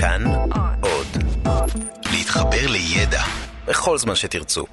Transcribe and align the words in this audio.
כאן 0.00 0.24
עוד. 0.80 1.06
להתחבר 2.12 2.66
לידע 2.68 3.22
בכל 3.66 3.98
זמן 3.98 4.14
שתרצו. 4.14 4.66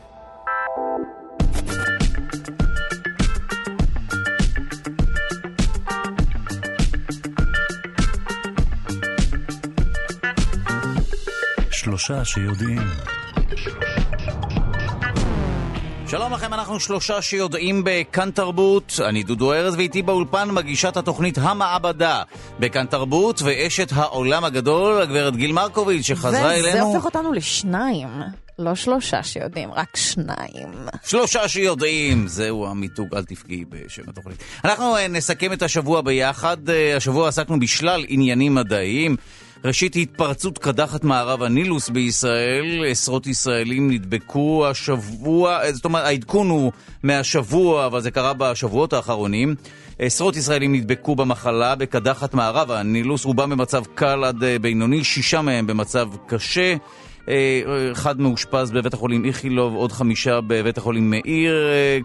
שלושה 11.71 12.26
שיודעים. 12.26 12.82
שלום 16.07 16.33
לכם, 16.33 16.53
אנחנו 16.53 16.79
שלושה 16.79 17.21
שיודעים 17.21 17.81
בכאן 17.85 18.31
תרבות. 18.31 18.99
אני 19.07 19.23
דודו 19.23 19.54
ארז 19.54 19.75
ואיתי 19.75 20.01
באולפן 20.01 20.51
מגישת 20.51 20.97
התוכנית 20.97 21.37
המעבדה 21.37 22.23
בכאן 22.59 22.85
תרבות 22.85 23.41
ואשת 23.41 23.89
העולם 23.95 24.43
הגדול, 24.43 25.01
הגברת 25.01 25.36
גיל 25.36 25.51
מרקוביץ', 25.51 26.05
שחזרה 26.05 26.54
וזה 26.57 26.71
אלינו. 26.71 26.86
הופך 26.86 27.05
אותנו 27.05 27.33
לשניים. 27.33 28.07
לא 28.60 28.75
שלושה 28.75 29.23
שיודעים, 29.23 29.71
רק 29.73 29.97
שניים. 29.97 30.69
שלושה 31.05 31.47
שיודעים, 31.47 32.27
זהו 32.27 32.67
המיתוג, 32.67 33.16
אל 33.16 33.23
תפגעי 33.23 33.66
בשם 33.69 34.03
התוכנית. 34.08 34.44
אנחנו 34.66 34.97
אה, 34.97 35.08
נסכם 35.08 35.53
את 35.53 35.61
השבוע 35.61 36.02
ביחד. 36.02 36.69
אה, 36.69 36.97
השבוע 36.97 37.27
עסקנו 37.27 37.59
בשלל 37.59 38.05
עניינים 38.08 38.55
מדעיים. 38.55 39.16
ראשית, 39.66 39.95
התפרצות 39.95 40.58
קדחת 40.58 41.03
מערב 41.03 41.44
הנילוס 41.44 41.89
בישראל. 41.89 42.86
עשרות 42.88 43.28
ישראלים 43.28 43.91
נדבקו 43.91 44.67
השבוע, 44.67 45.64
אה, 45.64 45.73
זאת 45.73 45.86
אומרת, 45.86 46.05
העדכון 46.05 46.50
הוא 46.50 46.72
מהשבוע, 47.03 47.86
אבל 47.86 48.02
זה 48.02 48.11
קרה 48.11 48.33
בשבועות 48.33 48.94
האחרונים. 48.94 49.55
עשרות 50.00 50.36
ישראלים 50.36 50.75
נדבקו 50.75 51.16
במחלה 51.16 51.75
בקדחת 51.75 52.33
מערב 52.33 52.72
הנילוס, 52.72 53.25
רובם 53.25 53.50
במצב 53.50 53.83
קל 53.95 54.23
עד 54.23 54.44
אה, 54.44 54.59
בינוני, 54.59 55.03
שישה 55.03 55.41
מהם 55.41 55.67
במצב 55.67 56.08
קשה. 56.27 56.75
אה, 57.30 57.61
אחד 57.91 58.19
מאושפז 58.19 58.71
בבית 58.71 58.93
החולים 58.93 59.25
איכילוב, 59.25 59.75
עוד 59.75 59.91
חמישה 59.91 60.41
בבית 60.41 60.77
החולים 60.77 61.09
מאיר, 61.09 61.55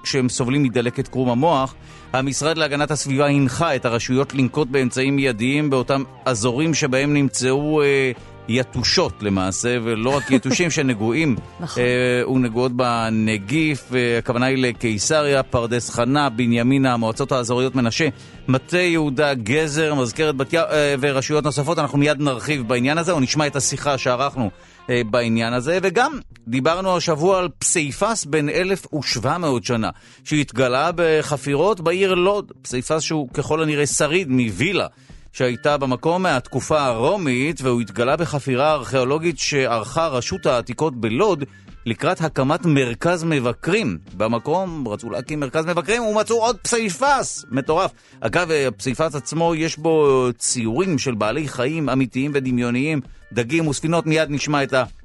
כשהם 0.03 0.29
סובלים 0.29 0.63
מדלקת 0.63 1.09
קרום 1.09 1.31
המוח. 1.31 1.75
המשרד 2.13 2.59
להגנת 2.59 2.91
הסביבה 2.91 3.27
הנחה 3.27 3.77
את 3.77 3.85
הרשויות 3.85 4.35
לנקוט 4.35 4.69
באמצעים 4.69 5.17
מיידיים 5.17 5.71
באותם 5.71 6.03
אזורים 6.25 6.75
שבהם 6.75 7.15
נמצאו 7.15 7.83
אה, 7.83 8.13
יתושות 8.51 9.23
למעשה, 9.23 9.77
ולא 9.85 10.17
רק 10.17 10.31
יתושים 10.31 10.71
שנגועים 10.77 11.37
נכון. 11.61 11.83
אה, 11.83 12.31
ונגועות 12.31 12.73
בנגיף. 12.73 13.95
אה, 13.95 14.19
הכוונה 14.19 14.47
היא 14.47 14.59
לקיסריה, 14.59 15.43
פרדס 15.43 15.91
חנה, 15.91 16.29
בנימינה, 16.29 16.93
המועצות 16.93 17.33
האזוריות 17.33 17.75
מנשה, 17.75 18.09
מטה 18.49 18.79
יהודה, 18.79 19.35
גזר, 19.35 19.95
מזכרת 19.95 20.37
בת 20.37 20.53
ים 20.53 20.61
אה, 20.71 20.95
ורשויות 21.01 21.45
נוספות. 21.45 21.79
אנחנו 21.79 21.99
מיד 21.99 22.21
נרחיב 22.21 22.69
בעניין 22.69 22.99
הזה, 22.99 23.13
או 23.13 23.21
נשמע 23.21 23.47
את 23.47 23.57
השיחה 23.57 23.99
שערכנו 23.99 24.51
בעניין 24.89 25.53
הזה, 25.53 25.79
וגם 25.83 26.19
דיברנו 26.49 26.97
השבוע 26.97 27.39
על 27.39 27.49
פסיפס 27.59 28.25
בן 28.25 28.49
1,700 28.49 29.65
שנה, 29.65 29.91
שהתגלה 30.25 30.91
בחפירות 30.95 31.81
בעיר 31.81 32.15
לוד, 32.15 32.53
פסיפס 32.63 33.03
שהוא 33.03 33.29
ככל 33.35 33.63
הנראה 33.63 33.87
שריד 33.87 34.29
מווילה. 34.29 34.87
שהייתה 35.33 35.77
במקום 35.77 36.23
מהתקופה 36.23 36.85
הרומית, 36.85 37.61
והוא 37.63 37.81
התגלה 37.81 38.17
בחפירה 38.17 38.73
ארכיאולוגית 38.73 39.39
שערכה 39.39 40.07
רשות 40.07 40.47
העתיקות 40.47 40.97
בלוד 40.97 41.45
לקראת 41.87 42.21
הקמת 42.21 42.67
מרכז 42.67 43.25
מבקרים. 43.25 43.99
במקום 44.17 44.89
רצו 44.89 45.11
להקים 45.11 45.41
מרכז 45.41 45.67
מבקרים 45.67 46.03
ומצאו 46.03 46.43
עוד 46.43 46.57
פסיפס! 46.57 47.45
מטורף. 47.51 47.91
אגב, 48.21 48.51
הפסיפס 48.51 49.15
עצמו 49.15 49.55
יש 49.55 49.79
בו 49.79 50.29
ציורים 50.39 50.99
של 50.99 51.15
בעלי 51.15 51.49
חיים 51.49 51.89
אמיתיים 51.89 52.31
ודמיוניים, 52.35 53.01
דגים 53.33 53.69
וספינות, 53.69 54.07
מיד 54.07 54.31
נשמע 54.31 54.63
את 54.63 54.73
השיחה 54.73 55.00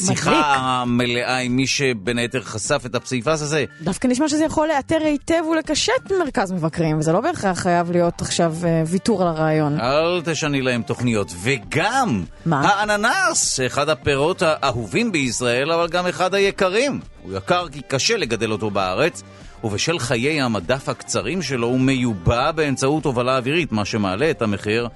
מדליק. 0.00 0.26
המלאה 0.26 1.36
עם 1.36 1.56
מי 1.56 1.66
שבין 1.66 2.18
היתר 2.18 2.42
חשף 2.42 2.82
את 2.86 2.94
הפסיפס 2.94 3.42
הזה. 3.42 3.64
דווקא 3.80 4.06
נשמע 4.06 4.28
שזה 4.28 4.44
יכול 4.44 4.68
לאתר 4.68 4.98
היטב 5.04 5.42
ולקשט 5.52 6.12
מרכז 6.18 6.52
מבקרים, 6.52 6.98
וזה 6.98 7.12
לא 7.12 7.20
בהכרח 7.20 7.58
חייב 7.58 7.90
להיות 7.90 8.20
עכשיו 8.20 8.54
אה, 8.64 8.82
ויתור 8.86 9.22
על 9.22 9.28
הרעיון. 9.28 9.80
אל 9.80 10.22
תשני 10.24 10.62
להם 10.62 10.82
תוכניות. 10.82 11.32
וגם, 11.42 12.24
מה? 12.46 12.60
האננס, 12.60 13.60
אחד 13.66 13.88
הפירות 13.88 14.42
האהובים 14.42 15.12
בישראל, 15.12 15.72
אבל 15.72 15.88
גם 15.88 16.06
אחד 16.06 16.34
היקרים. 16.34 17.00
הוא 17.22 17.36
יקר 17.36 17.68
כי 17.68 17.80
קשה 17.88 18.16
לגדל 18.16 18.52
אותו 18.52 18.70
בארץ, 18.70 19.22
ובשל 19.64 19.98
חיי 19.98 20.40
המדף 20.40 20.88
הקצרים 20.88 21.42
שלו 21.42 21.66
הוא 21.66 21.80
מיובא 21.80 22.50
באמצעות 22.52 23.04
הובלה 23.04 23.36
אווירית, 23.36 23.72
מה 23.72 23.84
שמעלה 23.84 24.30
את 24.30 24.42
המחיר. 24.42 24.88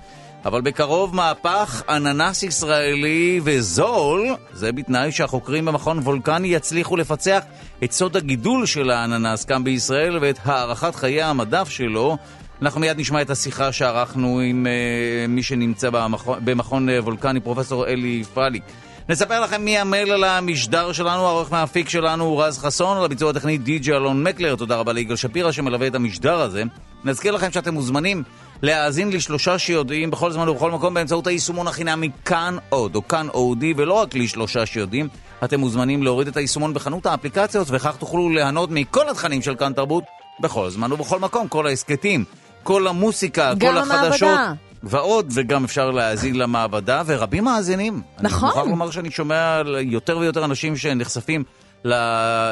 אבל 0.47 0.61
בקרוב 0.61 1.15
מהפך 1.15 1.83
אננס 1.89 2.43
ישראלי 2.43 3.41
וזול, 3.45 4.27
זה 4.53 4.73
בתנאי 4.73 5.13
שהחוקרים 5.13 5.65
במכון 5.65 5.99
וולקני 5.99 6.49
יצליחו 6.49 6.97
לפצח 6.97 7.43
את 7.85 7.93
סוד 7.93 8.17
הגידול 8.17 8.67
של 8.67 8.91
האננס 8.91 9.45
כאן 9.45 9.65
בישראל 9.65 10.19
ואת 10.21 10.39
הארכת 10.45 10.95
חיי 10.95 11.23
המדף 11.23 11.69
שלו. 11.69 12.17
אנחנו 12.63 12.81
מיד 12.81 13.01
נשמע 13.01 13.23
את 13.23 13.31
השיחה 13.31 13.73
שערכנו 13.73 14.41
עם 14.41 14.67
uh, 14.67 15.31
מי 15.31 15.43
שנמצא 15.43 15.91
במכון, 15.91 16.39
במכון 16.45 16.89
uh, 16.89 16.93
וולקני, 16.93 17.41
פרופסור 17.41 17.87
אלי 17.87 18.25
פרליק. 18.35 18.63
נספר 19.09 19.41
לכם 19.41 19.65
מי 19.65 19.79
עמל 19.79 20.11
על 20.11 20.25
המשדר 20.25 20.93
שלנו, 20.93 21.27
העורך 21.27 21.53
מהאפיק 21.53 21.89
שלנו 21.89 22.25
הוא 22.25 22.43
רז 22.43 22.59
חסון, 22.59 22.97
על 22.97 23.05
הביצוע 23.05 23.31
הטכני 23.31 23.59
די.ג'י 23.59 23.93
אלון 23.93 24.23
מקלר, 24.23 24.57
תודה 24.57 24.77
רבה 24.77 24.93
ליגאל 24.93 25.17
שפירא 25.17 25.53
שמלווה 25.53 25.87
את 25.87 25.95
המשדר 25.95 26.41
הזה. 26.41 26.63
נזכיר 27.05 27.33
לכם 27.33 27.53
שאתם 27.53 27.75
מוזמנים 27.75 28.23
להאזין 28.63 29.11
לשלושה 29.11 29.59
שיודעים 29.59 30.11
בכל 30.11 30.33
זמן 30.33 30.49
ובכל 30.49 30.71
מקום 30.71 30.95
באמצעות 30.95 31.27
היישומון 31.27 31.69
החינמי 31.69 32.11
כאן 32.25 32.57
עוד, 32.69 32.95
או 32.95 33.09
כאן 33.09 33.29
אודי, 33.29 33.75
ולא 33.77 33.93
רק 33.93 34.15
לשלושה 34.15 34.67
שיודעים. 34.67 35.09
אתם 35.45 35.61
מוזמנים 35.61 36.03
להוריד 36.03 36.29
את 36.29 36.37
היישומון 36.37 36.75
בחנות 36.75 37.07
האפליקציות, 37.07 37.69
וכך 37.71 37.97
תוכלו 37.97 38.31
ליהנות 38.31 38.71
מכל 38.73 39.09
התכנים 39.09 39.43
של 39.43 39.55
כאן 39.55 39.73
תרבות 39.73 40.05
בכל 40.41 40.71
זמן 40.71 40.93
ובכל 40.93 41.19
מקום, 41.19 41.49
כל 41.49 41.67
ההסכתים, 41.67 42.25
כל 42.63 42.87
המוסיקה, 42.87 43.53
כל 43.61 43.79
החדשות. 43.79 44.29
המעבדה. 44.29 44.53
ועוד, 44.83 45.33
וגם 45.35 45.65
אפשר 45.65 45.91
להאזין 45.91 46.35
למעבדה, 46.35 47.03
ורבים 47.07 47.45
מאזינים. 47.45 48.03
נכון. 48.21 48.49
אני 48.49 48.55
מוכרח 48.55 48.71
לומר 48.71 48.91
שאני 48.91 49.11
שומע 49.11 49.55
על 49.55 49.77
יותר 49.81 50.19
ויותר 50.19 50.45
אנשים 50.45 50.77
שנחשפים 50.77 51.45
ל... 51.85 51.95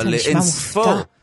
לאינספור. 0.05 0.87
מופתע. 0.87 1.14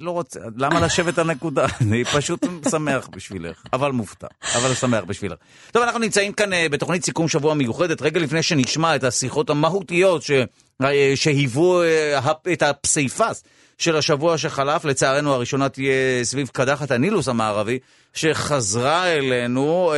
לא 0.00 0.10
רוצה, 0.10 0.40
למה 0.56 0.80
לשבת 0.80 1.18
על 1.18 1.26
נקודה? 1.26 1.66
אני 1.80 2.04
פשוט 2.04 2.44
שמח 2.70 3.08
בשבילך, 3.16 3.62
אבל 3.72 3.92
מופתע, 3.92 4.26
אבל 4.54 4.74
שמח 4.74 5.04
בשבילך. 5.04 5.36
טוב, 5.72 5.82
אנחנו 5.82 6.00
נמצאים 6.00 6.32
כאן 6.32 6.52
אה, 6.52 6.68
בתוכנית 6.68 7.04
סיכום 7.04 7.28
שבוע 7.28 7.54
מיוחדת, 7.54 8.02
רגע 8.02 8.20
לפני 8.20 8.42
שנשמע 8.42 8.96
את 8.96 9.04
השיחות 9.04 9.50
המהותיות 9.50 10.22
ש... 10.22 10.30
אה, 10.82 11.12
שהיוו 11.14 11.82
אה, 11.82 12.32
את 12.52 12.62
הפסיפס 12.62 13.44
של 13.78 13.96
השבוע 13.96 14.38
שחלף, 14.38 14.84
לצערנו 14.84 15.34
הראשונה 15.34 15.68
תהיה 15.68 16.24
סביב 16.24 16.48
קדחת 16.48 16.90
הנילוס 16.90 17.28
המערבי, 17.28 17.78
שחזרה 18.14 19.06
אלינו, 19.06 19.92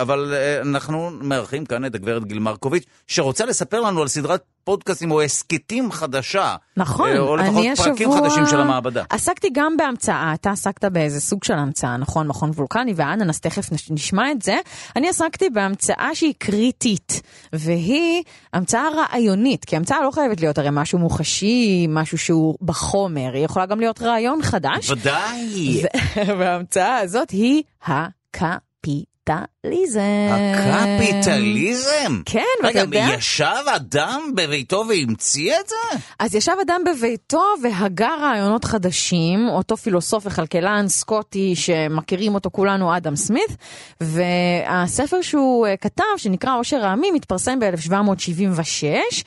אבל 0.00 0.34
אנחנו 0.60 1.10
מארחים 1.10 1.66
כאן 1.66 1.84
את 1.84 1.94
הגברת 1.94 2.24
גיל 2.24 2.38
מרקוביץ', 2.38 2.84
שרוצה 3.06 3.46
לספר 3.46 3.80
לנו 3.80 4.02
על 4.02 4.08
סדרת 4.08 4.42
פודקאסטים 4.68 5.10
או 5.10 5.22
הסכתים 5.22 5.92
חדשה. 5.92 6.56
נכון, 6.76 7.08
אה, 7.10 7.18
או 7.18 7.36
לפחות 7.36 7.64
אני 7.66 7.76
פרקים 7.76 8.10
השבוע 8.10 8.28
חדשים 8.28 8.46
של 8.46 8.60
המעבדה. 8.60 9.04
עסקתי 9.10 9.48
גם 9.52 9.76
בהמצאה, 9.76 10.34
אתה 10.34 10.50
עסקת 10.50 10.84
באיזה 10.84 11.20
סוג 11.20 11.44
של 11.44 11.52
המצאה, 11.54 11.96
נכון? 11.96 12.28
מכון 12.28 12.50
וולקני 12.50 12.92
ואננס, 12.96 13.40
תכף 13.40 13.72
נש- 13.72 13.90
נשמע 13.90 14.30
את 14.30 14.42
זה. 14.42 14.56
אני 14.96 15.08
עסקתי 15.08 15.50
בהמצאה 15.50 16.10
שהיא 16.14 16.34
קריטית, 16.38 17.22
והיא 17.52 18.22
המצאה 18.52 18.88
רעיונית, 18.96 19.64
כי 19.64 19.76
המצאה 19.76 20.02
לא 20.04 20.10
חייבת 20.10 20.40
להיות 20.40 20.58
הרי 20.58 20.68
משהו 20.72 20.98
מוחשי, 20.98 21.86
משהו 21.88 22.18
שהוא 22.18 22.58
בחומר, 22.62 23.30
היא 23.34 23.44
יכולה 23.44 23.66
גם 23.66 23.80
להיות 23.80 24.02
רעיון 24.02 24.42
חדש. 24.42 24.90
ודאי. 24.90 25.82
וההמצאה 26.38 26.96
הזאת 26.98 27.30
היא 27.30 27.62
הקפיטליזם. 29.30 30.00
הקפיטליזם? 30.74 32.22
כן, 32.24 32.40
ואתה 32.62 32.68
רגע, 32.68 32.80
יודע... 32.80 33.06
ישב 33.18 33.64
אדם 33.76 34.32
בביתו 34.34 34.84
והמציא 34.88 35.52
את 35.60 35.68
זה? 35.68 35.98
אז 36.18 36.34
ישב 36.34 36.52
אדם 36.62 36.80
בביתו 36.86 37.42
והגה 37.62 38.10
רעיונות 38.20 38.64
חדשים, 38.64 39.48
אותו 39.48 39.76
פילוסוף 39.76 40.26
וכלכלן 40.26 40.88
סקוטי 40.88 41.56
שמכירים 41.56 42.34
אותו 42.34 42.50
כולנו, 42.50 42.96
אדם 42.96 43.16
סמית, 43.16 43.56
והספר 44.00 45.22
שהוא 45.22 45.66
אה, 45.66 45.76
כתב, 45.76 46.04
שנקרא 46.16 46.58
עושר 46.58 46.84
העמים, 46.84 47.14
התפרסם 47.14 47.58
ב-1776. 47.58 49.22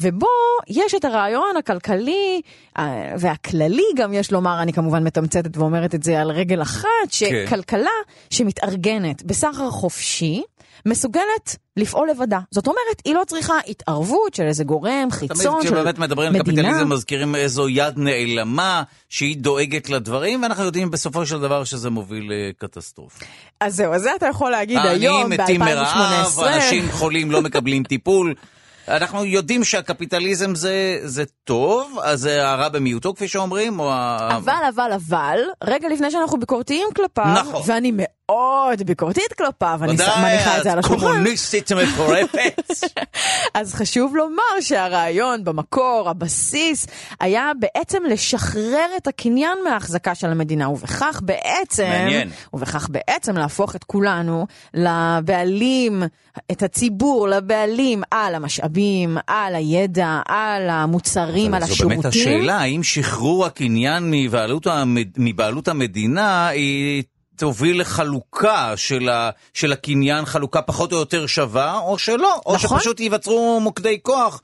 ובו 0.00 0.26
יש 0.68 0.94
את 0.94 1.04
הרעיון 1.04 1.56
הכלכלי 1.58 2.40
אה, 2.78 3.12
והכללי 3.18 3.86
גם 3.96 4.12
יש 4.12 4.32
לומר, 4.32 4.62
אני 4.62 4.72
כמובן 4.72 5.04
מתמצתת 5.04 5.56
ואומרת 5.56 5.94
את 5.94 6.02
זה 6.02 6.20
על 6.20 6.30
רגל 6.30 6.62
אחת, 6.62 6.88
שכלכלה 7.10 7.90
שמתארגנת 8.30 9.22
בסחר 9.22 9.70
חופשי, 9.70 10.42
מסוגלת 10.86 11.56
לפעול 11.76 12.10
לבדה. 12.10 12.38
זאת 12.50 12.66
אומרת, 12.66 13.02
היא 13.04 13.14
לא 13.14 13.22
צריכה 13.26 13.54
התערבות 13.68 14.34
של 14.34 14.42
איזה 14.42 14.64
גורם 14.64 15.08
חיצון 15.10 15.36
של 15.36 15.48
מדינה. 15.48 15.60
תמיד 15.60 15.72
כשבאמת 15.72 15.98
מדברים 15.98 16.34
על 16.34 16.42
קפיטליזם 16.42 16.88
מזכירים 16.88 17.34
איזו 17.34 17.68
יד 17.68 17.94
נעלמה 17.98 18.82
שהיא 19.08 19.36
דואגת 19.36 19.90
לדברים, 19.90 20.42
ואנחנו 20.42 20.64
יודעים 20.64 20.90
בסופו 20.90 21.26
של 21.26 21.40
דבר 21.40 21.64
שזה 21.64 21.90
מוביל 21.90 22.30
לקטסטרופה. 22.32 23.24
אז 23.60 23.76
זהו, 23.76 23.92
אז 23.92 24.02
זה 24.02 24.10
אתה 24.16 24.26
יכול 24.26 24.50
להגיד 24.50 24.78
היום, 24.82 25.30
ב-2018. 25.30 25.42
מתים 25.42 25.60
מרעב, 25.60 26.38
אנשים 26.40 26.90
חולים 26.90 27.30
לא 27.30 27.42
מקבלים 27.42 27.82
טיפול. 27.82 28.34
אנחנו 28.88 29.24
יודעים 29.24 29.64
שהקפיטליזם 29.64 30.54
זה, 30.54 30.98
זה 31.04 31.24
טוב, 31.44 31.98
אז 32.02 32.20
זה 32.20 32.48
הרע 32.48 32.68
במיעוטו 32.68 33.14
כפי 33.14 33.28
שאומרים, 33.28 33.80
או 33.80 33.92
אבל, 33.92 34.52
אבל, 34.74 34.92
אבל, 34.92 35.38
רגע 35.64 35.88
לפני 35.88 36.10
שאנחנו 36.10 36.38
ביקורתיים 36.38 36.88
כלפיו, 36.96 37.34
נכון. 37.40 37.62
ואני 37.66 37.92
מאוד 37.94 38.08
ביקורתית 38.86 39.32
כלפיו, 39.38 39.80
אני 39.82 39.92
מניחה 39.92 40.58
את 40.58 40.62
זה 40.62 40.72
על 40.72 40.78
השולחן. 40.78 41.06
קומוניסטית 41.06 41.72
מפורפת. 41.72 42.70
אז 43.54 43.74
חשוב 43.74 44.16
לומר 44.16 44.60
שהרעיון 44.60 45.44
במקור, 45.44 46.08
הבסיס, 46.10 46.86
היה 47.20 47.52
בעצם 47.58 48.02
לשחרר 48.10 48.86
את 48.96 49.06
הקניין 49.06 49.58
מההחזקה 49.64 50.14
של 50.14 50.26
המדינה, 50.26 50.70
ובכך 50.70 51.20
בעצם, 51.22 51.88
מעניין. 51.88 52.30
ובכך 52.54 52.88
בעצם 52.90 53.36
להפוך 53.36 53.76
את 53.76 53.84
כולנו 53.84 54.46
לבעלים, 54.74 56.02
את 56.50 56.62
הציבור 56.62 57.28
לבעלים 57.28 58.02
על 58.10 58.34
המשאבים, 58.34 59.18
על 59.26 59.54
הידע, 59.54 60.20
על 60.28 60.70
המוצרים, 60.70 61.54
על 61.54 61.64
זו 61.64 61.72
השירותים. 61.72 62.00
באמת 62.00 62.14
השאלה, 62.14 62.58
האם 62.58 62.82
שחרור 62.82 63.46
הקניין 63.46 64.10
מבעלות, 64.10 64.66
המד... 64.66 65.08
מבעלות 65.16 65.68
המדינה 65.68 66.48
היא... 66.48 67.02
תוביל 67.36 67.80
לחלוקה 67.80 68.72
של, 68.76 69.08
ה, 69.08 69.30
של 69.54 69.72
הקניין, 69.72 70.24
חלוקה 70.24 70.62
פחות 70.62 70.92
או 70.92 70.96
יותר 70.96 71.26
שווה, 71.26 71.78
או 71.78 71.98
שלא, 71.98 72.40
או 72.46 72.54
נכון. 72.54 72.78
שפשוט 72.78 73.00
ייווצרו 73.00 73.60
מוקדי 73.60 73.98
כוח 74.02 74.40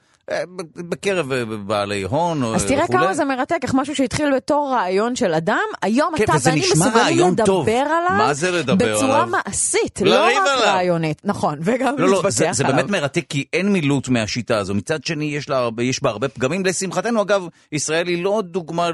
בקרב 0.76 1.32
אה, 1.32 1.44
בעלי 1.44 2.02
הון 2.02 2.54
אז 2.54 2.64
תראה 2.66 2.84
וכולי. 2.84 2.98
כמה 2.98 3.14
זה 3.14 3.24
מרתק, 3.24 3.58
איך 3.62 3.74
משהו 3.74 3.96
שהתחיל 3.96 4.36
בתור 4.36 4.70
רעיון 4.72 5.16
של 5.16 5.34
אדם, 5.34 5.58
היום 5.82 6.14
כן, 6.16 6.24
אתה 6.24 6.32
ואני 6.42 6.60
מסוגלים 6.60 7.28
לדבר 7.28 7.44
טוב. 7.44 7.68
עליו 7.68 8.10
מה 8.18 8.34
זה 8.34 8.50
לדבר 8.50 8.96
בצורה 8.96 9.22
עליו? 9.22 9.26
מעשית, 9.26 10.00
לריב 10.00 10.14
לא 10.14 10.42
רק 10.42 10.58
עליו. 10.58 10.66
רעיונית. 10.66 11.22
נכון, 11.24 11.58
וגם 11.62 11.94
לא, 11.98 12.08
לא, 12.08 12.12
להתווכח 12.12 12.28
זה, 12.28 12.46
זה 12.52 12.64
עליו. 12.64 12.76
באמת 12.76 12.90
מרתק 12.90 13.24
כי 13.28 13.44
אין 13.52 13.72
מילוט 13.72 14.08
מהשיטה 14.08 14.58
הזו. 14.58 14.74
מצד 14.74 15.04
שני, 15.04 15.24
יש, 15.24 15.48
לה 15.48 15.68
יש 15.80 16.02
בה 16.02 16.10
הרבה 16.10 16.28
פגמים. 16.28 16.66
לשמחתנו, 16.66 17.22
אגב, 17.22 17.46
ישראל 17.72 18.06
היא 18.06 18.24
לא 18.24 18.42
דוגמה 18.44 18.90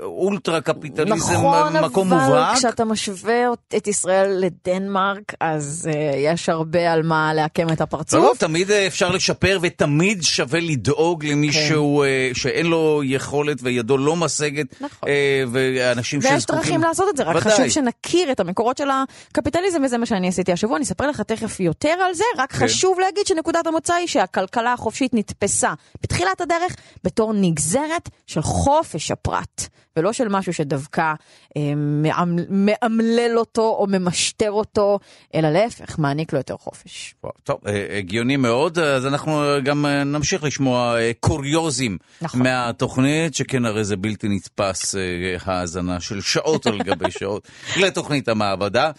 לאולטרה 0.00 0.60
קפיטליזם, 0.60 1.14
נכון, 1.14 1.76
מקום 1.76 2.12
אבל 2.12 2.24
מובהק. 2.24 2.56
כשאתה 2.56 2.84
משווה 2.84 3.44
את 3.76 3.86
ישראל 3.86 4.30
לדנמרק, 4.40 5.34
אז 5.40 5.90
uh, 5.92 5.96
יש 6.16 6.48
הרבה 6.48 6.92
על 6.92 7.02
מה 7.02 7.34
לעקם 7.34 7.72
את 7.72 7.80
הפרצוף. 7.80 8.20
לא, 8.20 8.26
לא, 8.26 8.34
תמיד 8.38 8.70
אה, 8.70 8.86
אפשר 8.86 9.10
לשפר 9.10 9.58
ותמיד 9.62 10.22
שווה 10.22 10.43
לדאוג 10.52 11.24
למישהו 11.26 12.02
אה, 12.02 12.30
שאין 12.34 12.66
לו 12.66 13.00
יכולת 13.04 13.58
וידו 13.62 13.98
לא 13.98 14.16
משגת, 14.16 14.74
כן. 14.74 14.84
נכון. 14.84 15.08
אה, 15.08 15.44
ואנשים 15.52 16.20
ויש 16.22 16.32
שזקוקים... 16.32 16.62
דרכים 16.62 16.80
לעשות 16.82 17.08
את 17.10 17.16
זה, 17.16 17.22
רק 17.22 17.36
ודאי. 17.36 17.52
חשוב 17.52 17.68
שנכיר 17.68 18.32
את 18.32 18.40
המקורות 18.40 18.78
של 18.78 18.88
הקפיטליזם, 19.30 19.82
וזה 19.84 19.98
מה 19.98 20.06
שאני 20.06 20.28
עשיתי 20.28 20.52
השבוע, 20.52 20.76
אני 20.76 20.84
אספר 20.84 21.06
לך 21.06 21.20
תכף 21.20 21.60
יותר 21.60 21.88
על 22.06 22.14
זה, 22.14 22.24
רק 22.38 22.52
כן. 22.52 22.64
חשוב 22.66 23.00
להגיד 23.00 23.26
שנקודת 23.26 23.66
המוצא 23.66 23.94
היא 23.94 24.06
שהכלכלה 24.06 24.72
החופשית 24.72 25.14
נתפסה 25.14 25.72
בתחילת 26.02 26.40
הדרך 26.40 26.76
בתור 27.04 27.32
נגזרת 27.32 28.08
של 28.26 28.42
חופש 28.42 29.10
הפרט, 29.10 29.68
ולא 29.96 30.12
של 30.12 30.28
משהו 30.28 30.52
שדווקא 30.52 31.12
אה, 31.56 31.62
מאמ- 32.02 32.46
מאמלל 32.50 33.38
אותו 33.38 33.76
או 33.78 33.86
ממשטר 33.88 34.50
אותו, 34.50 34.98
אלא 35.34 35.50
להפך, 35.50 35.98
מעניק 35.98 36.32
לו 36.32 36.38
יותר 36.38 36.56
חופש. 36.56 37.14
וואו, 37.24 37.34
טוב, 37.44 37.58
אה, 37.66 37.98
הגיוני 37.98 38.36
מאוד, 38.36 38.78
אז 38.78 39.06
אנחנו 39.06 39.42
גם 39.64 39.86
אה, 39.86 40.04
נמשיך 40.34 40.44
לשמוע 40.44 40.98
אה, 41.00 41.12
קוריוזים 41.20 41.98
נכון. 42.22 42.42
מהתוכנית, 42.42 43.34
שכן 43.34 43.64
הרי 43.64 43.84
זה 43.84 43.96
בלתי 43.96 44.28
נתפס 44.28 44.94
אה, 44.94 45.00
האזנה 45.44 46.00
של 46.00 46.20
שעות 46.20 46.66
על 46.66 46.78
גבי 46.78 47.10
שעות 47.18 47.48
לתוכנית 47.76 48.28
המעבדה. 48.28 48.90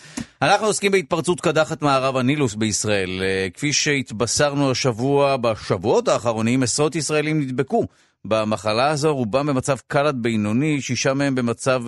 אנחנו 0.42 0.68
עוסקים 0.68 0.92
בהתפרצות 0.92 1.42
קדחת 1.42 1.82
מערב 1.82 2.18
הנילוס 2.18 2.56
בישראל. 2.56 3.22
אה, 3.22 3.48
כפי 3.54 3.74
שהתבשרנו 3.74 4.72
השבוע, 4.72 5.38
בשבועות 5.38 6.08
האחרונים, 6.08 6.64
עשרות 6.64 6.96
ישראלים 6.96 7.42
נדבקו 7.42 7.86
במחלה 8.26 8.90
הזו, 8.90 9.16
רובם 9.16 9.48
במצב 9.48 9.78
קל 9.88 10.08
עד 10.08 10.18
בינוני, 10.22 10.82
שישה 10.82 11.14
מהם 11.14 11.36
במצב 11.36 11.84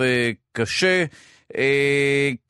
קשה. 0.54 1.06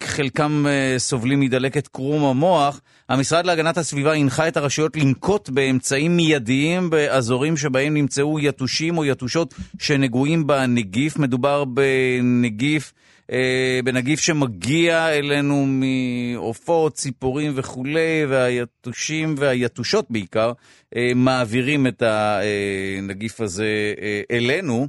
חלקם 0.03 0.65
סובלים 0.97 1.39
מדלקת 1.39 1.87
קרום 1.87 2.23
המוח. 2.23 2.81
המשרד 3.09 3.45
להגנת 3.45 3.77
הסביבה 3.77 4.13
הנחה 4.13 4.47
את 4.47 4.57
הרשויות 4.57 4.95
לנקוט 4.95 5.49
באמצעים 5.49 6.15
מיידיים 6.15 6.89
באזורים 6.89 7.57
שבהם 7.57 7.93
נמצאו 7.93 8.39
יתושים 8.39 8.97
או 8.97 9.05
יתושות 9.05 9.53
שנגועים 9.79 10.47
בנגיף. 10.47 11.17
מדובר 11.17 11.63
בנגיף, 11.65 12.93
אה, 13.31 13.79
בנגיף 13.83 14.19
שמגיע 14.19 15.09
אלינו 15.09 15.65
מעופות, 15.67 16.93
ציפורים 16.93 17.51
וכולי, 17.55 18.25
והיתושים 18.29 19.35
והיתושות 19.37 20.05
בעיקר 20.09 20.51
אה, 20.95 21.11
מעבירים 21.15 21.87
את 21.87 22.03
הנגיף 22.05 23.41
הזה 23.41 23.93
אה, 24.01 24.21
אלינו. 24.31 24.87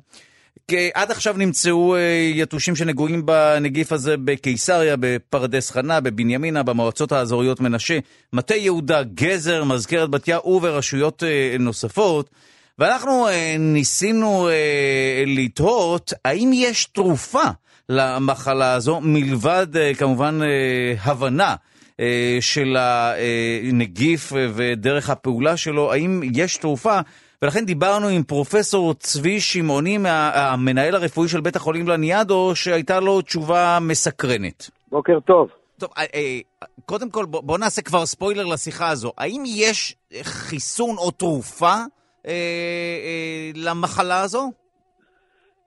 כי 0.69 0.91
עד 0.95 1.11
עכשיו 1.11 1.35
נמצאו 1.37 1.97
אה, 1.97 2.01
יתושים 2.35 2.77
שנגועים 2.77 3.27
בנגיף 3.27 3.93
הזה 3.93 4.17
בקיסריה, 4.17 4.97
בפרדס 5.01 5.71
חנה, 5.71 6.01
בבנימינה, 6.01 6.63
במועצות 6.63 7.13
האזוריות 7.13 7.61
מנשה, 7.61 7.99
מטה 8.33 8.55
יהודה, 8.55 9.03
גזר, 9.03 9.65
מזכרת 9.65 10.11
בתיה 10.11 10.39
וברשויות 10.41 11.23
אה, 11.23 11.57
נוספות. 11.61 12.31
ואנחנו 12.79 13.29
אה, 13.29 13.57
ניסינו 13.59 14.49
אה, 14.49 15.25
לתהות 15.27 16.13
האם 16.25 16.51
יש 16.55 16.85
תרופה 16.85 17.45
למחלה 17.89 18.73
הזו, 18.73 19.01
מלבד 19.01 19.77
אה, 19.77 19.95
כמובן 19.95 20.41
אה, 20.43 20.95
הבנה 21.03 21.55
אה, 22.01 22.39
של 22.41 22.77
הנגיף 22.79 24.33
אה, 24.33 24.47
ודרך 24.55 25.11
הפעולה 25.11 25.57
שלו, 25.57 25.93
האם 25.93 26.21
יש 26.35 26.57
תרופה? 26.57 27.01
ולכן 27.43 27.65
דיברנו 27.65 28.09
עם 28.09 28.23
פרופסור 28.23 28.95
צבי 28.95 29.41
שמעוני, 29.41 29.99
המנהל 30.35 30.95
הרפואי 30.95 31.29
של 31.29 31.41
בית 31.41 31.57
החולים 31.57 31.89
לניאדו, 31.89 32.53
שהייתה 32.55 33.01
לו 33.01 33.21
תשובה 33.21 33.79
מסקרנת. 33.81 34.71
בוקר 34.91 35.21
טוב. 35.21 35.49
טוב, 35.81 35.91
אה, 35.99 36.05
אה, 36.15 36.39
קודם 36.87 37.11
כל 37.11 37.25
בוא, 37.25 37.43
בוא 37.43 37.59
נעשה 37.59 37.83
כבר 37.83 38.07
ספוילר 38.07 38.45
לשיחה 38.45 38.89
הזו. 38.89 39.13
האם 39.19 39.43
יש 39.47 39.97
חיסון 40.23 40.97
או 40.99 41.11
תרופה 41.11 41.75
אה, 42.27 42.33
אה, 43.05 43.51
למחלה 43.55 44.21
הזו? 44.23 44.51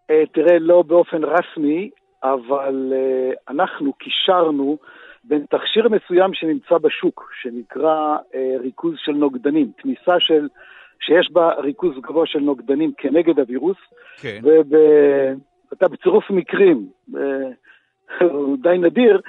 אה, 0.10 0.24
תראה, 0.34 0.60
לא 0.60 0.82
באופן 0.82 1.24
רשמי, 1.24 1.90
אבל 2.24 2.94
אנחנו 3.50 3.94
קישרנו 3.94 4.78
בין 5.24 5.46
תכשיר 5.50 5.90
מסוים 5.90 6.34
שנמצא 6.34 6.78
בשוק, 6.78 7.32
שנקרא 7.42 8.18
ריכוז 8.60 8.94
של 8.98 9.12
נוגדנים, 9.12 9.72
תמיסה 9.82 10.20
של, 10.20 10.48
שיש 11.02 11.32
בה 11.32 11.54
ריכוז 11.54 12.00
גבוה 12.00 12.26
של 12.26 12.40
נוגדנים 12.40 12.92
כנגד 12.98 13.40
הווירוס, 13.40 13.78
כן. 14.22 14.42
ואתה 15.70 15.88
בצירוף 15.88 16.30
מקרים, 16.30 16.86
אה, 17.18 18.26
הוא 18.26 18.58
די 18.62 18.78
נדיר, 18.78 19.22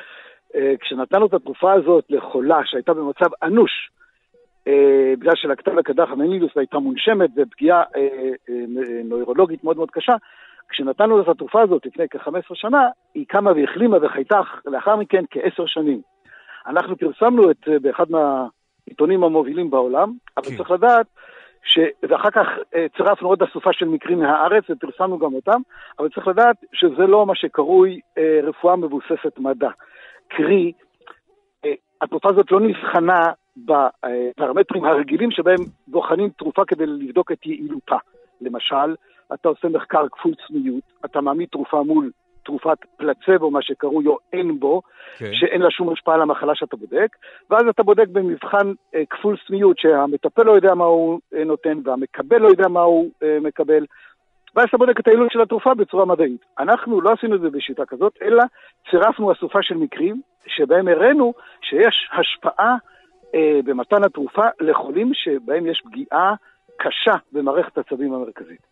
אה, 0.54 0.72
כשנתנו 0.80 1.26
את 1.26 1.34
התרופה 1.34 1.72
הזאת 1.72 2.04
לחולה 2.10 2.60
שהייתה 2.64 2.94
במצב 2.94 3.30
אנוש, 3.42 3.90
אה, 4.68 5.14
בגלל 5.18 5.36
שלקתה 5.36 5.70
בקדח 5.70 6.08
המנילוס 6.10 6.50
והייתה 6.56 6.78
מונשמת 6.78 7.30
ופגיעה 7.36 7.82
נוירולוגית 9.04 9.64
מאוד 9.64 9.76
מאוד 9.76 9.90
קשה, 9.90 10.14
כשנתנו 10.68 11.16
לה 11.16 11.22
את 11.22 11.28
התרופה 11.28 11.62
הזאת 11.62 11.86
לפני 11.86 12.04
כ-15 12.10 12.54
שנה, 12.54 12.88
היא 13.14 13.26
קמה 13.28 13.52
והחלימה 13.52 13.96
וחייתה 14.02 14.40
לאחר 14.66 14.96
מכן 14.96 15.24
כעשר 15.30 15.66
שנים. 15.66 16.00
אנחנו 16.66 16.96
פרסמנו 16.96 17.50
את 17.50 17.68
באחד 17.82 18.04
מהעיתונים 18.10 19.24
המובילים 19.24 19.70
בעולם, 19.70 20.12
אבל 20.36 20.46
כן. 20.46 20.56
צריך 20.56 20.70
לדעת, 20.70 21.06
ש... 21.62 21.78
ואחר 22.02 22.30
כך 22.30 22.46
אה, 22.74 22.86
צירפנו 22.96 23.28
עוד 23.28 23.42
אסופה 23.42 23.72
של 23.72 23.84
מקרים 23.88 24.18
מהארץ 24.18 24.64
ופרסמנו 24.70 25.18
גם 25.18 25.34
אותם, 25.34 25.60
אבל 25.98 26.08
צריך 26.08 26.28
לדעת 26.28 26.56
שזה 26.72 27.06
לא 27.06 27.26
מה 27.26 27.34
שקרוי 27.34 28.00
אה, 28.18 28.40
רפואה 28.42 28.76
מבוססת 28.76 29.38
מדע. 29.38 29.70
קרי, 30.28 30.72
אה, 31.64 31.72
התרופה 32.02 32.28
הזאת 32.28 32.50
לא 32.50 32.60
נבחנה 32.60 33.32
בפרמטרים 33.56 34.84
הרגילים 34.84 35.30
שבהם 35.30 35.60
בוחנים 35.88 36.28
תרופה 36.38 36.64
כדי 36.64 36.86
לבדוק 36.86 37.32
את 37.32 37.46
יעילותה. 37.46 37.96
למשל, 38.40 38.94
אתה 39.34 39.48
עושה 39.48 39.68
מחקר 39.68 40.08
כפול 40.08 40.32
צניעות, 40.46 40.84
אתה 41.04 41.20
מעמיד 41.20 41.48
תרופה 41.48 41.82
מול 41.82 42.10
תרופת 42.44 42.78
פלצבו, 42.96 43.50
מה 43.50 43.62
שקרוי, 43.62 44.06
או 44.06 44.18
אין 44.32 44.60
בו, 44.60 44.82
כן. 45.18 45.30
שאין 45.32 45.62
לה 45.62 45.70
שום 45.70 45.92
השפעה 45.92 46.14
על 46.14 46.22
המחלה 46.22 46.54
שאתה 46.54 46.76
בודק, 46.76 47.16
ואז 47.50 47.68
אתה 47.70 47.82
בודק 47.82 48.08
במבחן 48.08 48.72
אה, 48.94 49.02
כפול 49.10 49.36
צניעות, 49.46 49.78
שהמטפל 49.78 50.42
לא 50.42 50.52
יודע 50.52 50.74
מה 50.74 50.84
הוא 50.84 51.20
אה, 51.34 51.44
נותן 51.44 51.78
והמקבל 51.84 52.38
לא 52.38 52.48
יודע 52.48 52.68
מה 52.68 52.80
הוא 52.80 53.10
אה, 53.22 53.38
מקבל, 53.40 53.86
ואז 54.54 54.66
אתה 54.68 54.76
בודק 54.76 55.00
את 55.00 55.06
היעילות 55.06 55.32
של 55.32 55.40
התרופה 55.40 55.74
בצורה 55.74 56.04
מדעית. 56.04 56.44
אנחנו 56.58 57.00
לא 57.00 57.12
עשינו 57.12 57.36
את 57.36 57.40
זה 57.40 57.50
בשיטה 57.50 57.86
כזאת, 57.86 58.18
אלא 58.22 58.42
צירפנו 58.90 59.32
אסופה 59.32 59.58
של 59.62 59.74
מקרים 59.74 60.20
שבהם 60.46 60.88
הראינו 60.88 61.34
שיש 61.62 62.10
השפעה 62.12 62.76
אה, 63.34 63.60
במתן 63.64 64.04
התרופה 64.04 64.46
לחולים 64.60 65.10
שבהם 65.14 65.66
יש 65.66 65.82
פגיעה 65.84 66.34
קשה 66.76 67.14
במערכת 67.32 67.78
העצבים 67.78 68.14
המרכזית. 68.14 68.71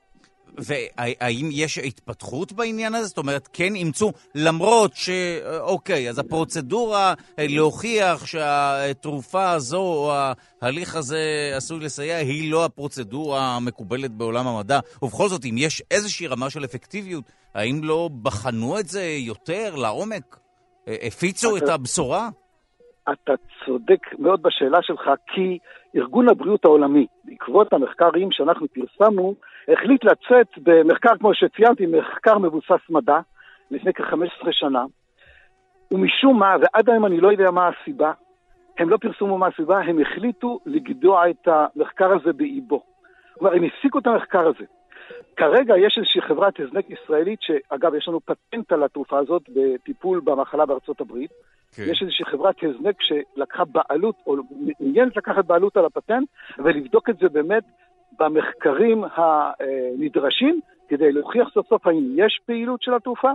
והאם 0.59 1.49
יש 1.53 1.79
התפתחות 1.79 2.53
בעניין 2.53 2.95
הזה? 2.95 3.07
זאת 3.07 3.19
אומרת, 3.19 3.49
כן 3.53 3.75
אימצו, 3.75 4.13
למרות 4.35 4.93
ש... 4.95 5.11
אוקיי, 5.61 6.09
אז 6.09 6.19
הפרוצדורה 6.19 7.15
אה, 7.39 7.47
להוכיח 7.49 8.27
שהתרופה 8.27 9.51
הזו 9.51 9.81
או 9.81 10.13
ההליך 10.63 10.97
הזה 10.97 11.53
עשוי 11.57 11.79
לסייע 11.81 12.17
היא 12.17 12.53
לא 12.53 12.65
הפרוצדורה 12.65 13.57
המקובלת 13.57 14.11
בעולם 14.11 14.47
המדע. 14.47 14.79
ובכל 15.03 15.29
זאת, 15.29 15.45
אם 15.45 15.55
יש 15.59 15.83
איזושהי 15.91 16.27
רמה 16.27 16.51
של 16.51 16.65
אפקטיביות, 16.65 17.25
האם 17.55 17.81
לא 17.83 18.11
בחנו 18.23 18.79
את 18.79 18.87
זה 18.87 19.03
יותר 19.03 19.77
לעומק? 19.77 20.37
אה, 20.89 20.97
הפיצו 21.07 21.57
את 21.57 21.69
הבשורה? 21.69 22.29
אתה 23.13 23.33
צודק 23.67 24.07
מאוד 24.19 24.43
בשאלה 24.43 24.79
שלך, 24.83 25.11
כי 25.27 25.59
ארגון 25.97 26.29
הבריאות 26.29 26.65
העולמי, 26.65 27.07
בעקבות 27.25 27.73
המחקרים 27.73 28.29
שאנחנו 28.33 28.67
פרסמנו, 28.69 29.35
החליט 29.73 30.05
לצאת 30.05 30.49
במחקר, 30.57 31.19
כמו 31.19 31.35
שציינתי, 31.35 31.87
מחקר 31.87 32.39
מבוסס 32.39 32.91
מדע, 32.91 33.21
לפני 33.71 33.93
כ-15 33.93 34.49
שנה, 34.51 34.85
ומשום 35.91 36.39
מה, 36.39 36.57
ועד 36.61 36.91
היום 36.91 37.07
אני 37.07 37.21
לא 37.21 37.33
יודע 37.33 37.51
מה 37.51 37.69
הסיבה, 37.69 38.13
הם 38.79 38.89
לא 38.89 38.97
פרסמו 38.97 39.39
מה 39.39 39.47
הסיבה, 39.47 39.79
הם 39.79 40.01
החליטו 40.01 40.61
לגדוע 40.67 41.31
את 41.31 41.49
המחקר 41.49 42.13
הזה 42.13 42.33
באיבו. 42.33 42.83
כלומר, 43.39 43.55
הם 43.55 43.65
הפסיקו 43.65 43.99
את 43.99 44.07
המחקר 44.07 44.49
הזה. 44.49 44.65
כרגע 45.37 45.79
יש 45.79 45.99
איזושהי 45.99 46.21
חברת 46.21 46.61
הזנק 46.61 46.91
ישראלית, 46.91 47.39
שאגב, 47.43 47.95
יש 47.95 48.09
לנו 48.09 48.21
פטנט 48.21 48.73
על 48.73 48.83
התרופה 48.83 49.19
הזאת 49.19 49.43
בטיפול 49.49 50.21
במחלה 50.25 50.67
בארצות 50.67 51.01
הברית. 51.01 51.31
כן. 51.73 51.83
יש 51.87 52.03
איזושהי 52.03 52.25
חברת 52.25 52.55
הזנק 52.63 52.97
שלקחה 53.01 53.65
בעלות, 53.65 54.15
או 54.27 54.37
מעוניינת 54.81 55.17
לקחת 55.17 55.45
בעלות 55.45 55.77
על 55.77 55.85
הפטנט, 55.85 56.29
ולבדוק 56.59 57.11
את 57.11 57.19
זה 57.19 57.29
באמת 57.29 57.65
במחקרים 58.19 59.05
הנדרשים, 59.17 60.61
כדי 60.89 61.13
להוכיח 61.13 61.49
סוף 61.55 61.69
סוף 61.69 61.87
האם 61.87 62.15
יש 62.17 62.41
פעילות 62.47 62.83
של 62.83 62.95
התרופה 62.95 63.31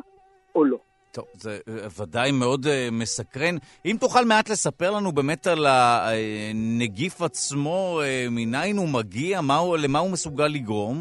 או 0.55 0.65
לא. 0.65 0.77
טוב, 1.11 1.25
זה 1.33 1.57
ודאי 2.01 2.31
מאוד 2.31 2.65
uh, 2.65 2.69
מסקרן. 2.91 3.55
אם 3.85 3.95
תוכל 3.99 4.25
מעט 4.25 4.49
לספר 4.49 4.91
לנו 4.91 5.11
באמת 5.11 5.47
על 5.47 5.65
הנגיף 5.65 7.21
עצמו, 7.21 7.99
uh, 8.01 8.31
מניין 8.31 8.77
הוא 8.77 8.87
מגיע, 8.99 9.41
מה 9.41 9.55
הוא, 9.55 9.77
למה 9.77 9.99
הוא 9.99 10.11
מסוגל 10.11 10.47
לגרום? 10.47 10.95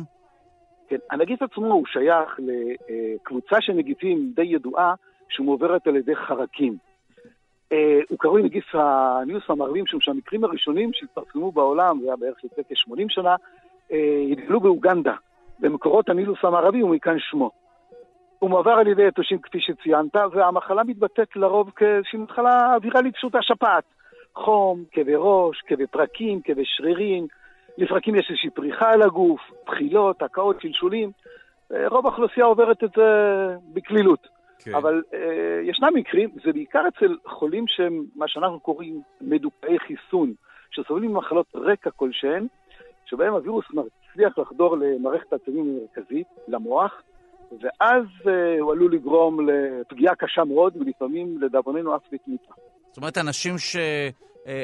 כן, 0.89 0.97
הנגיף 1.11 1.43
עצמו 1.43 1.67
הוא 1.67 1.87
שייך 1.87 2.39
לקבוצה 2.39 3.57
של 3.61 3.73
נגיפים 3.73 4.33
די 4.37 4.43
ידועה, 4.43 4.95
שמועברת 5.29 5.87
על 5.87 5.97
ידי 5.97 6.17
חרקים. 6.17 6.77
אה, 7.73 8.01
הוא 8.09 8.19
קרוי 8.19 8.43
נגיף 8.43 8.75
הניוס 8.75 9.43
המערבי, 9.49 9.83
משום 9.83 10.01
שהמקרים 10.01 10.45
הראשונים 10.45 10.91
שהתפרסמו 10.93 11.53
בעולם, 11.53 12.01
זה 12.01 12.07
היה 12.07 12.17
בערך 12.17 12.37
לפני 12.45 12.65
כ-80 12.65 13.05
שנה, 13.09 13.31
אה, 13.31 13.37
התגלו 14.33 14.61
באוגנדה, 14.61 15.15
במקורות 15.61 16.09
הנילוס 16.09 16.39
המערבי 16.43 16.83
ומכאן 16.83 17.19
שמו. 17.19 17.51
הוא 18.39 18.51
מועבר 18.51 18.71
על 18.71 18.87
ידי 18.87 19.09
יתושים 19.09 19.39
כפי 19.39 19.61
שציינת, 19.61 20.17
והמחלה 20.33 20.85
מתבטאת 20.85 21.37
לרוב 21.37 21.71
כאיזושהי 21.77 22.19
מחלה 22.19 22.77
ויראלית 22.83 23.15
פשוטה, 23.17 23.39
שפעת. 23.43 23.85
חום, 24.35 24.85
כאבי 24.91 25.15
ראש, 25.17 25.61
כאבי 25.61 25.87
פרקים, 25.87 26.41
כאבי 26.41 26.63
שרירים, 26.65 27.27
לפרקים 27.79 28.15
יש 28.15 28.27
איזושהי 28.31 28.51
פריחה 28.51 28.93
על 28.93 29.03
הגוף, 29.03 29.41
בחילות, 29.67 30.23
הקאות, 30.23 30.61
שלשולים. 30.61 31.11
אה, 31.73 31.89
רוב 31.89 32.07
האוכלוסייה 32.07 32.47
עוברת 32.47 32.85
את 32.85 32.91
זה 32.97 33.03
בקלילות. 33.75 34.29
כן. 34.59 34.75
אבל 34.75 35.03
אה, 35.15 35.61
ישנם 35.63 35.89
מקרים, 35.95 36.31
זה 36.45 36.53
בעיקר 36.53 36.83
אצל 36.89 37.17
חולים 37.27 37.65
שהם 37.69 38.05
מה 38.17 38.29
שאנחנו 38.29 38.61
קוראים 38.61 39.01
מדוכאי 39.21 39.79
חיסון, 39.79 40.33
שסובלים 40.71 41.13
ממחלות 41.13 41.47
רקע 41.55 41.91
כלשהן, 41.91 42.47
שבהם 43.07 43.35
הווירוס 43.35 43.65
מצליח 43.71 44.39
לחדור 44.39 44.77
למערכת 44.77 45.33
העצבים 45.33 45.79
המרכזית, 45.81 46.27
למוח, 46.49 47.03
ואז 47.61 48.05
אה, 48.27 48.61
הוא 48.61 48.73
עלול 48.73 48.95
לגרום 48.95 49.49
לפגיעה 49.49 50.15
קשה 50.15 50.45
מאוד, 50.45 50.77
ולפעמים, 50.77 51.39
לדאבוננו, 51.41 51.97
אף 51.97 52.03
לתמותה. 52.13 52.55
זאת 52.89 52.97
אומרת, 52.97 53.19
אנשים 53.19 53.55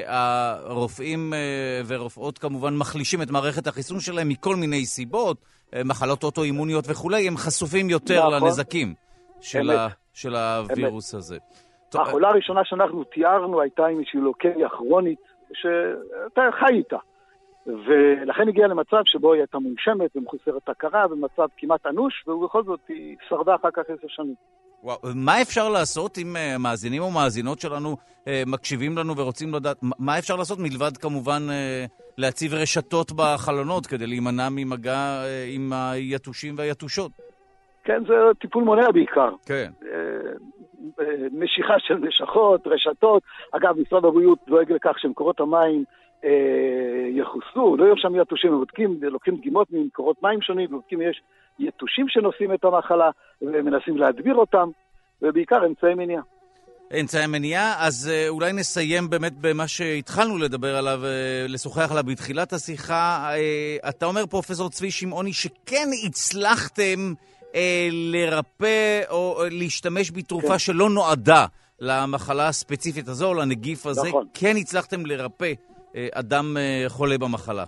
שהרופאים 0.04 1.32
אה, 1.32 1.38
אה, 1.38 1.82
ורופאות 1.86 2.38
כמובן 2.38 2.76
מחלישים 2.76 3.22
את 3.22 3.30
מערכת 3.30 3.66
החיסון 3.66 4.00
שלהם 4.00 4.28
מכל 4.28 4.56
מיני 4.56 4.86
סיבות, 4.86 5.36
אה, 5.74 5.84
מחלות 5.84 6.24
אוטואימוניות 6.24 6.84
וכולי, 6.88 7.28
הם 7.28 7.36
חשופים 7.36 7.90
יותר 7.90 8.18
נכון. 8.18 8.32
לנזקים. 8.32 8.94
של, 9.40 9.70
ה, 9.70 9.88
של 10.14 10.36
הווירוס 10.36 11.14
אמת. 11.14 11.18
הזה. 11.18 11.38
החולה 11.94 12.28
הראשונה 12.28 12.60
שאנחנו 12.64 13.04
תיארנו 13.04 13.60
הייתה 13.60 13.86
עם 13.86 13.98
איזושהי 13.98 14.20
לוקמיה 14.20 14.68
כרונית, 14.68 15.18
שאתה 15.52 16.40
חי 16.60 16.74
איתה. 16.74 16.96
ולכן 17.66 18.48
הגיעה 18.48 18.68
למצב 18.68 19.02
שבו 19.04 19.32
היא 19.32 19.40
הייתה 19.40 19.58
מונשמת 19.58 20.16
ומחוסרת 20.16 20.68
הכרה, 20.68 21.08
במצב 21.08 21.46
כמעט 21.56 21.86
אנוש, 21.86 22.28
ובכל 22.28 22.64
זאת 22.64 22.80
היא 22.88 23.16
שרדה 23.28 23.54
אחר 23.54 23.68
כך 23.70 23.82
עשר 23.82 24.08
שנים. 24.08 24.34
וואו, 24.82 24.98
מה 25.14 25.42
אפשר 25.42 25.68
לעשות 25.68 26.18
אם 26.18 26.36
uh, 26.36 26.58
מאזינים 26.58 27.02
או 27.02 27.10
מאזינות 27.10 27.60
שלנו 27.60 27.96
uh, 27.96 28.28
מקשיבים 28.46 28.98
לנו 28.98 29.16
ורוצים 29.16 29.54
לדעת, 29.54 29.76
מה 29.98 30.18
אפשר 30.18 30.36
לעשות 30.36 30.58
מלבד 30.58 30.96
כמובן 30.96 31.42
uh, 31.48 31.88
להציב 32.18 32.54
רשתות 32.54 33.12
בחלונות 33.12 33.86
כדי 33.86 34.06
להימנע 34.06 34.48
ממגע 34.50 35.22
עם 35.54 35.72
היתושים 35.72 36.54
והיתושות? 36.58 37.12
כן, 37.84 38.02
זה 38.08 38.14
טיפול 38.40 38.64
מונע 38.64 38.90
בעיקר. 38.90 39.30
כן. 39.46 39.70
משיכה 41.32 41.74
של 41.78 41.94
נשכות, 41.94 42.66
רשתות. 42.66 43.22
אגב, 43.52 43.80
משרד 43.80 44.04
הבריאות 44.04 44.38
דואג 44.48 44.72
לכך 44.72 44.98
שמקורות 44.98 45.40
המים 45.40 45.84
יחוסו, 47.10 47.76
לא 47.76 47.84
יהיו 47.84 47.96
שם 47.96 48.20
יתושים, 48.20 48.50
בודקים, 48.50 48.98
לוקחים 49.02 49.36
דגימות 49.36 49.68
ממקורות 49.70 50.22
מים 50.22 50.42
שונים, 50.42 50.70
בודקים 50.70 51.00
אם 51.00 51.10
יש 51.10 51.22
יתושים 51.58 52.08
שנושאים 52.08 52.54
את 52.54 52.64
המחלה 52.64 53.10
ומנסים 53.42 53.96
להדביר 53.96 54.34
אותם, 54.34 54.68
ובעיקר 55.22 55.66
אמצעי 55.66 55.94
מניעה. 55.94 56.22
אמצעי 57.00 57.26
מניעה, 57.26 57.86
אז 57.86 58.10
אה, 58.12 58.28
אולי 58.28 58.52
נסיים 58.52 59.10
באמת 59.10 59.32
במה 59.40 59.68
שהתחלנו 59.68 60.38
לדבר 60.38 60.76
עליו, 60.76 61.00
אה, 61.04 61.46
לשוחח 61.48 61.90
עליו 61.90 62.04
בתחילת 62.04 62.52
השיחה. 62.52 63.30
אה, 63.32 63.88
אתה 63.88 64.06
אומר, 64.06 64.26
פרופסור 64.26 64.70
צבי 64.70 64.90
שמעוני, 64.90 65.32
שכן 65.32 65.88
הצלחתם 66.06 67.12
אה, 67.54 67.88
לרפא 67.92 69.00
או 69.10 69.42
להשתמש 69.50 70.10
בתרופה 70.10 70.48
כן. 70.48 70.58
שלא 70.58 70.90
נועדה 70.90 71.46
למחלה 71.80 72.48
הספציפית 72.48 73.08
הזו, 73.08 73.34
לנגיף 73.34 73.86
הזה. 73.86 74.08
נכון. 74.08 74.26
כן 74.34 74.56
הצלחתם 74.56 75.06
לרפא 75.06 75.52
אדם 76.12 76.56
אה, 76.56 76.84
חולה 76.88 77.18
במחלה. 77.18 77.64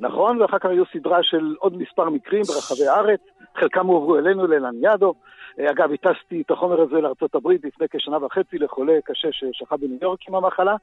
נכון, 0.00 0.40
ואחר 0.40 0.58
כך 0.58 0.66
היו 0.66 0.84
סדרה 0.92 1.18
של 1.22 1.54
עוד 1.58 1.76
מספר 1.76 2.10
מקרים 2.10 2.42
ברחבי 2.42 2.86
הארץ, 2.86 3.20
חלקם 3.56 3.86
הועברו 3.86 4.18
אלינו, 4.18 4.46
לאלניאדו. 4.46 5.14
אה, 5.60 5.70
אגב, 5.70 5.90
הטסתי 5.92 6.42
את 6.46 6.50
החומר 6.50 6.80
הזה 6.80 6.94
לארה"ב 6.94 7.48
לפני 7.64 7.86
כשנה 7.90 8.24
וחצי 8.24 8.58
לחולה 8.58 8.92
קשה 9.04 9.28
ששכב 9.32 9.76
בניו 9.80 9.98
יורק 10.02 10.18
עם 10.28 10.34
המחלה, 10.34 10.76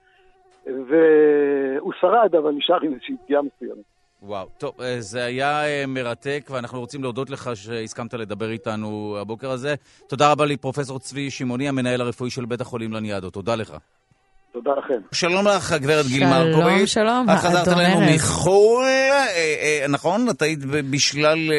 והוא 0.66 1.94
שרד, 2.02 2.36
אבל 2.36 2.52
נשאר 2.52 2.82
עם 2.82 2.94
איזושהי 2.94 3.16
פגיעה 3.26 3.42
מסוימת. 3.42 3.84
וואו, 4.22 4.48
טוב, 4.58 4.76
זה 5.00 5.26
היה 5.26 5.88
מרתק, 5.88 6.48
ואנחנו 6.52 6.80
רוצים 6.80 7.04
להודות 7.04 7.30
לך 7.30 7.50
שהסכמת 7.56 8.14
לדבר 8.14 8.50
איתנו 8.50 9.18
הבוקר 9.22 9.52
הזה. 9.52 9.76
תודה 10.08 10.32
רבה 10.32 10.46
לי, 10.46 10.58
פרופ' 10.58 10.80
צבי 10.80 11.32
שמעוני, 11.32 11.70
המנהל 11.70 12.02
הרפואי 12.02 12.30
של 12.30 12.46
בית 12.46 12.62
החולים 12.62 12.94
לניאדו. 12.94 13.30
תודה 13.30 13.56
לך. 13.56 13.78
תודה 14.54 14.72
לכם. 14.78 15.02
שלום 15.12 15.48
לך, 15.48 15.72
הגברת 15.72 16.06
גיל 16.06 16.26
מרקוביץ'. 16.26 16.90
שלום, 16.90 17.26
שלום, 17.26 17.30
את 17.30 17.38
חזרת 17.40 17.68
אלינו 17.68 18.02
מחו"ל, 18.16 18.84
אה, 18.86 19.26
אה, 19.36 19.86
נכון? 19.90 20.30
את 20.30 20.42
היית 20.42 20.60
בשלל... 20.66 21.52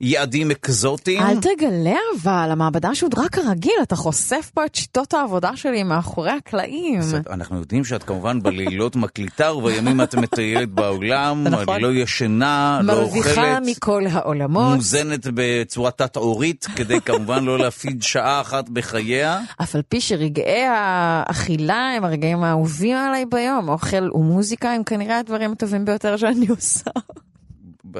יעדים 0.00 0.50
אקזוטיים. 0.50 1.22
אל 1.22 1.36
תגלה 1.40 1.96
אבל, 2.20 2.48
המעבדה 2.52 2.94
שודרה 2.94 3.28
כרגיל, 3.28 3.72
אתה 3.82 3.96
חושף 3.96 4.50
פה 4.54 4.66
את 4.66 4.74
שיטות 4.74 5.14
העבודה 5.14 5.56
שלי 5.56 5.82
מאחורי 5.82 6.30
הקלעים. 6.30 7.00
אנחנו 7.30 7.58
יודעים 7.58 7.84
שאת 7.84 8.02
כמובן 8.02 8.42
בלילות 8.42 8.96
מקליטה 8.96 9.52
ובימים 9.52 10.00
את 10.00 10.14
מטיילת 10.14 10.68
בעולם, 10.68 11.44
נכון. 11.50 11.74
אני 11.74 11.82
לא 11.82 11.92
ישנה, 11.92 12.80
לא 12.82 12.92
אוכלת. 12.92 13.14
מרוויחה 13.14 13.58
מכל 13.66 14.06
העולמות. 14.10 14.74
מוזנת 14.74 15.26
בצורה 15.34 15.90
תת-עורית, 15.90 16.66
כדי 16.76 17.00
כמובן 17.00 17.44
לא 17.44 17.58
להפיד 17.58 18.02
שעה 18.02 18.40
אחת 18.40 18.68
בחייה. 18.68 19.40
אף 19.62 19.74
על 19.74 19.82
פי 19.88 20.00
שרגעי 20.00 20.64
האכילה 20.66 21.90
הם 21.96 22.04
הרגעים 22.04 22.44
האהובים 22.44 22.96
עליי 22.96 23.26
ביום. 23.26 23.68
אוכל 23.68 24.10
ומוזיקה 24.12 24.72
הם 24.72 24.84
כנראה 24.84 25.18
הדברים 25.18 25.52
הטובים 25.52 25.84
ביותר 25.84 26.16
שאני 26.16 26.46
עושה. 26.48 26.90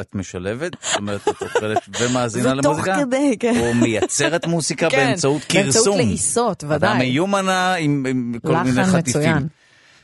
את 0.01 0.15
משלבת? 0.15 0.73
זאת 0.83 0.97
אומרת, 0.97 1.29
את 1.29 1.43
אוכלת 1.43 1.79
ומאזינה 2.01 2.55
למוזיקה? 2.55 2.97
זה 2.97 3.03
תוך 3.03 3.15
כדי, 3.15 3.37
כן. 3.41 3.61
או 3.61 3.75
מייצרת 3.75 4.47
מוסיקה 4.47 4.91
כן, 4.91 5.07
באמצעות 5.07 5.45
כרסום. 5.45 5.63
באמצעות 5.63 5.97
לעיסות, 5.97 6.65
ודאי. 6.65 6.77
אדם 6.77 6.99
מיומנה 6.99 7.75
עם, 7.75 8.07
עם 8.09 8.35
כל 8.47 8.57
מיני 8.57 8.85
חטיפים. 8.85 9.21
מצוין. 9.21 9.49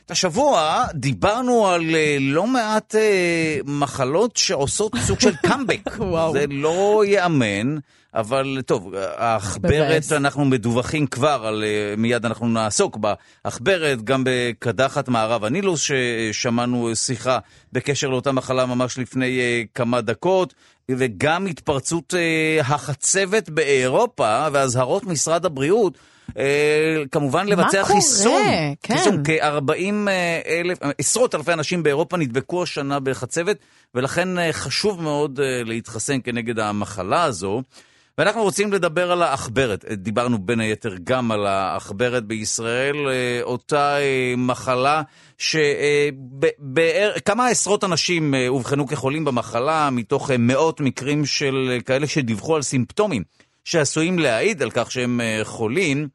השבוע 0.09 0.85
דיברנו 0.93 1.67
על 1.67 1.81
uh, 1.81 1.93
לא 2.19 2.47
מעט 2.47 2.95
uh, 2.95 3.69
מחלות 3.71 4.37
שעושות 4.37 4.91
סוג 5.01 5.19
של 5.19 5.35
קאמבק. 5.47 5.89
זה 6.33 6.45
לא 6.49 7.03
ייאמן. 7.07 7.77
אבל 8.15 8.61
טוב, 8.65 8.93
העכברת, 8.95 10.11
אנחנו 10.11 10.45
מדווחים 10.45 11.07
כבר, 11.07 11.43
על, 11.47 11.63
אה, 11.63 11.95
מיד 11.97 12.25
אנחנו 12.25 12.47
נעסוק 12.47 12.97
בעכברת, 12.97 14.03
גם 14.03 14.23
בקדחת 14.25 15.07
מערב 15.09 15.43
הנילוס, 15.43 15.81
ששמענו 15.81 16.95
שיחה 16.95 17.39
בקשר 17.73 18.07
לאותה 18.09 18.31
מחלה 18.31 18.65
ממש 18.65 18.97
לפני 18.97 19.39
uh, 19.39 19.67
כמה 19.75 20.01
דקות, 20.01 20.53
וגם 20.91 21.45
התפרצות 21.45 22.13
uh, 22.13 22.63
החצבת 22.63 23.49
באירופה, 23.49 24.47
ואזהרות 24.51 25.03
משרד 25.03 25.45
הבריאות. 25.45 25.97
כמובן 27.11 27.47
לבצע 27.47 27.81
מה 27.81 27.87
קורה? 27.87 27.99
חיסון. 28.01 28.41
כן. 28.81 28.97
חיסון, 28.97 29.23
כ-40 29.25 30.09
אלף, 30.47 30.77
עשרות 30.97 31.35
אלפי 31.35 31.53
אנשים 31.53 31.83
באירופה 31.83 32.17
נדבקו 32.17 32.63
השנה 32.63 32.99
בחצבת, 32.99 33.57
ולכן 33.95 34.51
חשוב 34.51 35.01
מאוד 35.01 35.39
להתחסן 35.65 36.17
כנגד 36.23 36.59
המחלה 36.59 37.23
הזו. 37.23 37.61
ואנחנו 38.17 38.43
רוצים 38.43 38.73
לדבר 38.73 39.11
על 39.11 39.21
העכברת. 39.21 39.85
דיברנו 39.85 40.37
בין 40.37 40.59
היתר 40.59 40.95
גם 41.03 41.31
על 41.31 41.45
העכברת 41.45 42.25
בישראל, 42.25 42.95
אה, 43.09 43.39
אותה 43.41 43.97
אה, 43.99 44.33
מחלה 44.37 45.01
שכמה 45.37 45.87
עשרות 47.47 47.83
אנשים 47.83 48.35
אה, 48.35 48.47
אובחנו 48.47 48.87
כחולים 48.87 49.25
במחלה, 49.25 49.89
מתוך 49.89 50.31
מאות 50.39 50.81
מקרים 50.81 51.25
של 51.25 51.79
כאלה 51.85 52.07
שדיווחו 52.07 52.55
על 52.55 52.61
סימפטומים 52.61 53.23
שעשויים 53.65 54.19
להעיד 54.19 54.61
על 54.61 54.71
כך 54.71 54.91
שהם 54.91 55.21
חולים. 55.43 56.07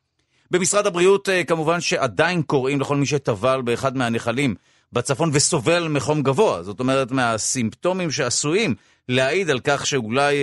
במשרד 0.50 0.86
הבריאות 0.86 1.28
כמובן 1.46 1.80
שעדיין 1.80 2.42
קוראים 2.42 2.80
לכל 2.80 2.96
מי 2.96 3.06
שטבל 3.06 3.62
באחד 3.62 3.96
מהנחלים 3.96 4.54
בצפון 4.92 5.30
וסובל 5.32 5.88
מחום 5.88 6.22
גבוה, 6.22 6.62
זאת 6.62 6.80
אומרת 6.80 7.10
מהסימפטומים 7.10 8.10
שעשויים 8.10 8.74
להעיד 9.08 9.50
על 9.50 9.60
כך 9.64 9.86
שאולי 9.86 10.36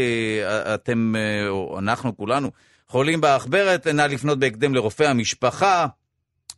אה, 0.43 0.75
אתם, 0.75 1.13
אה, 1.15 1.49
או 1.49 1.79
אנחנו 1.79 2.17
כולנו, 2.17 2.51
חולים 2.87 3.21
בעכברת, 3.21 3.87
נא 3.87 4.01
לפנות 4.01 4.39
בהקדם 4.39 4.75
לרופא 4.75 5.03
המשפחה. 5.03 5.87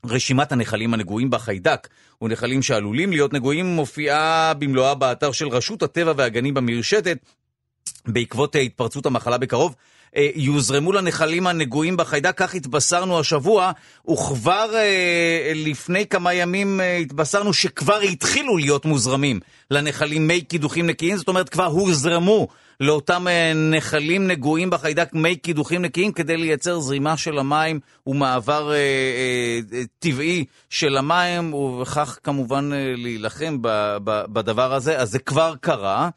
רשימת 0.06 0.52
הנחלים 0.52 0.94
הנגועים 0.94 1.30
בחיידק 1.30 1.88
ונחלים 2.22 2.62
שעלולים 2.62 3.12
להיות 3.12 3.34
נגועים 3.34 3.66
מופיעה 3.66 4.54
במלואה 4.54 4.96
באתר 4.96 5.32
של 5.32 5.48
רשות 5.48 5.84
הטבע 5.84 6.14
והגנים 6.18 6.54
במרשתת 6.54 7.18
בעקבות 8.06 8.56
אה, 8.56 8.62
התפרצות 8.62 9.06
המחלה 9.06 9.38
בקרוב. 9.38 9.76
אה, 10.18 10.30
יוזרמו 10.36 10.92
לנחלים 10.92 11.48
הנגועים 11.48 11.98
בחיידק, 11.98 12.38
כך 12.38 12.56
התבשרנו 12.56 13.20
השבוע, 13.20 13.72
וכבר 14.10 14.70
אה, 14.76 15.52
לפני 15.56 16.06
כמה 16.08 16.34
ימים 16.34 16.82
אה, 16.82 16.98
התבשרנו 16.98 17.54
שכבר 17.54 18.00
התחילו 18.00 18.58
להיות 18.58 18.86
מוזרמים 18.86 19.40
לנחלים 19.72 20.28
מי 20.28 20.42
קידוחים 20.42 20.88
נקיים, 20.88 21.18
זאת 21.18 21.28
אומרת 21.28 21.50
כבר 21.50 21.66
הוזרמו 21.66 22.48
לאותם 22.80 23.26
נחלים 23.56 24.28
נגועים 24.28 24.70
בחיידק 24.70 25.14
מי 25.14 25.36
קידוחים 25.36 25.82
נקיים 25.82 26.12
כדי 26.12 26.38
לייצר 26.38 26.80
זרימה 26.80 27.18
של 27.18 27.38
המים 27.38 27.80
ומעבר 28.08 28.72
טבעי 30.00 30.46
של 30.70 30.98
המים, 30.98 31.54
ובכך 31.54 32.20
כמובן 32.24 32.70
להילחם 32.74 33.58
בדבר 34.04 34.74
הזה, 34.74 35.00
אז 35.00 35.12
זה 35.12 35.20
כבר 35.20 35.54
קרה. 35.62 36.10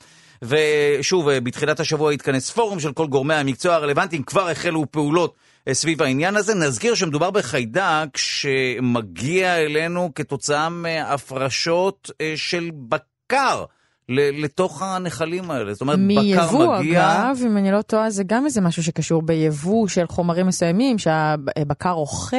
ושוב, 0.42 1.30
בתחילת 1.30 1.80
השבוע 1.80 2.12
התכנס 2.12 2.50
פורום 2.50 2.80
של 2.80 2.92
כל 2.92 3.06
גורמי 3.06 3.34
המקצוע 3.34 3.74
הרלוונטיים, 3.74 4.22
כבר 4.22 4.48
החלו 4.48 4.84
פעולות 4.90 5.34
אה, 5.68 5.74
סביב 5.74 6.02
העניין 6.02 6.36
הזה. 6.36 6.54
נזכיר 6.54 6.94
שמדובר 6.94 7.30
בחיידק 7.30 8.16
שמגיע 8.16 9.56
אלינו 9.56 10.10
כתוצאה 10.14 10.68
מהפרשות 10.68 12.10
אה, 12.20 12.32
של 12.36 12.70
בקר. 12.88 13.64
לתוך 14.12 14.82
הנחלים 14.82 15.50
האלה. 15.50 15.72
זאת 15.72 15.80
אומרת, 15.80 15.98
בקר 15.98 16.20
מגיע... 16.20 16.42
מיבוא, 16.42 16.76
אגב, 16.78 17.38
אם 17.46 17.56
אני 17.56 17.72
לא 17.72 17.82
טועה, 17.82 18.10
זה 18.10 18.24
גם 18.26 18.44
איזה 18.44 18.60
משהו 18.60 18.82
שקשור 18.82 19.22
ביבוא 19.22 19.88
של 19.88 20.06
חומרים 20.06 20.46
מסוימים, 20.46 20.98
שהבקר 20.98 21.92
אוכל, 21.92 22.36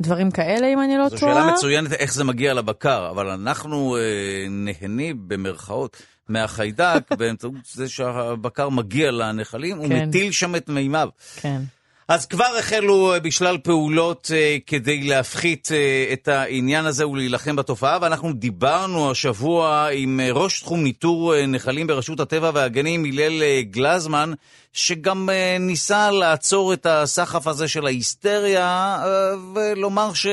דברים 0.00 0.30
כאלה, 0.30 0.66
אם 0.66 0.80
אני 0.80 0.98
לא 0.98 1.08
טועה. 1.08 1.10
זו 1.10 1.18
שאלה 1.18 1.52
מצוינת 1.52 1.92
איך 1.92 2.14
זה 2.14 2.24
מגיע 2.24 2.54
לבקר, 2.54 3.08
אבל 3.10 3.28
אנחנו 3.28 3.96
אה, 3.96 4.00
נהנים, 4.50 5.28
במרכאות, 5.28 6.02
מהחיידק 6.28 7.02
באמצעות 7.18 7.54
זה 7.72 7.88
שהבקר 7.88 8.68
מגיע 8.68 9.10
לנחלים, 9.10 9.76
כן. 9.76 9.92
הוא 9.92 10.06
מטיל 10.06 10.32
שם 10.32 10.56
את 10.56 10.68
מימיו. 10.68 11.08
כן. 11.36 11.60
אז 12.08 12.26
כבר 12.26 12.56
החלו 12.58 13.12
אה, 13.14 13.20
בשלל 13.20 13.58
פעולות 13.58 14.30
uh, 14.30 14.62
כדי 14.66 15.02
להפחית 15.02 15.68
uh, 15.68 16.12
את 16.12 16.28
העניין 16.28 16.86
הזה 16.86 17.08
ולהילחם 17.08 17.56
בתופעה, 17.56 17.98
ואנחנו 18.02 18.32
דיברנו 18.32 19.10
השבוע 19.10 19.88
עם 19.92 20.20
ראש 20.32 20.60
תחום 20.60 20.82
ניטור 20.82 21.46
נחלים 21.46 21.86
ברשות 21.86 22.20
הטבע 22.20 22.50
והגנים, 22.54 23.04
הלל 23.04 23.62
גלזמן, 23.62 24.32
שגם 24.72 25.28
ניסה 25.60 26.10
לעצור 26.10 26.72
את 26.72 26.86
הסחף 26.86 27.46
הזה 27.46 27.68
של 27.68 27.86
ההיסטריה, 27.86 28.98
ולומר 29.54 30.14
ש... 30.14 30.26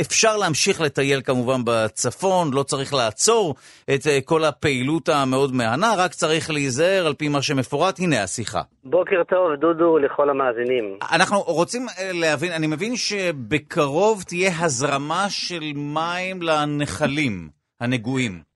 אפשר 0.00 0.36
להמשיך 0.36 0.80
לטייל 0.80 1.20
כמובן 1.20 1.60
בצפון, 1.64 2.50
לא 2.54 2.62
צריך 2.62 2.94
לעצור 2.94 3.54
את 3.94 4.06
אה, 4.06 4.18
כל 4.24 4.44
הפעילות 4.44 5.08
המאוד 5.08 5.54
מהנה, 5.54 5.90
רק 5.98 6.10
צריך 6.10 6.50
להיזהר 6.50 7.06
על 7.06 7.14
פי 7.14 7.28
מה 7.28 7.42
שמפורט. 7.42 7.94
הנה 8.00 8.22
השיחה. 8.22 8.60
בוקר 8.84 9.22
טוב, 9.28 9.54
דודו, 9.54 9.98
לכל 9.98 10.30
המאזינים. 10.30 10.98
אנחנו 11.12 11.38
רוצים 11.40 11.82
אה, 11.82 12.10
להבין, 12.12 12.52
אני 12.52 12.66
מבין 12.66 12.96
שבקרוב 12.96 14.22
תהיה 14.28 14.50
הזרמה 14.60 15.24
של 15.28 15.64
מים 15.74 16.42
לנחלים 16.42 17.48
הנגועים. 17.80 18.50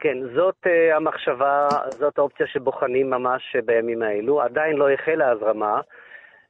כן, 0.00 0.18
זאת 0.34 0.54
uh, 0.66 0.96
המחשבה, 0.96 1.68
זאת 1.90 2.18
האופציה 2.18 2.46
שבוחנים 2.46 3.10
ממש 3.10 3.56
בימים 3.64 4.02
האלו. 4.02 4.42
עדיין 4.42 4.76
לא 4.76 4.86
החלה 4.90 5.28
ההזרמה. 5.28 5.80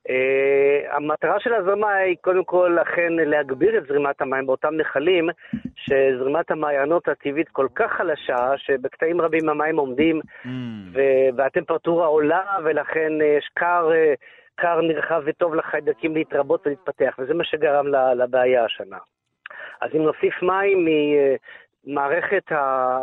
Uh, 0.06 0.96
המטרה 0.96 1.40
של 1.40 1.52
ההזרמה 1.52 1.94
היא 1.94 2.16
קודם 2.20 2.44
כל 2.44 2.78
אכן 2.82 3.12
להגביר 3.12 3.78
את 3.78 3.86
זרימת 3.86 4.20
המים 4.22 4.46
באותם 4.46 4.74
נחלים, 4.74 5.28
שזרימת 5.76 6.50
המעיינות 6.50 7.08
הטבעית 7.08 7.48
כל 7.48 7.66
כך 7.74 7.92
חלשה, 7.92 8.52
שבקטעים 8.56 9.20
רבים 9.20 9.48
המים 9.48 9.76
עומדים 9.76 10.20
mm. 10.20 10.48
והטמפרטורה 11.36 12.06
עולה, 12.06 12.44
ולכן 12.64 13.12
uh, 13.20 13.24
יש 13.24 13.48
קר, 13.54 13.90
uh, 13.90 14.16
קר 14.54 14.80
נרחב 14.80 15.22
וטוב 15.24 15.54
לחיידקים 15.54 16.14
להתרבות 16.14 16.66
ולהתפתח, 16.66 17.16
וזה 17.18 17.34
מה 17.34 17.44
שגרם 17.44 17.86
לבעיה 18.16 18.64
השנה. 18.64 18.98
אז 19.80 19.90
אם 19.94 20.02
נוסיף 20.02 20.42
מים 20.42 20.86
מערכת 21.86 22.52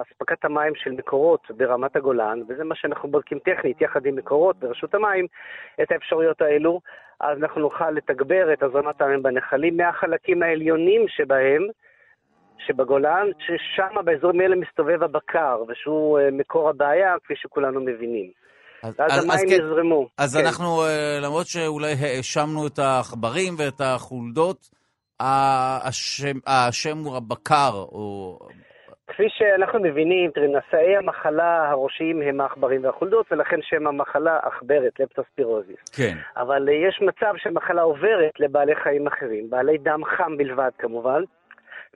אספקת 0.02 0.46
המים 0.46 0.74
של 0.76 0.92
מקורות 0.92 1.48
ברמת 1.58 1.96
הגולן, 1.96 2.42
וזה 2.48 2.64
מה 2.64 2.76
שאנחנו 2.76 3.10
בודקים 3.10 3.40
טכנית 3.40 3.82
יחד 3.82 4.06
עם 4.06 4.16
מקורות 4.16 4.60
ברשות 4.60 4.96
המים, 4.96 5.28
את 5.82 5.92
האפשרויות 5.92 6.42
האלו, 6.42 6.80
אז 7.20 7.38
אנחנו 7.38 7.62
נוכל 7.62 7.92
לתגבר 7.92 8.54
את 8.54 8.64
הזרמת 8.64 9.02
המים 9.02 9.24
בנחלים 9.24 9.78
מהחלקים 9.78 10.44
העליונים 10.44 11.06
שבהם, 11.08 11.68
שבגולן, 12.68 13.28
ששם 13.40 14.06
באזורים 14.06 14.42
האלה 14.42 14.56
מסתובב 14.56 15.04
הבקר, 15.04 15.64
ושהוא 15.68 16.20
אה, 16.20 16.32
מקור 16.32 16.70
הבעיה, 16.70 17.16
כפי 17.24 17.34
שכולנו 17.36 17.82
מבינים. 17.82 18.32
אז, 18.84 18.94
ואז 19.00 19.12
אז, 19.12 19.24
המים 19.24 19.32
אז 19.32 19.42
כן. 19.42 19.64
יזרמו. 19.64 20.08
אז 20.18 20.38
כן. 20.38 20.46
אנחנו, 20.46 20.84
אה, 20.84 21.20
למרות 21.22 21.48
שאולי 21.48 21.94
האשמנו 22.02 22.68
את 22.68 22.80
העכברים 22.80 23.54
ואת 23.58 23.82
החולדות, 23.82 24.58
השם, 25.20 26.38
השם 26.48 26.98
הוא 26.98 27.18
הבקר, 27.18 27.72
או 27.74 28.40
כפי 29.08 29.30
שאנחנו 29.30 29.80
מבינים, 29.80 30.32
נשאי 30.38 30.98
המחלה 30.98 31.70
הראשיים 31.70 32.22
הם 32.22 32.42
העכברים 32.42 32.84
והחולדות, 32.84 33.32
ולכן 33.32 33.62
שם 33.62 33.88
המחלה 33.88 34.40
עכברת, 34.42 35.00
לפטוספירוזיס. 35.00 35.78
כן. 35.98 36.18
אבל 36.38 36.70
uh, 36.70 36.72
יש 36.72 37.02
מצב 37.02 37.34
שמחלה 37.38 37.82
עוברת 37.82 38.40
לבעלי 38.40 38.76
חיים 38.76 39.08
אחרים, 39.08 39.50
בעלי 39.50 39.78
דם 39.78 40.02
חם 40.06 40.38
בלבד 40.38 40.72
כמובן, 40.78 41.24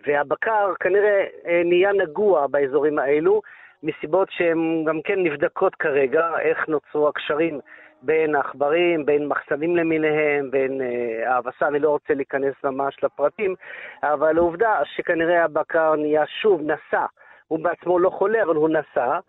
והבקר 0.08 0.74
כנראה 0.80 1.26
uh, 1.44 1.48
נהיה 1.66 1.92
נגוע 1.94 2.48
באזורים 2.48 3.00
האלו, 3.00 3.42
מסיבות 3.84 4.28
שהן 4.32 4.84
גם 4.88 5.02
כן 5.02 5.24
נבדקות 5.24 5.76
כרגע, 5.76 6.40
איך 6.40 6.68
נוצרו 6.68 7.08
הקשרים 7.08 7.60
בין 8.02 8.36
העכברים, 8.36 9.06
בין 9.06 9.28
מחסנים 9.28 9.76
למיניהם, 9.76 10.52
בין 10.52 10.82
אה, 10.82 11.36
האבסה, 11.36 11.68
אני 11.68 11.80
לא 11.80 11.90
רוצה 11.90 12.14
להיכנס 12.14 12.54
ממש 12.64 13.04
לפרטים, 13.04 13.56
אבל 14.04 14.38
העובדה 14.38 14.80
שכנראה 14.84 15.44
הבקר 15.44 15.96
נהיה 15.96 16.26
שוב 16.26 16.62
נשא, 16.62 17.06
הוא 17.48 17.60
בעצמו 17.60 18.00
לא 18.00 18.10
חולה, 18.10 18.44
אבל 18.44 18.56
הוא 18.56 18.70
נשא, 18.70 19.20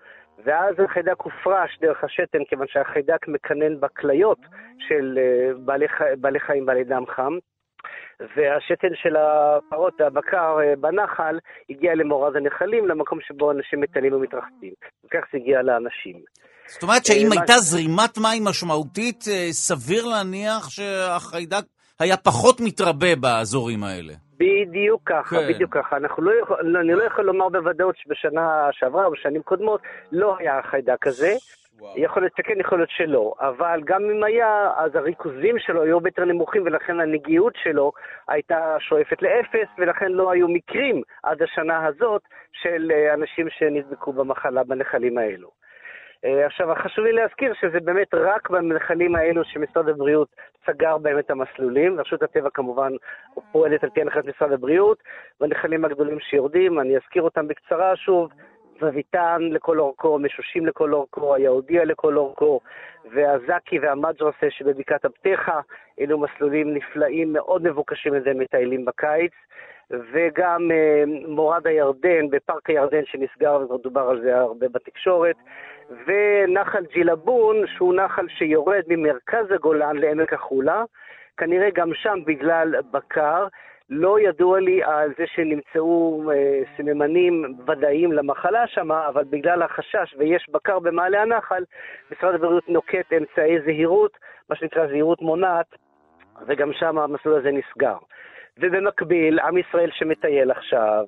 ואז 0.45 0.75
החיידק 0.81 1.21
הופרש 1.21 1.79
דרך 1.81 2.05
השתן, 2.05 2.45
כיוון 2.49 2.67
שהחיידק 2.69 3.29
מקנן 3.29 3.81
בכליות 3.81 4.39
של 4.79 5.19
אה, 5.19 5.51
בעלי, 5.65 5.87
בעלי 6.21 6.41
חיים 6.41 6.67
בעלי 6.67 6.85
דם 6.85 7.05
חם. 7.07 7.39
והשתן 8.21 8.95
של 8.95 9.17
הפרות 9.17 10.01
והבקר 10.01 10.57
אה, 10.61 10.77
בנחל 10.81 11.39
הגיע 11.71 11.95
למורד 11.95 12.37
הנחלים, 12.37 12.89
למקום 12.89 13.19
שבו 13.21 13.51
אנשים 13.51 13.81
מטיילים 13.81 14.13
ומתרחצים. 14.13 14.73
וכך 15.05 15.21
זה 15.33 15.39
הגיע 15.39 15.63
לאנשים. 15.63 16.17
זאת 16.67 16.83
אומרת 16.83 17.05
שאם 17.07 17.33
אה, 17.33 17.39
הייתה 17.39 17.53
זרימת 17.53 18.19
מים 18.19 18.45
משמעותית, 18.45 19.25
אה, 19.31 19.49
סביר 19.53 20.07
להניח 20.07 20.69
שהחיידק 20.69 21.65
היה 22.01 22.17
פחות 22.17 22.61
מתרבה 22.61 23.17
באזורים 23.17 23.85
האלה. 23.85 24.13
בדיוק 24.39 25.03
ככה, 25.05 25.37
כן. 25.37 25.49
בדיוק 25.49 25.77
ככה. 25.77 25.97
אנחנו 25.97 26.23
לא 26.23 26.33
יכול, 26.43 26.77
אני 26.77 26.93
לא 26.93 27.03
יכול 27.03 27.25
לומר 27.25 27.49
בוודאות 27.49 27.95
שבשנה 27.97 28.69
שעברה 28.73 29.05
או 29.05 29.11
בשנים 29.11 29.43
קודמות 29.43 29.81
לא 30.13 30.37
היה 30.39 30.59
החיידק 30.59 31.07
הזה. 31.07 31.35
וואו. 31.79 31.95
יכול 31.97 32.23
להיות 32.23 32.37
שכן, 32.37 32.61
יכול 32.61 32.79
להיות 32.79 32.91
שלא. 32.91 33.35
אבל 33.41 33.81
גם 33.85 34.03
אם 34.11 34.25
היה, 34.25 34.71
אז 34.77 34.95
הריכוזים 34.95 35.59
שלו 35.59 35.83
היו 35.83 35.99
יותר 36.05 36.25
נמוכים, 36.25 36.63
ולכן 36.63 37.01
הנגיעות 37.01 37.55
שלו 37.63 37.93
הייתה 38.29 38.77
שואפת 38.81 39.23
לאפס, 39.23 39.69
ולכן 39.79 40.13
לא 40.13 40.31
היו 40.31 40.49
מקרים 40.49 41.03
עד 41.23 41.43
השנה 41.43 41.87
הזאת 41.87 42.23
של 42.53 42.91
אה, 42.95 43.15
אנשים 43.15 43.51
שנדבקו 43.51 44.13
במחלה 44.13 44.65
בנחלים 44.65 45.19
האלו. 45.19 45.51
אה, 46.25 46.47
עכשיו, 46.47 46.75
חשוב 46.85 47.05
לי 47.05 47.13
להזכיר 47.13 47.55
שזה 47.61 47.81
באמת 47.81 48.15
רק 48.15 48.51
בנחלים 48.51 49.17
האלו 49.17 49.45
שמשרד 49.45 49.89
הבריאות 49.89 50.29
סגר 50.67 50.99
בהם 50.99 51.19
את 51.19 51.31
המסלולים. 51.31 52.01
רשות 52.01 52.23
הטבע 52.23 52.51
כמובן 52.55 52.93
פועלת 53.53 53.85
על 53.85 53.91
פי 53.91 54.01
הנחת 54.01 54.25
משרד 54.25 54.53
הבריאות. 54.53 55.03
בנחלים 55.41 55.85
הגדולים 55.85 56.21
שיורדים, 56.21 56.81
אני 56.81 56.97
אזכיר 56.97 57.23
אותם 57.23 57.49
בקצרה 57.49 57.97
שוב. 57.97 58.31
זוויתן 58.81 59.43
לכל 59.51 59.79
אורכו, 59.79 60.19
משושים 60.19 60.67
לכל 60.67 60.93
אורכו, 60.93 61.35
היהודיה 61.35 61.85
לכל 61.85 62.17
אורכו, 62.17 62.61
והזקי 63.13 63.79
והמג'רסה 63.79 64.51
שבבקעת 64.51 65.05
הבטחה, 65.05 65.61
אלו 66.01 66.19
מסלולים 66.19 66.75
נפלאים, 66.75 67.33
מאוד 67.33 67.63
מבוקשים 67.63 68.15
על 68.15 68.21
ידי 68.21 68.33
מטיילים 68.39 68.85
בקיץ. 68.85 69.33
וגם 69.91 70.71
אה, 70.71 71.05
מורד 71.29 71.67
הירדן, 71.67 72.31
בפארק 72.31 72.71
הירדן 72.71 73.05
שנסגר, 73.05 73.61
וכבר 73.63 73.77
דובר 73.77 74.01
על 74.01 74.21
זה 74.21 74.37
הרבה 74.37 74.69
בתקשורת, 74.69 75.37
ונחל 76.07 76.85
ג'ילבון, 76.93 77.57
שהוא 77.67 77.95
נחל 77.95 78.27
שיורד 78.29 78.83
ממרכז 78.89 79.51
הגולן 79.51 79.97
לעמק 79.97 80.33
החולה, 80.33 80.85
כנראה 81.37 81.71
גם 81.75 81.95
שם 81.95 82.19
בגלל 82.27 82.75
בקר. 82.91 83.47
לא 83.91 84.21
ידוע 84.21 84.61
לי 84.61 84.83
על 84.83 85.13
זה 85.19 85.25
שנמצאו 85.27 86.23
אה, 86.33 86.61
סממנים 86.77 87.55
ודאיים 87.67 88.13
למחלה 88.13 88.67
שם, 88.67 88.93
אבל 88.93 89.25
בגלל 89.25 89.63
החשש 89.63 90.15
ויש 90.19 90.47
בקר 90.51 90.79
במעלה 90.79 91.23
הנחל, 91.23 91.65
משרד 92.13 92.35
הבריאות 92.35 92.69
נוקט 92.69 93.13
אמצעי 93.13 93.61
זהירות, 93.65 94.19
מה 94.51 94.57
שנקרא 94.57 94.87
זהירות 94.87 95.23
מונעת, 95.23 95.67
וגם 96.47 96.73
שם 96.73 96.99
המסלול 96.99 97.39
הזה 97.39 97.51
נסגר. 97.51 97.97
ובמקביל, 98.59 99.41
עם 99.41 99.59
ישראל 99.59 99.91
שמטייל 99.93 100.51
עכשיו, 100.51 101.05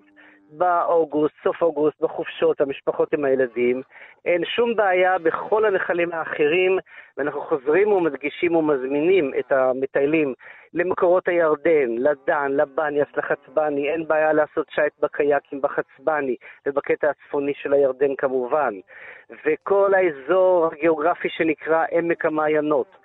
באוגוסט, 0.53 1.35
סוף 1.45 1.63
אוגוסט, 1.63 2.01
בחופשות, 2.01 2.61
המשפחות 2.61 3.13
עם 3.13 3.25
הילדים, 3.25 3.83
אין 4.25 4.45
שום 4.45 4.77
בעיה 4.77 5.19
בכל 5.19 5.65
הנחלים 5.65 6.13
האחרים, 6.13 6.79
ואנחנו 7.17 7.41
חוזרים 7.41 7.93
ומדגישים 7.93 8.57
ומזמינים 8.57 9.33
את 9.39 9.53
המטיילים 9.53 10.35
למקורות 10.75 11.29
הירדן, 11.29 11.89
לדן, 11.99 12.53
לבניאס, 12.53 13.09
לחצבני, 13.17 13.91
אין 13.91 14.09
בעיה 14.09 14.33
לעשות 14.33 14.67
שייט 14.71 14.93
בקייקים 15.01 15.61
בחצבני 15.61 16.37
ובקטע 16.67 17.11
הצפוני 17.11 17.55
של 17.55 17.73
הירדן 17.73 18.17
כמובן. 18.19 18.75
וכל 19.45 19.95
האזור 19.95 20.67
הגיאוגרפי 20.73 21.29
שנקרא 21.29 21.85
עמק 21.91 22.25
המעיינות. 22.25 22.97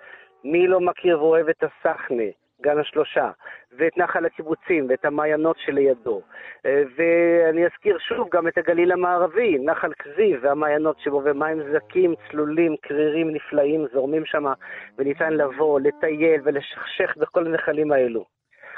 מי 0.44 0.66
לא 0.66 0.80
מכיר 0.80 1.22
ואוהב 1.22 1.48
את 1.48 1.62
הסחנה? 1.62 2.45
גן 2.66 2.78
השלושה, 2.78 3.30
ואת 3.78 3.98
נחל 3.98 4.26
הקיבוצים, 4.26 4.86
ואת 4.88 5.04
המעיינות 5.04 5.56
שלידו. 5.58 6.20
אה, 6.66 6.82
ואני 6.96 7.66
אזכיר 7.66 7.98
שוב 7.98 8.28
גם 8.32 8.48
את 8.48 8.58
הגליל 8.58 8.92
המערבי, 8.92 9.58
נחל 9.58 9.92
כזיב 9.98 10.38
והמעיינות 10.42 10.96
שבו, 11.00 11.22
ומים 11.24 11.62
זקים, 11.72 12.14
צלולים, 12.30 12.76
קרירים 12.82 13.30
נפלאים 13.30 13.86
זורמים 13.92 14.24
שם, 14.24 14.44
וניתן 14.98 15.32
לבוא, 15.32 15.80
לטייל 15.80 16.40
ולשכשך 16.44 17.16
בכל 17.16 17.46
הנחלים 17.46 17.92
האלו. 17.92 18.35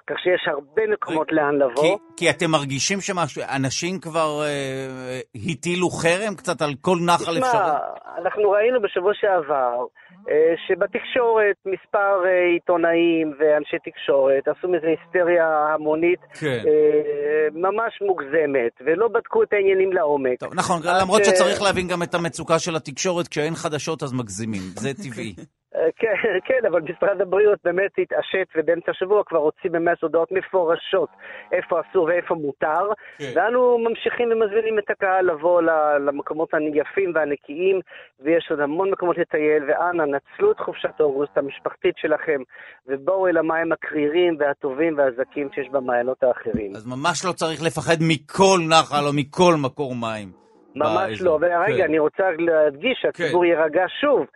כך 0.09 0.18
שיש 0.23 0.49
הרבה 0.49 0.83
מקומות 0.92 1.33
לאן 1.33 1.55
לבוא. 1.55 1.83
כי, 1.83 1.97
כי 2.16 2.31
אתם 2.31 2.51
מרגישים 2.51 3.01
שאנשים 3.01 4.01
כבר 4.01 4.42
אה, 4.42 5.21
הטילו 5.51 5.90
חרם 5.90 6.35
קצת 6.35 6.62
על 6.62 6.71
כל 6.81 6.97
נחל 7.07 7.38
אפשרי? 7.38 7.40
תשמע, 7.40 7.79
אנחנו 8.23 8.51
ראינו 8.51 8.81
בשבוע 8.83 9.12
שעבר 9.14 9.87
אה, 10.31 10.55
שבתקשורת 10.66 11.57
מספר 11.66 12.16
אה, 12.27 12.53
עיתונאים 12.55 13.35
ואנשי 13.38 13.77
תקשורת 13.85 14.49
עשו 14.49 14.68
מזה 14.68 14.87
היסטריה 14.87 15.47
המונית 15.75 16.21
כן. 16.40 16.62
אה, 16.66 17.49
ממש 17.53 17.92
מוגזמת, 18.07 18.73
ולא 18.85 19.09
בדקו 19.09 19.42
את 19.42 19.53
העניינים 19.53 19.92
לעומק. 19.92 20.40
טוב, 20.40 20.55
נכון, 20.55 20.81
למרות 21.03 21.25
שצריך 21.25 21.62
להבין 21.62 21.88
גם 21.88 22.03
את 22.03 22.14
המצוקה 22.14 22.59
של 22.59 22.77
התקשורת, 22.77 23.29
כשאין 23.29 23.55
חדשות 23.55 24.03
אז 24.03 24.12
מגזימים, 24.12 24.62
זה 24.62 24.90
טבעי. 24.94 25.35
כן, 25.72 26.14
כן, 26.48 26.66
אבל 26.68 26.81
משרד 26.83 27.20
הבריאות 27.20 27.59
באמת 27.64 27.90
התעשת 27.98 28.46
ובאמצע 28.57 28.90
השבוע 28.90 29.22
כבר 29.24 29.38
הוציא 29.38 29.70
באמת 29.70 30.02
הודעות 30.02 30.33
מפורשות 30.33 31.09
איפה 31.52 31.81
אסור 31.81 32.04
ואיפה 32.04 32.35
מותר, 32.35 32.88
כן. 33.18 33.33
ואנו 33.35 33.78
ממשיכים 33.78 34.28
ומזמינים 34.33 34.78
את 34.78 34.90
הקהל 34.90 35.31
לבוא 35.31 35.62
למקומות 36.07 36.48
היפים 36.54 37.12
והנקיים, 37.14 37.81
ויש 38.20 38.50
עוד 38.50 38.61
המון 38.61 38.90
מקומות 38.90 39.18
לטייל, 39.18 39.62
ואנא, 39.68 40.04
נצלו 40.04 40.52
את 40.52 40.61
חופשת 40.61 41.00
אוגוסט 41.00 41.38
המשפחתית 41.38 41.94
שלכם, 41.96 42.40
ובואו 42.87 43.28
אל 43.28 43.37
המים 43.37 43.72
הקרירים 43.72 44.37
והטובים 44.38 44.98
והזכים 44.98 45.48
שיש 45.54 45.68
במעיינות 45.68 46.22
האחרים. 46.22 46.76
אז 46.76 46.87
ממש 46.87 47.24
לא 47.24 47.33
צריך 47.33 47.62
לפחד 47.62 47.96
מכל 48.00 48.59
נחל 48.68 49.04
או 49.07 49.12
מכל 49.12 49.54
מקור 49.62 49.94
מים. 49.94 50.48
ממש 50.76 51.22
לא, 51.22 51.38
ורגע, 51.40 51.76
כן. 51.76 51.85
אני 51.85 51.98
רוצה 51.98 52.22
להדגיש 52.38 52.98
שהציבור 53.02 53.42
כן. 53.42 53.48
יירגע 53.48 53.85
שוב. 54.00 54.26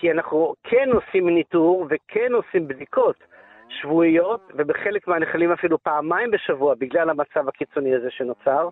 כי 0.00 0.10
אנחנו 0.10 0.54
כן 0.62 0.88
עושים 0.92 1.28
ניטור 1.28 1.86
וכן 1.90 2.32
עושים 2.32 2.68
בדיקות 2.68 3.16
שבועיות, 3.68 4.40
ובחלק 4.54 5.08
מהנחלים 5.08 5.52
אפילו 5.52 5.78
פעמיים 5.78 6.30
בשבוע, 6.30 6.74
בגלל 6.74 7.10
המצב 7.10 7.48
הקיצוני 7.48 7.94
הזה 7.94 8.10
שנוצר. 8.10 8.68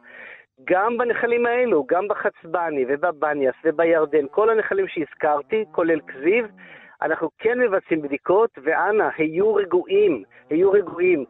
גם 0.64 0.98
בנחלים 0.98 1.46
האלו, 1.46 1.84
גם 1.88 2.08
בחצבני 2.08 2.84
ובבניאס 2.88 3.54
ובירדן, 3.64 4.26
כל 4.30 4.50
הנחלים 4.50 4.88
שהזכרתי, 4.88 5.64
כולל 5.72 6.00
כזיב, 6.00 6.46
אנחנו 7.02 7.30
כן 7.38 7.58
מבצעים 7.60 8.02
בדיקות, 8.02 8.50
ואנא, 8.62 9.08
היו 9.16 9.54
רגועים, 9.54 10.22
היו 10.50 10.70
רגועים. 10.70 11.24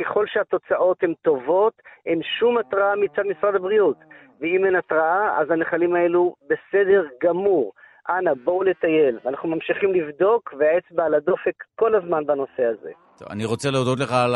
ככל 0.00 0.26
שהתוצאות 0.26 1.02
הן 1.02 1.14
טובות, 1.22 1.82
אין 2.06 2.22
שום 2.22 2.58
התראה 2.58 2.96
מצד 2.96 3.22
משרד 3.26 3.54
הבריאות. 3.54 3.96
ואם 4.40 4.64
אין 4.64 4.76
התראה, 4.76 5.40
אז 5.40 5.50
הנחלים 5.50 5.94
האלו 5.94 6.34
בסדר 6.44 7.06
גמור. 7.22 7.72
אנא, 8.10 8.30
בואו 8.44 8.62
לטייל. 8.62 9.18
אנחנו 9.26 9.48
ממשיכים 9.48 9.94
לבדוק, 9.94 10.54
והאצבע 10.58 11.04
על 11.04 11.14
הדופק 11.14 11.64
כל 11.74 11.94
הזמן 11.94 12.26
בנושא 12.26 12.62
הזה. 12.62 12.90
טוב, 13.18 13.28
אני 13.30 13.44
רוצה 13.44 13.70
להודות 13.70 14.00
לך 14.00 14.12
על 14.12 14.34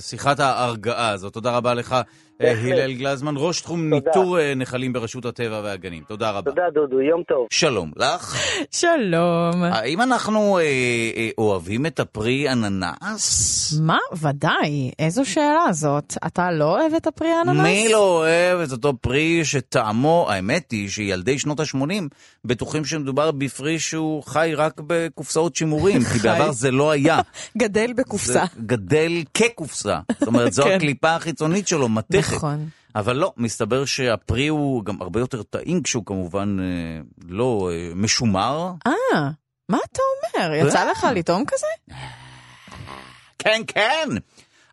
שיחת 0.00 0.40
ההרגעה 0.40 1.10
הזאת. 1.10 1.32
תודה 1.32 1.56
רבה 1.56 1.74
לך, 1.74 1.96
הלל 2.40 2.92
גלזמן, 2.92 3.34
ראש 3.36 3.60
תחום 3.60 3.90
תודה. 3.90 3.96
ניטור 3.96 4.38
אה, 4.40 4.54
נחלים 4.54 4.92
ברשות 4.92 5.24
הטבע 5.24 5.60
והגנים. 5.64 6.02
תודה 6.08 6.30
רבה. 6.30 6.50
תודה, 6.50 6.62
דודו, 6.74 7.00
יום 7.00 7.22
טוב. 7.22 7.46
שלום 7.50 7.92
לך. 7.96 8.36
שלום. 8.70 9.64
האם 9.64 10.02
אנחנו 10.02 10.58
אה, 10.58 10.62
אה, 11.16 11.28
אוהבים 11.38 11.86
את 11.86 12.00
הפרי 12.00 12.52
אננס? 12.52 13.80
מה? 13.82 13.98
ודאי. 14.22 14.90
איזו 14.98 15.24
שאלה 15.24 15.66
זאת. 15.72 16.14
אתה 16.26 16.50
לא 16.50 16.64
אוהב 16.80 16.94
את 16.94 17.06
הפרי 17.06 17.28
אננס? 17.44 17.62
מי 17.62 17.88
לא 17.92 18.18
אוהב 18.18 18.60
את 18.60 18.72
אותו 18.72 18.92
פרי 19.00 19.44
שטעמו, 19.44 20.26
האמת 20.30 20.70
היא 20.70 20.88
שילדי 20.88 21.38
שנות 21.38 21.60
ה-80 21.60 22.02
בטוחים 22.44 22.84
שמדובר 22.84 23.30
בפרי 23.30 23.78
שהוא 23.78 24.22
חי 24.22 24.52
רק 24.56 24.80
בקופסאות 24.86 25.56
שימורים, 25.56 26.00
כי 26.04 26.18
בעבר 26.24 26.52
זה 26.52 26.70
לא 26.70 26.90
היה. 26.90 27.20
גדל 27.58 27.92
בקופסה. 27.96 28.44
גדל 28.66 29.12
כקופסה. 29.34 29.98
זאת 30.18 30.26
אומרת, 30.28 30.52
זו 30.52 30.62
כן. 30.70 30.70
הקליפה 30.70 31.14
החיצונית 31.14 31.68
שלו, 31.68 31.88
מתכת. 31.88 32.29
נכון. 32.36 32.68
אבל 32.94 33.16
לא, 33.16 33.32
מסתבר 33.36 33.84
שהפרי 33.84 34.48
הוא 34.48 34.84
גם 34.84 34.96
הרבה 35.00 35.20
יותר 35.20 35.42
טעים 35.42 35.82
כשהוא 35.82 36.06
כמובן 36.06 36.56
אה, 36.60 37.00
לא 37.28 37.70
אה, 37.72 37.90
משומר. 37.94 38.72
אה, 38.86 39.30
מה 39.68 39.78
אתה 39.92 40.02
אומר? 40.36 40.54
יצא 40.54 40.90
לך 40.90 41.06
לטעום 41.14 41.44
כזה? 41.46 41.96
כן, 43.38 43.62
כן. 43.66 44.08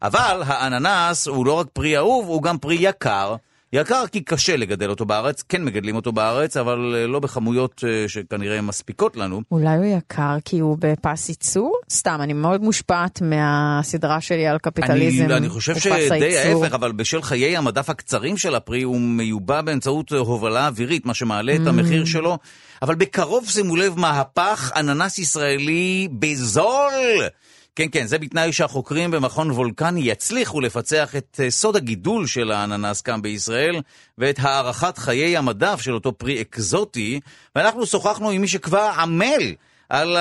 אבל 0.01 0.43
האננס 0.45 1.27
הוא 1.27 1.45
לא 1.45 1.53
רק 1.53 1.67
פרי 1.73 1.97
אהוב, 1.97 2.27
הוא 2.27 2.43
גם 2.43 2.57
פרי 2.57 2.77
יקר. 2.79 3.35
יקר 3.73 4.03
כי 4.11 4.21
קשה 4.21 4.57
לגדל 4.57 4.89
אותו 4.89 5.05
בארץ, 5.05 5.43
כן 5.49 5.63
מגדלים 5.63 5.95
אותו 5.95 6.11
בארץ, 6.11 6.57
אבל 6.57 6.95
אה, 6.95 7.07
לא 7.07 7.19
בכמויות 7.19 7.83
אה, 7.87 8.07
שכנראה 8.07 8.61
מספיקות 8.61 9.17
לנו. 9.17 9.41
אולי 9.51 9.75
הוא 9.75 9.85
יקר 9.85 10.37
כי 10.45 10.59
הוא 10.59 10.77
בפס 10.79 11.29
ייצור? 11.29 11.79
סתם, 11.91 12.17
אני 12.21 12.33
מאוד 12.33 12.61
מושפעת 12.61 13.21
מהסדרה 13.21 14.21
שלי 14.21 14.47
על 14.47 14.57
קפיטליזם 14.57 15.25
אני, 15.25 15.33
אני 15.33 15.49
חושב 15.49 15.75
שדי 15.79 16.37
ההפך, 16.37 16.73
אבל 16.73 16.91
בשל 16.91 17.21
חיי 17.21 17.57
המדף 17.57 17.89
הקצרים 17.89 18.37
של 18.37 18.55
הפרי 18.55 18.81
הוא 18.81 18.99
מיובא 18.99 19.61
באמצעות 19.61 20.11
הובלה 20.11 20.67
אווירית, 20.67 21.05
מה 21.05 21.13
שמעלה 21.13 21.53
mm. 21.55 21.61
את 21.61 21.67
המחיר 21.67 22.05
שלו. 22.05 22.37
אבל 22.81 22.95
בקרוב, 22.95 23.49
שימו 23.49 23.75
לב, 23.75 23.99
מהפך 23.99 24.71
אננס 24.75 25.19
ישראלי 25.19 26.07
בזול. 26.11 26.93
כן, 27.77 27.87
כן, 27.91 28.05
זה 28.05 28.17
בתנאי 28.17 28.53
שהחוקרים 28.53 29.11
במכון 29.11 29.51
וולקני 29.51 30.01
יצליחו 30.03 30.61
לפצח 30.61 31.15
את 31.15 31.39
אה, 31.43 31.49
סוד 31.49 31.75
הגידול 31.75 32.27
של 32.27 32.51
האננס 32.51 33.01
כאן 33.01 33.21
בישראל 33.21 33.81
ואת 34.17 34.39
הארכת 34.41 34.97
חיי 34.97 35.37
המדף 35.37 35.81
של 35.81 35.93
אותו 35.93 36.13
פרי 36.13 36.41
אקזוטי, 36.41 37.19
ואנחנו 37.55 37.85
שוחחנו 37.85 38.29
עם 38.29 38.41
מי 38.41 38.47
שכבר 38.47 38.89
עמל 38.99 39.53
על, 39.89 40.17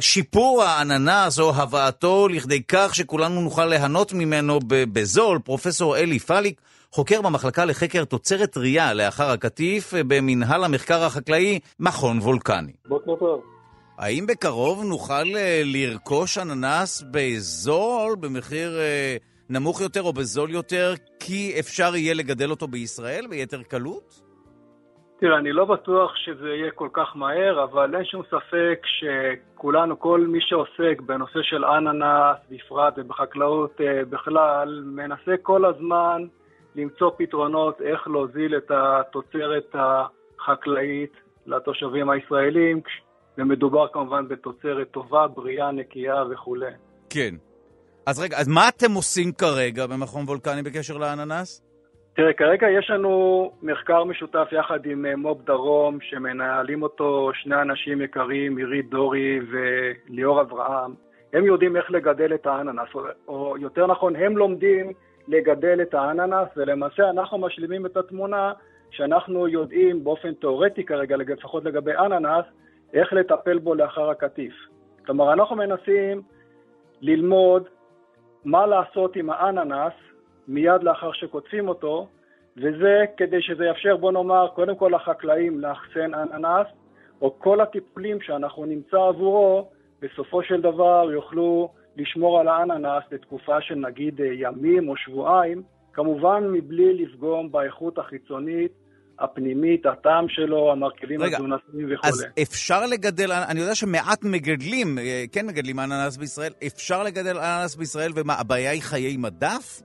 שיפור 0.00 0.62
האננס 0.62 1.38
או 1.38 1.54
הבאתו 1.54 2.28
לכדי 2.28 2.62
כך 2.68 2.94
שכולנו 2.94 3.40
נוכל 3.40 3.66
ליהנות 3.66 4.12
ממנו 4.12 4.58
בזול, 4.68 5.38
פרופסור 5.38 5.96
אלי 5.96 6.18
פליק. 6.18 6.60
חוקר 6.92 7.22
במחלקה 7.22 7.64
לחקר 7.64 8.04
תוצרת 8.04 8.52
טרייה 8.52 8.94
לאחר 8.94 9.30
הקטיף 9.30 9.94
במנהל 9.94 10.64
המחקר 10.64 11.04
החקלאי, 11.04 11.58
מכון 11.80 12.18
וולקני. 12.18 12.72
בוקר 12.88 13.16
טוב. 13.16 13.59
האם 14.00 14.26
בקרוב 14.26 14.84
נוכל 14.84 15.36
אה, 15.36 15.62
לרכוש 15.64 16.38
אננס 16.38 17.04
בזול, 17.12 18.16
במחיר 18.20 18.70
אה, 18.78 19.16
נמוך 19.50 19.80
יותר 19.80 20.02
או 20.02 20.12
בזול 20.12 20.50
יותר, 20.50 20.92
כי 21.20 21.56
אפשר 21.60 21.96
יהיה 21.96 22.14
לגדל 22.14 22.50
אותו 22.50 22.68
בישראל 22.68 23.26
ביתר 23.30 23.62
קלות? 23.62 24.20
תראה, 25.20 25.38
אני 25.38 25.52
לא 25.52 25.64
בטוח 25.64 26.16
שזה 26.16 26.48
יהיה 26.48 26.70
כל 26.70 26.88
כך 26.92 27.16
מהר, 27.16 27.64
אבל 27.64 27.96
אין 27.96 28.04
שום 28.04 28.22
ספק 28.26 28.80
שכולנו, 28.84 29.98
כל 29.98 30.20
מי 30.20 30.38
שעוסק 30.40 31.00
בנושא 31.06 31.42
של 31.42 31.64
אננס 31.64 32.38
בפרט 32.50 32.94
ובחקלאות 32.96 33.80
אה, 33.80 34.04
בכלל, 34.04 34.82
מנסה 34.86 35.34
כל 35.42 35.64
הזמן 35.64 36.22
למצוא 36.76 37.10
פתרונות 37.18 37.80
איך 37.80 38.08
להוזיל 38.08 38.56
את 38.56 38.70
התוצרת 38.70 39.74
החקלאית 39.74 41.12
לתושבים 41.46 42.10
הישראלים, 42.10 42.80
ומדובר 43.40 43.86
כמובן 43.92 44.28
בתוצרת 44.28 44.90
טובה, 44.90 45.26
בריאה, 45.26 45.72
נקייה 45.72 46.24
וכולי. 46.30 46.70
כן. 47.10 47.34
אז 48.06 48.20
רגע, 48.20 48.36
אז 48.36 48.48
מה 48.48 48.68
אתם 48.68 48.92
עושים 48.92 49.32
כרגע 49.32 49.86
במכון 49.86 50.24
וולקני 50.24 50.62
בקשר 50.62 50.98
לאננס? 50.98 51.62
תראה, 52.16 52.32
כרגע 52.32 52.66
יש 52.70 52.90
לנו 52.90 53.52
מחקר 53.62 54.04
משותף 54.04 54.48
יחד 54.52 54.86
עם 54.86 55.06
אה, 55.06 55.16
מו"פ 55.16 55.38
דרום, 55.44 55.98
שמנהלים 56.00 56.82
אותו 56.82 57.30
שני 57.34 57.62
אנשים 57.62 58.00
יקרים, 58.00 58.56
עירית 58.56 58.90
דורי 58.90 59.38
וליאור 59.50 60.40
אברהם. 60.40 60.94
הם 61.32 61.44
יודעים 61.44 61.76
איך 61.76 61.90
לגדל 61.90 62.34
את 62.34 62.46
האננס, 62.46 62.88
או, 62.94 63.00
או 63.28 63.58
יותר 63.58 63.86
נכון, 63.86 64.16
הם 64.16 64.36
לומדים 64.38 64.92
לגדל 65.28 65.82
את 65.82 65.94
האננס, 65.94 66.48
ולמעשה 66.56 67.10
אנחנו 67.10 67.38
משלימים 67.38 67.86
את 67.86 67.96
התמונה 67.96 68.52
שאנחנו 68.90 69.48
יודעים 69.48 70.04
באופן 70.04 70.34
תיאורטי 70.34 70.84
כרגע, 70.84 71.16
לפחות 71.16 71.64
לגבי 71.64 71.92
אננס, 71.92 72.44
איך 72.94 73.12
לטפל 73.12 73.58
בו 73.58 73.74
לאחר 73.74 74.10
הקטיף. 74.10 74.54
כלומר, 75.06 75.32
אנחנו 75.32 75.56
מנסים 75.56 76.22
ללמוד 77.00 77.68
מה 78.44 78.66
לעשות 78.66 79.16
עם 79.16 79.30
האננס 79.30 79.92
מיד 80.48 80.82
לאחר 80.82 81.12
שקוטפים 81.12 81.68
אותו, 81.68 82.08
וזה 82.56 83.04
כדי 83.16 83.42
שזה 83.42 83.64
יאפשר, 83.64 83.96
בוא 83.96 84.12
נאמר, 84.12 84.48
קודם 84.54 84.76
כל 84.76 84.92
לחקלאים 84.94 85.60
לאחסן 85.60 86.14
אננס, 86.14 86.66
או 87.22 87.38
כל 87.38 87.60
הטיפולים 87.60 88.20
שאנחנו 88.20 88.64
נמצא 88.64 88.96
עבורו, 88.96 89.68
בסופו 90.00 90.42
של 90.42 90.60
דבר 90.60 91.08
יוכלו 91.12 91.72
לשמור 91.96 92.40
על 92.40 92.48
האננס 92.48 93.04
לתקופה 93.12 93.60
של 93.60 93.74
נגיד 93.74 94.20
ימים 94.20 94.88
או 94.88 94.96
שבועיים, 94.96 95.62
כמובן 95.92 96.48
מבלי 96.52 96.94
לפגום 97.04 97.52
באיכות 97.52 97.98
החיצונית 97.98 98.72
הפנימית, 99.20 99.86
הטעם 99.86 100.28
שלו, 100.28 100.72
המרכיבים 100.72 101.22
התזונתיים 101.22 101.88
וכו'. 101.92 102.08
אז 102.08 102.26
אפשר 102.42 102.86
לגדל, 102.86 103.32
אני 103.32 103.60
יודע 103.60 103.74
שמעט 103.74 104.24
מגדלים, 104.24 104.98
אה, 104.98 105.24
כן 105.32 105.46
מגדלים 105.46 105.80
אננס 105.80 106.16
בישראל, 106.16 106.52
אפשר 106.66 107.02
לגדל 107.02 107.36
אננס 107.36 107.76
בישראל 107.76 108.10
ומה, 108.16 108.34
הבעיה 108.34 108.70
היא 108.70 108.82
חיי 108.82 109.16
מדף? 109.16 109.82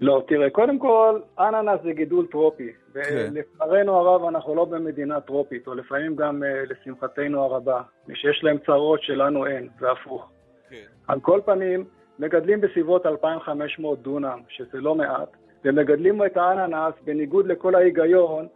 לא, 0.00 0.24
תראה, 0.28 0.50
קודם 0.50 0.78
כל, 0.78 1.20
אננס 1.38 1.80
זה 1.84 1.92
גידול 1.92 2.26
טרופי. 2.26 2.72
ולצערנו 2.94 3.96
הרב, 3.96 4.24
אנחנו 4.24 4.54
לא 4.54 4.64
במדינה 4.64 5.20
טרופית, 5.20 5.66
או 5.66 5.74
לפעמים 5.74 6.16
גם 6.16 6.42
אה, 6.42 6.62
לשמחתנו 6.70 7.42
הרבה, 7.42 7.82
שיש 8.14 8.40
להם 8.44 8.56
צרות 8.66 9.02
שלנו 9.02 9.46
אין, 9.46 9.68
והפוך. 9.80 10.30
כן. 10.70 10.76
על 11.08 11.20
כל 11.20 11.40
פנים, 11.44 11.84
מגדלים 12.18 12.60
בסביבות 12.60 13.06
2,500 13.06 14.02
דונם, 14.02 14.38
שזה 14.48 14.80
לא 14.80 14.94
מעט, 14.94 15.28
ומגדלים 15.64 16.24
את 16.24 16.36
האננס 16.36 16.94
בניגוד 17.04 17.46
לכל 17.46 17.74
ההיגיון 17.74 18.46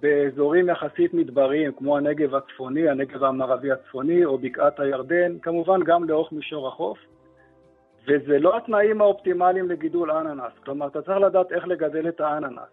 באזורים 0.00 0.68
יחסית 0.68 1.14
מדבריים, 1.14 1.72
כמו 1.72 1.96
הנגב 1.96 2.34
הצפוני, 2.34 2.88
הנגב 2.88 3.24
המערבי 3.24 3.72
הצפוני, 3.72 4.24
או 4.24 4.38
בקעת 4.38 4.80
הירדן, 4.80 5.38
כמובן 5.38 5.82
גם 5.82 6.04
לאורך 6.04 6.32
מישור 6.32 6.68
החוף. 6.68 6.98
וזה 8.08 8.38
לא 8.38 8.56
התנאים 8.56 9.00
האופטימליים 9.00 9.68
לגידול 9.68 10.10
אננס. 10.10 10.52
כלומר, 10.64 10.86
אתה 10.86 11.02
צריך 11.02 11.18
לדעת 11.18 11.52
איך 11.52 11.66
לגדל 11.66 12.08
את 12.08 12.20
האננס. 12.20 12.70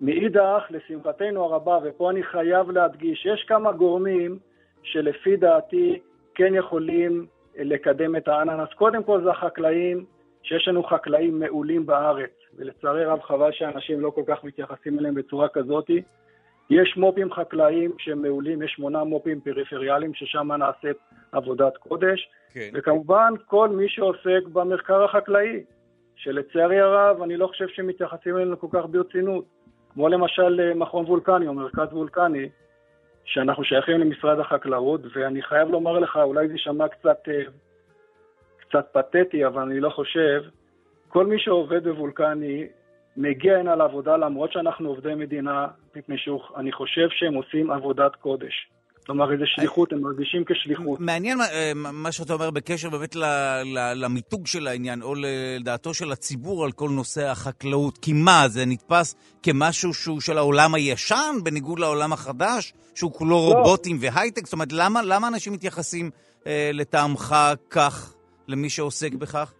מאידך, 0.00 0.62
לשמחתנו 0.70 1.44
הרבה, 1.44 1.78
ופה 1.84 2.10
אני 2.10 2.22
חייב 2.22 2.70
להדגיש, 2.70 3.26
יש 3.26 3.44
כמה 3.48 3.72
גורמים 3.72 4.38
שלפי 4.82 5.36
דעתי 5.36 5.98
כן 6.34 6.54
יכולים 6.54 7.26
לקדם 7.58 8.16
את 8.16 8.28
האננס. 8.28 8.68
קודם 8.74 9.02
כל 9.04 9.22
זה 9.22 9.30
החקלאים, 9.30 10.04
שיש 10.42 10.68
לנו 10.68 10.82
חקלאים 10.84 11.38
מעולים 11.38 11.86
בארץ, 11.86 12.30
ולצערי 12.56 13.04
רב 13.04 13.20
חבל 13.20 13.52
שאנשים 13.52 14.00
לא 14.00 14.10
כל 14.10 14.22
כך 14.26 14.44
מתייחסים 14.44 14.98
אליהם 14.98 15.14
בצורה 15.14 15.48
כזאתי. 15.48 16.02
יש 16.70 16.96
מו"פים 16.96 17.32
חקלאיים 17.32 17.92
שהם 17.98 18.22
מעולים, 18.22 18.62
יש 18.62 18.70
שמונה 18.70 19.04
מו"פים 19.04 19.40
פריפריאליים 19.40 20.14
ששם 20.14 20.52
נעשית 20.52 20.96
עבודת 21.32 21.76
קודש, 21.76 22.28
כן. 22.52 22.70
וכמובן 22.74 23.32
כל 23.46 23.68
מי 23.68 23.88
שעוסק 23.88 24.46
במחקר 24.52 25.04
החקלאי, 25.04 25.64
שלצערי 26.16 26.80
הרב 26.80 27.22
אני 27.22 27.36
לא 27.36 27.46
חושב 27.46 27.68
שמתייחסים 27.68 28.36
אלינו 28.36 28.60
כל 28.60 28.66
כך 28.70 28.84
ברצינות, 28.90 29.44
כמו 29.92 30.08
למשל 30.08 30.60
אה, 30.60 30.74
מכון 30.74 31.04
וולקני 31.04 31.46
או 31.46 31.54
מרכז 31.54 31.92
וולקני, 31.92 32.48
שאנחנו 33.24 33.64
שייכים 33.64 34.00
למשרד 34.00 34.38
החקלאות, 34.38 35.00
ואני 35.14 35.42
חייב 35.42 35.70
לומר 35.70 35.98
לך, 35.98 36.16
אולי 36.16 36.48
זה 36.48 36.52
יישמע 36.52 36.88
קצת, 36.88 37.18
אה, 37.28 37.42
קצת 38.60 38.86
פתטי, 38.92 39.46
אבל 39.46 39.62
אני 39.62 39.80
לא 39.80 39.90
חושב, 39.90 40.42
כל 41.08 41.26
מי 41.26 41.38
שעובד 41.38 41.88
בוולקני 41.88 42.66
מגיע 43.18 43.58
הנה 43.58 43.76
לעבודה 43.76 44.16
למרות 44.16 44.52
שאנחנו 44.52 44.88
עובדי 44.88 45.14
מדינה, 45.14 45.66
מפני 45.96 46.16
שאני 46.18 46.72
חושב 46.72 47.08
שהם 47.10 47.34
עושים 47.34 47.70
עבודת 47.70 48.16
קודש. 48.16 48.68
כלומר, 49.06 49.32
איזו 49.32 49.44
שליחות, 49.46 49.92
הם 49.92 50.00
מרגישים 50.02 50.44
כשליחות. 50.46 51.00
מעניין 51.00 51.40
אה, 51.40 51.72
מה 51.74 52.12
שאתה 52.12 52.32
אומר 52.32 52.50
בקשר 52.50 52.90
באמת 52.90 53.16
למיתוג 53.94 54.46
של 54.46 54.66
העניין, 54.66 55.02
או 55.02 55.14
לדעתו 55.16 55.94
של 55.94 56.12
הציבור 56.12 56.64
על 56.64 56.72
כל 56.72 56.88
נושא 56.90 57.26
החקלאות. 57.26 57.98
כי 57.98 58.12
מה, 58.12 58.48
זה 58.48 58.64
נתפס 58.66 59.38
כמשהו 59.42 59.94
שהוא 59.94 60.20
של 60.20 60.38
העולם 60.38 60.74
הישן, 60.74 61.34
בניגוד 61.44 61.78
לעולם 61.78 62.12
החדש, 62.12 62.72
שהוא 62.94 63.12
כולו 63.12 63.30
לא. 63.30 63.58
רובוטים 63.58 63.96
והייטק? 64.00 64.44
זאת 64.44 64.52
אומרת, 64.52 64.72
למה, 64.72 65.00
למה 65.04 65.28
אנשים 65.28 65.52
מתייחסים 65.52 66.10
אה, 66.46 66.70
לטעמך 66.72 67.36
כך, 67.70 68.14
למי 68.48 68.70
שעוסק 68.70 69.14
בכך? 69.14 69.52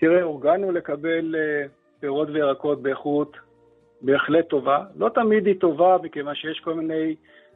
תראה, 0.00 0.22
הורגלנו 0.22 0.72
לקבל 0.72 1.34
אה, 1.34 1.66
פירות 2.02 2.28
וירקות 2.32 2.82
באיכות 2.82 3.36
בהחלט 4.00 4.48
טובה. 4.48 4.84
לא 4.96 5.08
תמיד 5.08 5.46
היא 5.46 5.60
טובה, 5.60 5.96
מכיוון 6.02 6.34
שיש 6.34 6.60
כל 6.60 6.74
מיני 6.74 7.14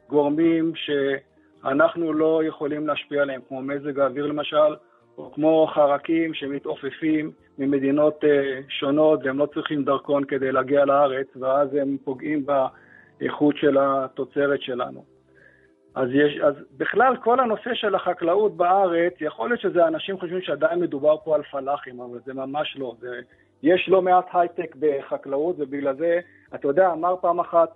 גורמים 0.09 0.73
שאנחנו 0.75 2.13
לא 2.13 2.41
יכולים 2.43 2.87
להשפיע 2.87 3.21
עליהם, 3.21 3.41
כמו 3.47 3.61
מזג 3.61 3.99
האוויר 3.99 4.25
למשל, 4.25 4.75
או 5.17 5.31
כמו 5.33 5.67
חרקים 5.73 6.33
שמתעופפים 6.33 7.31
ממדינות 7.57 8.23
uh, 8.23 8.27
שונות 8.69 9.19
והם 9.23 9.37
לא 9.37 9.45
צריכים 9.53 9.83
דרכון 9.83 10.23
כדי 10.23 10.51
להגיע 10.51 10.85
לארץ, 10.85 11.27
ואז 11.35 11.75
הם 11.75 11.97
פוגעים 12.03 12.45
באיכות 12.45 13.57
של 13.57 13.77
התוצרת 13.79 14.61
שלנו. 14.61 15.03
אז, 15.95 16.09
יש, 16.13 16.39
אז 16.39 16.55
בכלל 16.77 17.15
כל 17.23 17.39
הנושא 17.39 17.73
של 17.73 17.95
החקלאות 17.95 18.57
בארץ, 18.57 19.13
יכול 19.21 19.49
להיות 19.49 19.61
שזה 19.61 19.87
אנשים 19.87 20.19
חושבים 20.19 20.41
שעדיין 20.41 20.79
מדובר 20.79 21.15
פה 21.23 21.35
על 21.35 21.43
פלאחים, 21.43 22.01
אבל 22.01 22.19
זה 22.25 22.33
ממש 22.33 22.77
לא. 22.79 22.95
זה 22.99 23.21
יש 23.63 23.89
לא 23.89 24.01
מעט 24.01 24.25
הייטק 24.33 24.75
בחקלאות, 24.79 25.55
ובגלל 25.59 25.95
זה, 25.95 26.19
אתה 26.55 26.67
יודע, 26.67 26.91
אמר 26.91 27.15
פעם 27.21 27.39
אחת 27.39 27.69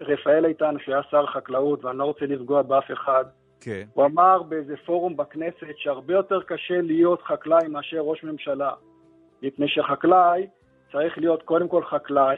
רפאל 0.00 0.46
איתן, 0.46 0.74
שהיה 0.84 1.02
שר 1.10 1.26
חקלאות, 1.26 1.84
ואני 1.84 1.98
לא 1.98 2.04
רוצה 2.04 2.26
לפגוע 2.26 2.62
באף 2.62 2.90
אחד, 2.92 3.24
כן. 3.60 3.84
הוא 3.94 4.04
אמר 4.04 4.42
באיזה 4.42 4.74
פורום 4.86 5.16
בכנסת 5.16 5.76
שהרבה 5.76 6.14
יותר 6.14 6.42
קשה 6.42 6.80
להיות 6.80 7.22
חקלאי 7.22 7.68
מאשר 7.68 8.00
ראש 8.00 8.24
ממשלה. 8.24 8.72
מפני 9.42 9.68
שחקלאי 9.68 10.46
צריך 10.92 11.18
להיות 11.18 11.42
קודם 11.42 11.68
כל 11.68 11.84
חקלאי, 11.84 12.36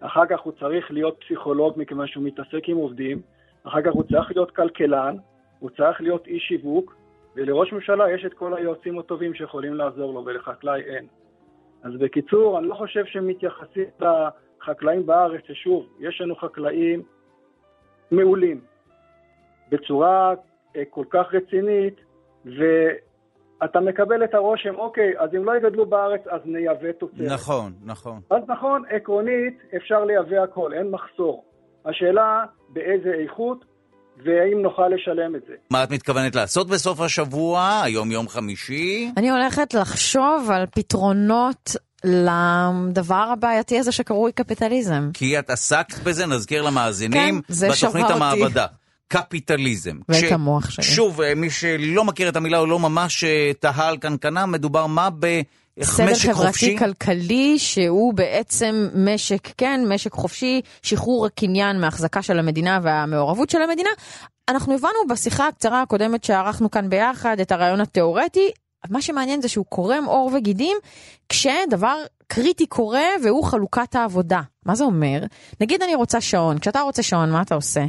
אחר 0.00 0.26
כך 0.26 0.40
הוא 0.40 0.52
צריך 0.60 0.90
להיות 0.90 1.20
פסיכולוג 1.20 1.74
מכיוון 1.76 2.06
שהוא 2.06 2.24
מתעסק 2.24 2.68
עם 2.68 2.76
עובדים, 2.76 3.22
אחר 3.64 3.82
כך 3.82 3.92
הוא 3.92 4.02
צריך 4.02 4.30
להיות 4.30 4.50
כלכלן, 4.50 5.16
הוא 5.58 5.70
צריך 5.70 6.00
להיות 6.00 6.26
איש 6.26 6.42
שיווק, 6.42 6.94
ולראש 7.36 7.72
ממשלה 7.72 8.10
יש 8.10 8.24
את 8.24 8.34
כל 8.34 8.54
היועצים 8.54 8.98
הטובים 8.98 9.34
שיכולים 9.34 9.74
לעזור 9.74 10.14
לו, 10.14 10.24
ולחקלאי 10.24 10.80
אין. 10.80 11.06
אז 11.82 11.92
בקיצור, 11.98 12.58
אני 12.58 12.66
לא 12.68 12.74
חושב 12.74 13.04
שמתייחסים 13.04 13.84
לחקלאים 14.00 15.06
בארץ, 15.06 15.40
ששוב, 15.46 15.86
יש 16.00 16.20
לנו 16.20 16.36
חקלאים 16.36 17.02
מעולים, 18.10 18.60
בצורה 19.70 20.34
אה, 20.76 20.82
כל 20.90 21.04
כך 21.10 21.34
רצינית, 21.34 22.00
ואתה 22.44 23.80
מקבל 23.80 24.24
את 24.24 24.34
הרושם, 24.34 24.74
אוקיי, 24.74 25.18
אז 25.18 25.34
אם 25.34 25.44
לא 25.44 25.56
יגדלו 25.56 25.86
בארץ, 25.86 26.26
אז 26.26 26.40
נייבא 26.44 26.92
תוצרת. 26.92 27.20
נכון, 27.20 27.72
נכון. 27.84 28.20
אז 28.30 28.42
נכון, 28.48 28.82
עקרונית 28.88 29.58
אפשר 29.76 30.04
לייבא 30.04 30.42
הכל, 30.42 30.72
אין 30.74 30.90
מחסור. 30.90 31.44
השאלה 31.84 32.44
באיזה 32.68 33.12
איכות 33.12 33.64
והאם 34.24 34.62
נוכל 34.62 34.82
לשלם 34.94 35.36
את 35.36 35.40
זה. 35.48 35.54
מה 35.70 35.84
את 35.84 35.90
מתכוונת 35.90 36.34
לעשות 36.36 36.68
בסוף 36.68 37.00
השבוע, 37.00 37.80
היום 37.84 38.10
יום 38.12 38.28
חמישי? 38.28 39.10
אני 39.16 39.30
הולכת 39.30 39.74
לחשוב 39.74 40.50
על 40.52 40.66
פתרונות 40.74 41.76
לדבר 42.04 43.28
הבעייתי 43.32 43.78
הזה 43.78 43.92
שקרוי 43.92 44.32
קפיטליזם. 44.32 45.10
כי 45.14 45.38
את 45.38 45.50
עסקת 45.50 45.98
בזה, 46.04 46.26
נזכיר 46.26 46.62
למאזינים, 46.62 47.40
כן, 47.42 47.52
בתוכנית 47.54 47.74
שבר 47.76 48.02
אותי. 48.02 48.12
המעבדה. 48.12 48.66
קפיטליזם. 49.08 49.96
ואת 50.08 50.24
כש- 50.24 50.32
המוח 50.32 50.70
שלי. 50.70 50.84
שוב, 50.84 51.20
אה, 51.20 51.34
מי 51.34 51.50
שלא 51.50 52.04
מכיר 52.04 52.28
את 52.28 52.36
המילה, 52.36 52.58
הוא 52.58 52.68
לא 52.68 52.78
ממש 52.78 53.24
אה, 53.24 53.50
תהה 53.60 53.88
על 53.88 53.96
קנקנה, 53.96 54.46
מדובר 54.46 54.86
מה 54.86 55.08
סדר 55.82 56.06
במשק 56.06 56.32
חופשי? 56.32 56.76
חברתי 56.76 56.78
כלכלי 56.78 57.58
שהוא 57.58 58.14
בעצם 58.14 58.88
משק, 58.94 59.48
כן, 59.56 59.80
משק 59.88 60.12
חופשי, 60.12 60.60
שחרור 60.82 61.26
הקניין 61.26 61.80
מהחזקה 61.80 62.22
של 62.22 62.38
המדינה 62.38 62.78
והמעורבות 62.82 63.50
של 63.50 63.62
המדינה. 63.62 63.90
אנחנו 64.48 64.74
הבנו 64.74 64.98
בשיחה 65.10 65.48
הקצרה 65.48 65.82
הקודמת 65.82 66.24
שערכנו 66.24 66.70
כאן 66.70 66.90
ביחד 66.90 67.40
את 67.40 67.52
הרעיון 67.52 67.80
התיאורטי. 67.80 68.50
מה 68.90 69.02
שמעניין 69.02 69.42
זה 69.42 69.48
שהוא 69.48 69.64
קורם 69.68 70.04
עור 70.04 70.30
וגידים 70.34 70.76
כשדבר 71.28 71.96
קריטי 72.26 72.66
קורה 72.66 73.06
והוא 73.24 73.44
חלוקת 73.44 73.94
העבודה. 73.94 74.40
מה 74.66 74.74
זה 74.74 74.84
אומר? 74.84 75.22
נגיד 75.60 75.82
אני 75.82 75.94
רוצה 75.94 76.20
שעון, 76.20 76.58
כשאתה 76.58 76.80
רוצה 76.80 77.02
שעון 77.02 77.30
מה 77.30 77.42
אתה 77.42 77.54
עושה? 77.54 77.84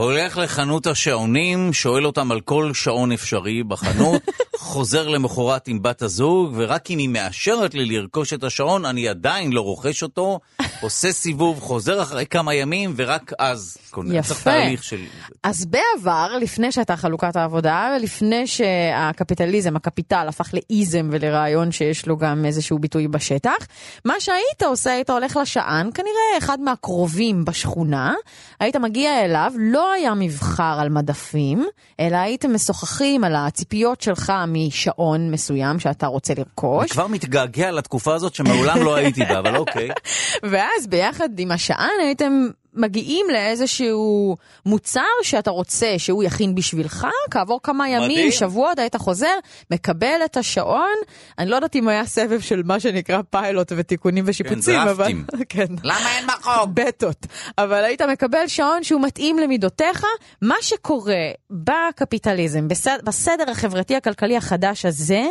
הולך 0.00 0.38
לחנות 0.38 0.86
השעונים, 0.86 1.72
שואל 1.72 2.06
אותם 2.06 2.32
על 2.32 2.40
כל 2.40 2.70
שעון 2.74 3.12
אפשרי 3.12 3.62
בחנות, 3.62 4.22
חוזר 4.58 5.08
למחרת 5.08 5.68
עם 5.68 5.82
בת 5.82 6.02
הזוג, 6.02 6.54
ורק 6.56 6.90
אם 6.90 6.98
היא 6.98 7.08
מאשרת 7.08 7.74
לי 7.74 7.84
לרכוש 7.84 8.32
את 8.32 8.44
השעון, 8.44 8.84
אני 8.84 9.08
עדיין 9.08 9.52
לא 9.52 9.60
רוכש 9.60 10.02
אותו, 10.02 10.40
עושה 10.82 11.12
סיבוב, 11.12 11.60
חוזר 11.60 12.02
אחרי 12.02 12.26
כמה 12.26 12.54
ימים, 12.54 12.94
ורק 12.96 13.32
אז 13.38 13.76
קונה. 13.96 14.14
יפה. 14.14 14.28
צריך 14.28 14.44
תהליך 14.44 14.84
של... 14.84 15.00
אז 15.42 15.66
בעבר, 15.66 16.36
לפני 16.40 16.72
שהייתה 16.72 16.96
חלוקת 16.96 17.36
העבודה, 17.36 17.96
ולפני 17.96 18.46
שהקפיטליזם, 18.46 19.76
הקפיטל, 19.76 20.26
הפך 20.28 20.50
לאיזם 20.54 21.08
ולרעיון 21.12 21.72
שיש 21.72 22.06
לו 22.06 22.16
גם 22.16 22.44
איזשהו 22.44 22.78
ביטוי 22.78 23.08
בשטח, 23.08 23.66
מה 24.04 24.14
שהיית 24.20 24.62
עושה, 24.64 24.92
היית 24.92 25.10
הולך 25.10 25.36
לשען, 25.36 25.90
כנראה 25.94 26.38
אחד 26.38 26.60
מהקרובים 26.60 27.44
בשכונה, 27.44 28.14
היית 28.60 28.76
מגיע 28.76 29.24
אליו, 29.24 29.52
לא 29.58 29.92
היה 29.92 30.14
מבחר 30.14 30.76
על 30.80 30.88
מדפים, 30.88 31.66
אלא 32.00 32.16
הייתם 32.16 32.54
משוחחים 32.54 33.24
על 33.24 33.36
הציפיות 33.36 34.00
שלך 34.00 34.32
משעון 34.48 35.30
מסוים 35.30 35.78
שאתה 35.78 36.06
רוצה 36.06 36.32
אני 36.32 36.42
לרכוש. 36.42 36.92
כבר 36.92 37.06
מתגעגע 37.06 37.70
לתקופה 37.70 38.14
הזאת 38.14 38.34
שמעולם 38.34 38.82
לא 38.82 38.94
הייתי 38.94 39.24
בה, 39.24 39.38
אבל 39.38 39.56
אוקיי. 39.56 39.88
ואז 40.50 40.86
ביחד 40.88 41.28
עם 41.38 41.50
השען 41.50 42.00
הייתם 42.00 42.48
מגיעים 42.76 43.26
לאיזשהו 43.32 44.36
מוצר 44.66 45.00
שאתה 45.22 45.50
רוצה 45.50 45.94
שהוא 45.98 46.24
יכין 46.24 46.54
בשבילך, 46.54 47.06
כעבור 47.30 47.60
כמה 47.62 47.88
ימים, 47.88 48.10
מדהים. 48.10 48.30
שבועות, 48.30 48.78
היית 48.78 48.96
חוזר, 48.96 49.34
מקבל 49.70 50.20
את 50.24 50.36
השעון. 50.36 50.96
אני 51.38 51.50
לא 51.50 51.56
יודעת 51.56 51.76
אם 51.76 51.88
היה 51.88 52.06
סבב 52.06 52.40
של 52.40 52.62
מה 52.64 52.80
שנקרא 52.80 53.20
פיילוט 53.30 53.72
ותיקונים 53.76 54.24
ושיפוצים, 54.26 54.80
אבל... 54.80 54.94
דרפטים. 54.94 55.24
כן. 55.48 55.66
למה 55.84 56.16
אין 56.16 56.26
מקום? 56.26 56.74
בטות. 56.74 57.26
אבל 57.58 57.84
היית 57.84 58.02
מקבל 58.02 58.46
שעון 58.46 58.84
שהוא 58.84 59.02
מתאים 59.02 59.38
למידותיך. 59.38 60.04
מה 60.42 60.54
שקורה 60.60 61.30
בקפיטליזם, 61.50 62.68
בסדר, 62.68 62.98
בסדר 63.04 63.50
החברתי 63.50 63.96
הכלכלי 63.96 64.36
החדש 64.36 64.84
הזה, 64.84 65.26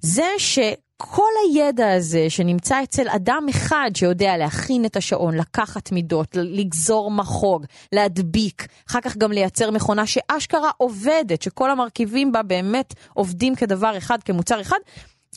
זה 0.00 0.26
ש... 0.38 0.58
כל 1.02 1.30
הידע 1.44 1.92
הזה 1.92 2.30
שנמצא 2.30 2.82
אצל 2.82 3.08
אדם 3.08 3.46
אחד 3.50 3.90
שיודע 3.94 4.36
להכין 4.36 4.84
את 4.84 4.96
השעון, 4.96 5.34
לקחת 5.36 5.92
מידות, 5.92 6.28
לגזור 6.34 7.10
מחוג, 7.10 7.64
להדביק, 7.92 8.66
אחר 8.90 9.00
כך 9.00 9.16
גם 9.16 9.32
לייצר 9.32 9.70
מכונה 9.70 10.06
שאשכרה 10.06 10.70
עובדת, 10.76 11.42
שכל 11.42 11.70
המרכיבים 11.70 12.32
בה 12.32 12.42
באמת 12.42 12.94
עובדים 13.14 13.54
כדבר 13.54 13.98
אחד, 13.98 14.22
כמוצר 14.22 14.60
אחד, 14.60 14.76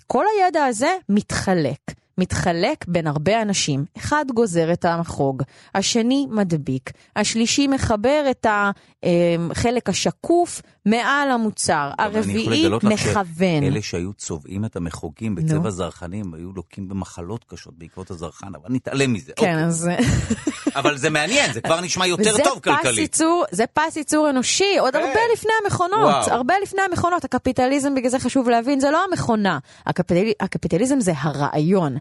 כל 0.07 0.25
הידע 0.37 0.65
הזה 0.65 0.95
מתחלק. 1.09 1.79
מתחלק 2.17 2.85
בין 2.87 3.07
הרבה 3.07 3.41
אנשים. 3.41 3.85
אחד 3.97 4.25
גוזר 4.33 4.73
את 4.73 4.85
המחוג, 4.85 5.43
השני 5.75 6.27
מדביק, 6.29 6.91
השלישי 7.15 7.67
מחבר 7.67 8.25
את 8.31 8.45
החלק 8.49 9.89
השקוף 9.89 10.61
מעל 10.85 11.31
המוצר, 11.31 11.91
הרביעי 11.99 12.69
מכוון. 12.83 13.63
שאלה 13.63 13.81
שהיו 13.81 14.13
צובעים 14.13 14.65
את 14.65 14.75
המחוגים. 14.75 15.35
בצבע 15.35 15.69
זרחנים, 15.69 16.33
היו 16.33 16.51
לוקים 16.55 16.89
במחלות 16.89 17.43
קשות 17.47 17.73
בעקבות 17.77 18.11
הזרחן, 18.11 18.55
אבל 18.55 18.69
נתעלם 18.69 19.13
מזה. 19.13 19.33
כן, 19.35 19.51
אוקיי. 19.51 19.65
אז... 19.65 19.89
אבל 20.79 20.97
זה 20.97 21.09
מעניין, 21.09 21.53
זה 21.53 21.61
כבר 21.61 21.81
נשמע 21.81 22.07
יותר 22.07 22.43
טוב 22.43 22.59
כלכלית. 22.59 23.17
זה 23.51 23.65
פס 23.73 23.97
ייצור 23.97 24.29
אנושי, 24.29 24.77
עוד 24.79 24.93
כן. 24.93 24.99
הרבה 24.99 25.19
לפני 25.33 25.51
המכונות. 25.63 26.27
הרבה 26.27 26.53
לפני 26.63 26.81
המכונות. 26.89 27.25
הקפיטליזם, 27.25 27.95
בגלל 27.95 28.09
זה 28.09 28.19
חשוב 28.19 28.49
להבין, 28.49 28.79
זה 28.79 28.91
לא 28.91 29.03
המכונה. 29.11 29.59
הקפיטל... 29.85 30.31
הקפיטליזם 30.39 30.99
זה 30.99 31.11
הרעיון. 31.17 31.97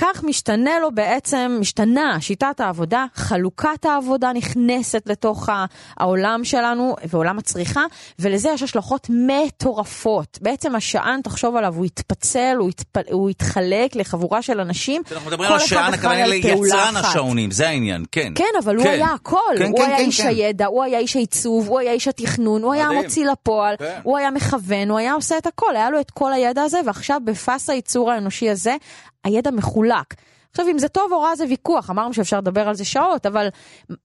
וכך 0.00 0.24
משתנה 0.24 0.78
לו 0.78 0.90
בעצם, 0.94 1.56
משתנה 1.60 2.20
שיטת 2.20 2.60
העבודה, 2.60 3.04
חלוקת 3.14 3.84
העבודה 3.84 4.32
נכנסת 4.32 5.02
לתוך 5.06 5.48
העולם 5.96 6.44
שלנו 6.44 6.96
ועולם 7.08 7.38
הצריכה, 7.38 7.84
ולזה 8.18 8.48
יש 8.54 8.62
השלכות 8.62 9.06
מטורפות. 9.10 10.38
בעצם 10.42 10.74
השען, 10.76 11.20
תחשוב 11.22 11.56
עליו, 11.56 11.74
הוא 11.76 11.86
יתפצל, 11.86 12.56
הוא, 12.58 12.70
יתפ... 12.70 12.96
הוא 13.12 13.30
יתחלק 13.30 13.96
לחבורה 13.96 14.42
של 14.42 14.60
אנשים. 14.60 15.02
אנחנו 15.12 15.30
מדברים 15.30 15.52
על 15.52 15.56
השען, 15.56 15.94
הכוונה 15.94 16.26
ליצרן. 16.26 16.96
השעונים, 16.96 17.50
זה 17.50 17.68
העניין, 17.68 18.04
כן. 18.12 18.32
כן, 18.34 18.44
אבל 18.64 18.76
הוא 18.76 18.84
כן. 18.84 18.90
היה 18.90 19.08
הכל. 19.14 19.38
כן, 19.58 19.64
הוא 19.64 19.78
כן, 19.78 19.84
היה 19.84 19.96
כן, 19.96 20.04
איש 20.04 20.20
כן. 20.20 20.28
הידע, 20.28 20.66
הוא 20.66 20.82
היה 20.82 20.98
איש 20.98 21.16
העיצוב, 21.16 21.68
הוא 21.68 21.78
היה 21.78 21.92
איש 21.92 22.08
התכנון, 22.08 22.62
הוא 22.62 22.72
היה. 22.72 22.86
המוציא 22.86 23.26
לפועל, 23.26 23.76
כן. 23.78 24.00
הוא 24.02 24.18
היה 24.18 24.30
מכוון, 24.30 24.90
הוא 24.90 24.98
היה 24.98 25.12
עושה 25.12 25.38
את 25.38 25.46
הכל, 25.46 25.76
היה 25.76 25.90
לו 25.90 26.00
את 26.00 26.10
כל 26.10 26.32
הידע 26.32 26.62
הזה, 26.62 26.80
ועכשיו 26.86 27.20
בפס 27.24 27.70
הייצור 27.70 28.10
האנושי 28.10 28.50
הזה, 28.50 28.76
הידע 29.24 29.50
מחולק. 29.50 30.14
עכשיו, 30.50 30.66
אם 30.70 30.78
זה 30.78 30.88
טוב 30.88 31.12
או 31.12 31.20
רע 31.20 31.34
זה 31.36 31.44
ויכוח, 31.48 31.90
אמרנו 31.90 32.14
שאפשר 32.14 32.38
לדבר 32.38 32.68
על 32.68 32.74
זה 32.74 32.84
שעות, 32.84 33.26
אבל 33.26 33.48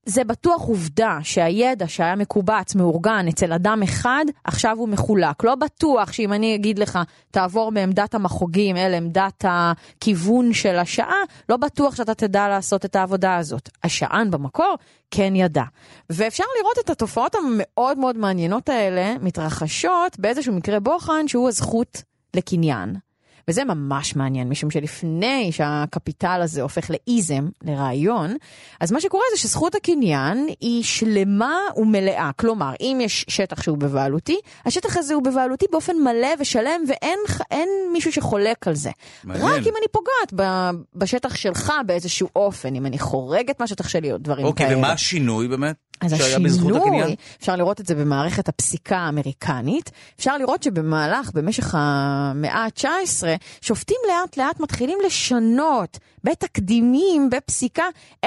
זה 0.06 0.24
בטוח 0.24 0.62
עובדה 0.62 1.18
שהידע 1.24 1.88
שהיה 1.88 2.16
מקובץ, 2.16 2.76
מאורגן 2.76 3.28
אצל 3.28 3.54
אדם 3.54 3.84
אחד, 3.84 4.26
עכשיו 4.44 4.78
הוא 4.78 4.90
מחולק. 4.90 5.44
לא 5.44 5.56
בטוח 5.56 6.12
שאם 6.12 6.34
אני 6.34 6.56
אגיד 6.56 6.80
לך, 6.80 7.00
תעבור 7.32 7.72
מעמדת 7.72 8.16
המחוגים 8.16 8.78
אל 8.78 8.94
עמדת 8.94 9.46
הכיוון 9.48 10.54
של 10.54 10.76
השעה, 10.76 11.24
לא 11.50 11.58
בטוח 11.58 11.96
שאתה 11.96 12.14
תדע 12.14 12.48
לעשות 12.48 12.86
את 12.86 12.96
העבודה 12.96 13.36
הזאת. 13.36 13.70
השען 13.84 14.32
במקור 14.32 14.76
כן 15.12 15.36
ידע. 15.36 15.64
ואפשר 16.10 16.44
לראות 16.60 16.78
את 16.86 16.90
התופעות 16.90 17.36
המאוד 17.36 17.98
מאוד 17.98 18.18
מעניינות 18.18 18.70
האלה 18.70 19.16
מתרחשות 19.22 20.20
באיזשהו 20.20 20.54
מקרה 20.54 20.80
בוחן 20.80 21.28
שהוא 21.28 21.48
הזכות 21.48 22.04
לקניין. 22.34 23.05
וזה 23.48 23.64
ממש 23.66 24.16
מעניין, 24.16 24.50
משום 24.50 24.72
שלפני 24.72 25.52
שהקפיטל 25.52 26.40
הזה 26.44 26.62
הופך 26.62 26.90
לאיזם, 26.90 27.48
לרעיון, 27.64 28.36
אז 28.80 28.92
מה 28.92 29.02
שקורה 29.02 29.24
זה 29.36 29.42
שזכות 29.42 29.76
הקניין 29.76 30.48
היא 30.62 30.84
שלמה 30.84 31.58
ומלאה. 31.78 32.32
כלומר, 32.36 32.74
אם 32.82 33.00
יש 33.02 33.26
שטח 33.30 33.62
שהוא 33.62 33.78
בבעלותי, 33.78 34.38
השטח 34.66 34.98
הזה 34.98 35.14
הוא 35.14 35.24
בבעלותי 35.24 35.66
באופן 35.72 35.96
מלא 35.96 36.28
ושלם, 36.40 36.82
ואין 36.88 37.20
אין 37.52 37.70
מישהו 37.94 38.12
שחולק 38.12 38.68
על 38.68 38.76
זה. 38.76 38.92
מעניין. 39.24 39.48
רק 39.48 39.62
אם 39.68 39.74
אני 39.78 39.88
פוגעת 39.92 40.34
ב, 40.36 40.70
בשטח 40.96 41.36
שלך 41.36 41.74
באיזשהו 41.86 42.30
אופן, 42.36 42.76
אם 42.76 42.86
אני 42.86 43.00
חורגת 43.00 43.60
מהשטח 43.60 43.88
שלי 43.88 44.12
או 44.12 44.18
דברים 44.18 44.46
אוקיי, 44.46 44.66
כאלה. 44.68 44.78
ומה 44.78 44.92
השינוי 44.92 45.48
באמת? 45.48 45.76
אז? 46.02 46.14
השינוי, 46.14 47.16
אפשר 47.40 47.56
לראות 47.56 47.82
את 47.82 47.86
זה 47.86 47.96
במערכת 47.96 48.50
הפסיקה 48.50 48.98
האמריקנית, 48.98 49.92
אפשר 50.20 50.38
לראות 50.38 50.64
שבמהלך, 50.64 51.32
במשך 51.34 51.76
המאה 51.78 52.64
ה-19, 52.64 53.24
שופטים 53.62 53.98
לאט 54.08 54.38
לאט 54.38 54.60
מתחילים 54.60 54.98
לשנות 55.06 56.00
בתקדימים, 56.24 57.30
בפסיקה, 57.30 57.84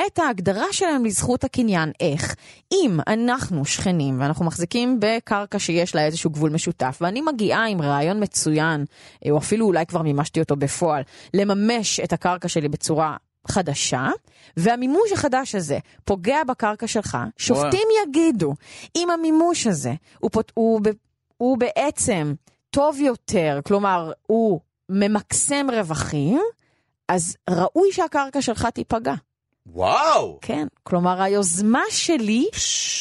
את 0.06 0.18
ההגדרה 0.18 0.66
שלהם 0.72 1.04
לזכות 1.04 1.44
הקניין. 1.44 1.92
איך? 2.00 2.34
אם 2.72 2.98
אנחנו 3.06 3.64
שכנים 3.64 4.20
ואנחנו 4.20 4.44
מחזיקים 4.44 5.00
בקרקע 5.00 5.58
שיש 5.58 5.94
לה 5.94 6.06
איזשהו 6.06 6.30
גבול 6.30 6.50
משותף, 6.50 6.98
ואני 7.00 7.20
מגיעה 7.20 7.66
עם 7.66 7.82
רעיון 7.82 8.22
מצוין, 8.22 8.84
או 9.30 9.38
אפילו 9.38 9.66
אולי 9.66 9.86
כבר 9.86 10.02
מימשתי 10.02 10.40
אותו 10.40 10.56
בפועל, 10.56 11.02
לממש 11.34 12.00
את 12.00 12.12
הקרקע 12.12 12.48
שלי 12.48 12.68
בצורה 12.68 13.16
חדשה, 13.46 14.08
והמימוש 14.56 15.12
החדש 15.12 15.54
הזה 15.54 15.78
פוגע 16.04 16.44
בקרקע 16.44 16.86
שלך, 16.86 17.18
שופטים 17.36 17.88
יגידו, 18.02 18.54
אם 18.96 19.10
המימוש 19.10 19.66
הזה 19.66 19.92
הוא, 20.18 20.30
פות, 20.30 20.52
הוא, 20.54 20.80
הוא 21.36 21.58
בעצם 21.58 22.34
טוב 22.70 23.00
יותר, 23.00 23.60
כלומר, 23.66 24.12
הוא 24.26 24.60
ממקסם 24.88 25.66
רווחים, 25.72 26.40
אז 27.08 27.36
ראוי 27.50 27.92
שהקרקע 27.92 28.42
שלך 28.42 28.66
תיפגע. 28.66 29.14
וואו! 29.72 30.38
כן, 30.42 30.66
כלומר 30.82 31.22
היוזמה 31.22 31.82
שלי, 31.90 32.46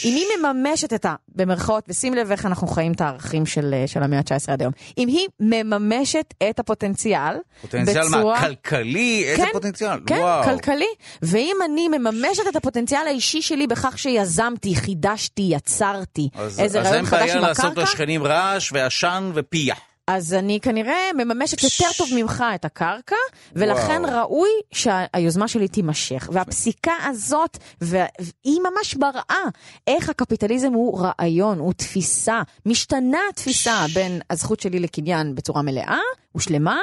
אם 0.05 0.13
היא 0.15 0.25
מממשת 0.39 0.93
את 0.93 1.05
ה... 1.05 1.15
במרכאות, 1.35 1.83
ושים 1.87 2.13
לב 2.13 2.31
איך 2.31 2.45
אנחנו 2.45 2.67
חיים 2.67 2.91
את 2.91 3.01
הערכים 3.01 3.45
של, 3.45 3.73
אה, 3.73 3.87
של 3.87 4.03
המאה 4.03 4.19
ה-19 4.19 4.51
עד 4.51 4.61
היום, 4.61 4.73
אם 4.97 5.07
היא 5.07 5.27
מממשת 5.39 6.33
את 6.49 6.59
הפוטנציאל, 6.59 7.35
פוטנציאל 7.61 8.07
בצורה... 8.07 8.41
מה? 8.41 8.47
כלכלי? 8.47 9.23
איזה 9.25 9.43
כן, 9.43 9.49
פוטנציאל? 9.53 9.99
כן, 10.05 10.17
וואו. 10.19 10.43
כלכלי. 10.43 10.87
ואם 11.21 11.55
אני 11.65 11.87
מממשת 11.87 12.43
את 12.49 12.55
הפוטנציאל 12.55 13.07
האישי 13.07 13.41
שלי 13.41 13.67
בכך 13.67 13.99
שיזמתי, 13.99 14.75
חידשתי, 14.75 15.49
יצרתי 15.51 16.29
אז, 16.35 16.59
איזה 16.59 16.79
אז 16.79 16.85
רעיון 16.85 16.97
אין 16.97 17.05
חדש 17.05 17.21
בעיה 17.21 17.35
עם 17.35 17.41
לעשות 17.41 17.65
הקרקע, 17.65 17.81
לשכנים 17.81 18.23
רעש 18.23 18.69
ועשן 18.73 19.31
ופיח. 19.33 19.77
אז 20.07 20.33
אני 20.33 20.59
כנראה 20.59 21.13
מממשת 21.15 21.63
יותר 21.63 21.85
טוב 21.97 22.09
ממך 22.15 22.43
את 22.55 22.65
הקרקע, 22.65 23.15
ולכן 23.53 24.01
וואו. 24.05 24.21
ראוי 24.21 24.49
שהיוזמה 24.71 25.47
שלי 25.47 25.67
תימשך. 25.67 26.29
והפסיקה 26.31 26.93
הזאת, 27.03 27.57
והיא 27.81 28.61
ממש 28.61 28.93
בראה 28.93 29.43
איך 29.87 30.09
הקפיטליזם 30.09 30.73
הוא 30.73 30.99
רעיון, 31.01 31.59
הוא 31.59 31.73
תפיסה. 31.73 32.41
משתנה 32.65 33.19
התפיסה 33.29 33.85
בין 33.93 34.21
הזכות 34.29 34.59
שלי 34.59 34.79
לקניין 34.79 35.35
בצורה 35.35 35.61
מלאה 35.61 35.99
ושלמה, 36.35 36.79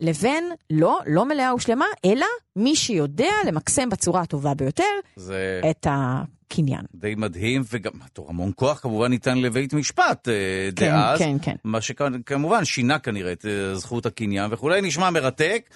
לבין 0.00 0.52
לא, 0.70 0.98
לא 1.06 1.24
מלאה 1.24 1.54
ושלמה, 1.54 1.86
אלא 2.04 2.26
מי 2.56 2.76
שיודע 2.76 3.32
למקסם 3.46 3.88
בצורה 3.88 4.20
הטובה 4.20 4.54
ביותר 4.54 4.84
זה... 5.16 5.60
את 5.70 5.86
הקניין. 6.46 6.80
די 6.94 7.14
מדהים, 7.16 7.62
וגם 7.72 7.92
המון 8.28 8.52
כוח 8.56 8.80
כמובן 8.80 9.10
ניתן 9.10 9.38
לבית 9.38 9.74
משפט 9.74 10.28
אה, 10.28 10.34
כן, 10.76 10.86
דאז. 10.86 11.18
כן, 11.18 11.36
כן. 11.42 11.54
מה 11.64 11.80
שכמובן 11.80 12.64
שינה 12.64 12.98
כנראה 12.98 13.32
את 13.32 13.46
אה, 13.46 13.74
זכות 13.74 14.06
הקניין 14.06 14.52
וכולי, 14.52 14.80
נשמע 14.80 15.10
מרתק. 15.10 15.70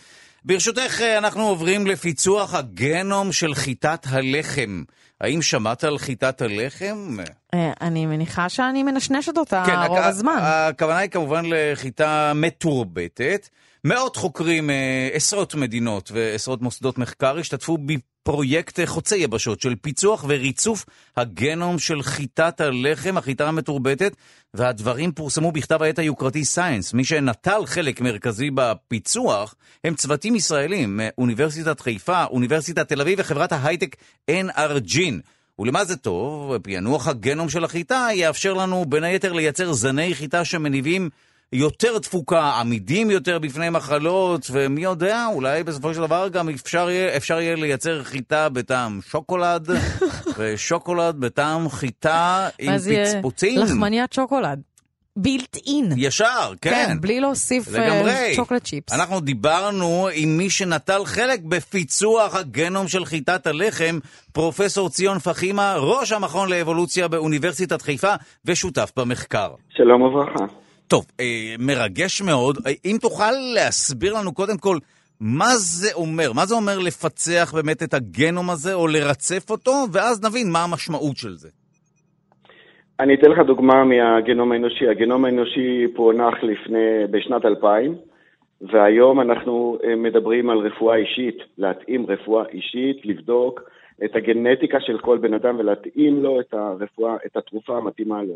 ברשותך, 0.44 1.00
אה, 1.00 1.18
אנחנו 1.18 1.42
עוברים 1.42 1.86
לפיצוח 1.86 2.54
הגנום 2.54 3.32
של 3.32 3.54
חיטת 3.54 4.06
הלחם. 4.10 4.82
האם 5.20 5.42
שמעת 5.42 5.84
על 5.84 5.98
חיטת 5.98 6.42
הלחם? 6.42 7.16
אני 7.80 8.06
מניחה 8.06 8.48
שאני 8.48 8.82
מנשנשת 8.82 9.38
אותה 9.38 9.62
כן, 9.66 9.76
רוב 9.88 9.98
הזמן. 9.98 10.38
הכוונה 10.40 10.98
היא 10.98 11.10
כמובן 11.10 11.44
לחיטה 11.46 12.32
מתורבתת. 12.34 13.48
מאות 13.84 14.16
חוקרים, 14.16 14.70
אה, 14.70 15.08
עשרות 15.12 15.54
מדינות 15.54 16.10
ועשרות 16.14 16.62
מוסדות 16.62 16.98
מחקר 16.98 17.38
השתתפו 17.38 17.78
בפרויקט 17.78 18.80
חוצה 18.86 19.16
יבשות 19.16 19.60
של 19.60 19.74
פיצוח 19.74 20.24
וריצוף 20.28 20.86
הגנום 21.16 21.78
של 21.78 22.02
חיטת 22.02 22.60
הלחם, 22.60 23.16
החיטה 23.16 23.48
המתורבתת, 23.48 24.16
והדברים 24.54 25.12
פורסמו 25.12 25.52
בכתב 25.52 25.82
העת 25.82 25.98
היוקרתי 25.98 26.44
סיינס. 26.44 26.94
מי 26.94 27.04
שנטל 27.04 27.66
חלק 27.66 28.00
מרכזי 28.00 28.50
בפיצוח 28.54 29.54
הם 29.84 29.94
צוותים 29.94 30.34
ישראלים 30.34 31.00
מאוניברסיטת 31.02 31.80
חיפה, 31.80 32.24
אוניברסיטת 32.24 32.88
תל 32.88 33.00
אביב 33.00 33.18
וחברת 33.20 33.52
ההייטק 33.52 33.96
NRG. 34.30 34.98
ולמה 35.58 35.84
זה 35.84 35.96
טוב? 35.96 36.58
פענוח 36.58 37.08
הגנום 37.08 37.48
של 37.48 37.64
החיטה 37.64 38.08
יאפשר 38.14 38.54
לנו 38.54 38.84
בין 38.84 39.04
היתר 39.04 39.32
לייצר 39.32 39.72
זני 39.72 40.14
חיטה 40.14 40.44
שמניבים 40.44 41.10
יותר 41.52 41.98
תפוקה, 41.98 42.52
עמידים 42.60 43.10
יותר 43.10 43.38
בפני 43.38 43.70
מחלות, 43.70 44.46
ומי 44.52 44.82
יודע, 44.82 45.26
אולי 45.32 45.62
בסופו 45.62 45.94
של 45.94 46.00
דבר 46.00 46.28
גם 46.28 46.48
אפשר 46.48 46.90
יהיה, 46.90 47.16
אפשר 47.16 47.40
יהיה 47.40 47.56
לייצר 47.56 48.02
חיטה 48.02 48.48
בטעם 48.48 49.00
שוקולד, 49.10 49.68
ושוקולד 50.38 51.16
בטעם 51.20 51.68
חיטה 51.68 52.48
עם 52.58 52.72
פצפוצים. 52.78 53.58
לחמניית 53.58 54.12
שוקולד. 54.12 54.60
בילט 55.16 55.56
אין. 55.66 55.92
ישר, 55.96 56.52
כן. 56.60 56.70
כן, 56.70 57.00
בלי 57.00 57.20
להוסיף 57.20 57.68
שוקולד 58.36 58.62
צ'יפס. 58.62 58.94
אנחנו 58.94 59.20
דיברנו 59.20 60.08
עם 60.14 60.36
מי 60.36 60.50
שנטל 60.50 61.04
חלק 61.04 61.40
בפיצוח 61.40 62.36
הגנום 62.36 62.88
של 62.88 63.04
חיטת 63.04 63.46
הלחם, 63.46 63.98
פרופסור 64.32 64.88
ציון 64.88 65.18
פחימה, 65.18 65.74
ראש 65.78 66.12
המכון 66.12 66.48
לאבולוציה 66.48 67.08
באוניברסיטת 67.08 67.82
חיפה 67.82 68.14
ושותף 68.44 68.92
במחקר. 68.96 69.50
שלום 69.76 70.02
וברכה. 70.02 70.69
טוב, 70.90 71.04
אה, 71.20 71.54
מרגש 71.58 72.22
מאוד. 72.22 72.56
אה, 72.66 72.72
אם 72.84 72.96
תוכל 73.00 73.32
להסביר 73.54 74.12
לנו 74.18 74.34
קודם 74.34 74.58
כל 74.60 74.76
מה 75.20 75.52
זה 75.56 75.90
אומר, 75.94 76.32
מה 76.32 76.44
זה 76.46 76.54
אומר 76.54 76.78
לפצח 76.78 77.54
באמת 77.54 77.82
את 77.82 77.94
הגנום 77.94 78.50
הזה 78.50 78.74
או 78.74 78.86
לרצף 78.86 79.50
אותו, 79.50 79.72
ואז 79.92 80.24
נבין 80.24 80.46
מה 80.52 80.64
המשמעות 80.64 81.16
של 81.16 81.34
זה. 81.42 81.48
אני 83.00 83.14
אתן 83.14 83.30
לך 83.30 83.38
דוגמה 83.46 83.84
מהגנום 83.84 84.52
האנושי. 84.52 84.88
הגנום 84.88 85.24
האנושי 85.24 85.86
פוענח 85.96 86.34
לפני, 86.42 87.06
בשנת 87.10 87.44
2000, 87.44 87.94
והיום 88.60 89.20
אנחנו 89.20 89.78
אה, 89.84 89.96
מדברים 89.96 90.50
על 90.50 90.58
רפואה 90.58 90.96
אישית, 90.96 91.38
להתאים 91.58 92.06
רפואה 92.06 92.44
אישית, 92.52 92.96
לבדוק 93.04 93.60
את 94.04 94.16
הגנטיקה 94.16 94.80
של 94.80 94.98
כל 94.98 95.18
בן 95.18 95.34
אדם 95.34 95.58
ולהתאים 95.58 96.22
לו 96.22 96.40
את 96.40 96.54
הרפואה, 96.54 97.16
את 97.26 97.36
התרופה 97.36 97.76
המתאימה 97.76 98.22
לו. 98.22 98.34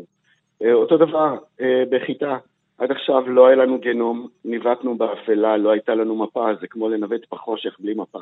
אה, 0.63 0.73
אותו 0.73 0.97
דבר 0.97 1.37
אה, 1.61 1.83
בחיטה. 1.89 2.37
עד 2.77 2.91
עכשיו 2.91 3.29
לא 3.29 3.47
היה 3.47 3.55
לנו 3.55 3.79
גנום, 3.79 4.27
ניווטנו 4.45 4.97
באפלה, 4.97 5.57
לא 5.57 5.71
הייתה 5.71 5.95
לנו 5.95 6.15
מפה, 6.15 6.47
זה 6.61 6.67
כמו 6.67 6.89
לנווט 6.89 7.21
בחושך 7.31 7.75
בלי 7.79 7.93
מפה. 7.93 8.19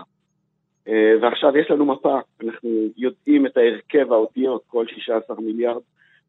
אה, 0.88 1.14
ועכשיו 1.22 1.58
יש 1.58 1.72
לנו 1.72 1.86
מפה, 1.86 2.20
אנחנו 2.44 2.70
יודעים 2.98 3.46
את 3.46 3.58
ההרכב 3.58 4.14
האותיות, 4.14 4.62
כל 4.68 4.86
16 4.88 5.38
מיליארד 5.40 5.82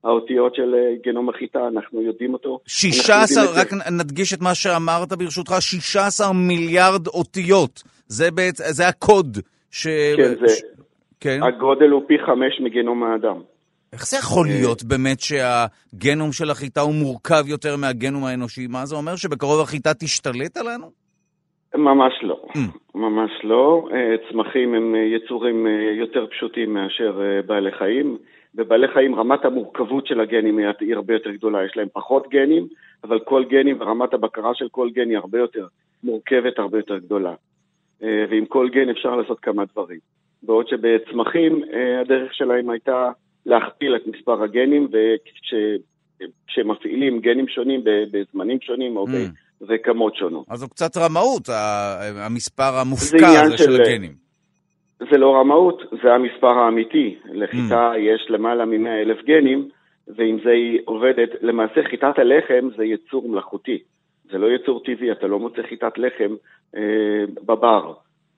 האותיות 0.04 0.54
של 0.54 0.74
גנום 1.04 1.28
החיטה, 1.28 1.68
אנחנו 1.68 2.02
יודעים 2.02 2.32
אותו. 2.32 2.58
16, 2.66 3.44
רק 3.60 3.66
את... 3.66 3.92
נדגיש 3.92 4.34
את 4.34 4.40
מה 4.40 4.54
שאמרת 4.54 5.12
ברשותך, 5.12 5.54
16 5.60 6.32
מיליארד 6.32 7.06
אותיות. 7.06 7.82
זה, 8.06 8.30
בעצ... 8.30 8.56
זה 8.56 8.88
הקוד 8.88 9.38
ש... 9.70 9.86
כן, 10.16 10.34
זה... 10.40 10.48
ש... 10.48 10.62
כן. 11.20 11.40
הגודל 11.42 11.90
הוא 11.90 12.02
פי 12.06 12.14
חמש 12.26 12.60
מגנום 12.60 13.02
האדם. 13.02 13.40
איך 13.94 14.06
זה 14.06 14.16
יכול 14.16 14.46
להיות 14.46 14.82
באמת 14.82 15.20
שהגנום 15.20 16.32
של 16.32 16.50
החיטה 16.50 16.80
הוא 16.80 16.94
מורכב 16.94 17.44
יותר 17.46 17.76
מהגנום 17.76 18.24
האנושי? 18.24 18.66
מה 18.66 18.86
זה 18.86 18.96
אומר, 18.96 19.16
שבקרוב 19.16 19.60
החיטה 19.60 19.94
תשתלט 19.94 20.56
עלינו? 20.56 20.90
ממש 21.74 22.12
לא, 22.22 22.44
mm. 22.48 22.58
ממש 22.94 23.30
לא. 23.44 23.88
אה, 23.92 24.14
צמחים 24.28 24.74
הם 24.74 24.94
אה, 24.94 25.00
יצורים 25.00 25.66
אה, 25.66 25.72
יותר 25.98 26.26
פשוטים 26.26 26.74
מאשר 26.74 27.20
בעלי 27.46 27.72
חיים. 27.72 28.18
בבעלי 28.54 28.88
חיים 28.94 29.14
רמת 29.14 29.44
המורכבות 29.44 30.06
של 30.06 30.20
הגנים 30.20 30.58
היא 30.58 30.94
הרבה 30.94 31.14
יותר 31.14 31.30
גדולה, 31.30 31.64
יש 31.64 31.76
להם 31.76 31.88
פחות 31.92 32.28
גנים, 32.30 32.66
אבל 33.04 33.18
כל 33.20 33.44
גנים 33.44 33.80
ורמת 33.80 34.14
הבקרה 34.14 34.54
של 34.54 34.68
כל 34.70 34.90
גן 34.90 35.08
היא 35.10 35.18
הרבה 35.18 35.38
יותר 35.38 35.66
מורכבת, 36.04 36.58
הרבה 36.58 36.78
יותר 36.78 36.98
גדלה. 36.98 37.34
ועם 38.00 38.46
כל 38.46 38.68
גן 38.68 38.88
אפשר 38.90 39.16
לעשות 39.16 39.40
כמה 39.40 39.64
דברים. 39.72 39.98
בעוד 40.42 40.68
שבצמחים 40.68 41.62
הדרך 42.00 42.34
שלהם 42.34 42.70
הייתה 42.70 43.10
להכפיל 43.46 43.96
את 43.96 44.06
מספר 44.06 44.42
הגנים, 44.42 44.88
וכשמפעילים 46.46 47.20
גנים 47.20 47.48
שונים 47.48 47.80
בזמנים 47.84 48.60
שונים 48.60 48.96
או 48.96 49.06
mm. 49.06 49.10
ברקמות 49.60 50.16
שונות. 50.16 50.46
אז 50.50 50.58
זו 50.58 50.68
קצת 50.68 50.96
רמאות, 50.96 51.48
המספר 52.16 52.74
המופקע 52.80 53.28
הזה 53.28 53.58
של, 53.58 53.64
של 53.64 53.80
הגנים. 53.80 54.12
זה 54.98 55.18
לא 55.18 55.36
רמאות, 55.36 55.82
זה 56.02 56.12
המספר 56.12 56.58
האמיתי. 56.58 57.16
לחיטה 57.32 57.92
mm. 57.92 57.98
יש 57.98 58.26
למעלה 58.30 58.64
מ-100 58.64 58.88
אלף 58.88 59.24
גנים, 59.24 59.68
ועם 60.08 60.38
זה 60.44 60.50
היא 60.50 60.80
עובדת. 60.84 61.28
למעשה 61.42 61.80
חיטת 61.90 62.18
הלחם 62.18 62.68
זה 62.76 62.84
יצור 62.84 63.28
מלאכותי. 63.28 63.78
זה 64.30 64.38
לא 64.38 64.46
יצור 64.46 64.82
טבעי, 64.84 65.12
אתה 65.12 65.26
לא 65.26 65.38
מוצא 65.38 65.62
חיטת 65.68 65.98
לחם 65.98 66.34
אה, 66.76 67.24
בבר. 67.46 67.92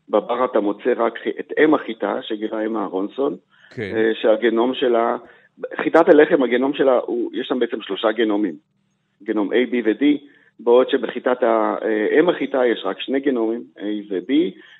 בבר 0.08 0.44
אתה 0.44 0.60
מוצא 0.60 0.92
רק 0.96 1.18
את 1.40 1.52
אם 1.64 1.74
החיטה, 1.74 2.18
שגירה 2.22 2.66
אם 2.66 2.76
אהרונסון, 2.76 3.36
כן. 3.70 3.92
אה, 3.96 4.10
שהגנום 4.14 4.74
שלה, 4.74 5.16
חיטת 5.82 6.08
הלחם, 6.08 6.42
הגנום 6.42 6.74
שלה, 6.74 6.98
הוא, 7.06 7.30
יש 7.34 7.46
שם 7.46 7.58
בעצם 7.58 7.82
שלושה 7.82 8.12
גנומים, 8.12 8.54
גנום 9.22 9.52
A, 9.52 9.56
B 9.72 9.74
ו-D, 9.84 10.04
בעוד 10.60 10.90
שבחיטת 10.90 11.42
אם 12.20 12.28
החיטה 12.28 12.66
יש 12.66 12.82
רק 12.84 13.00
שני 13.00 13.20
גנומים, 13.20 13.62
A 13.78 13.82
ו-B, 14.08 14.32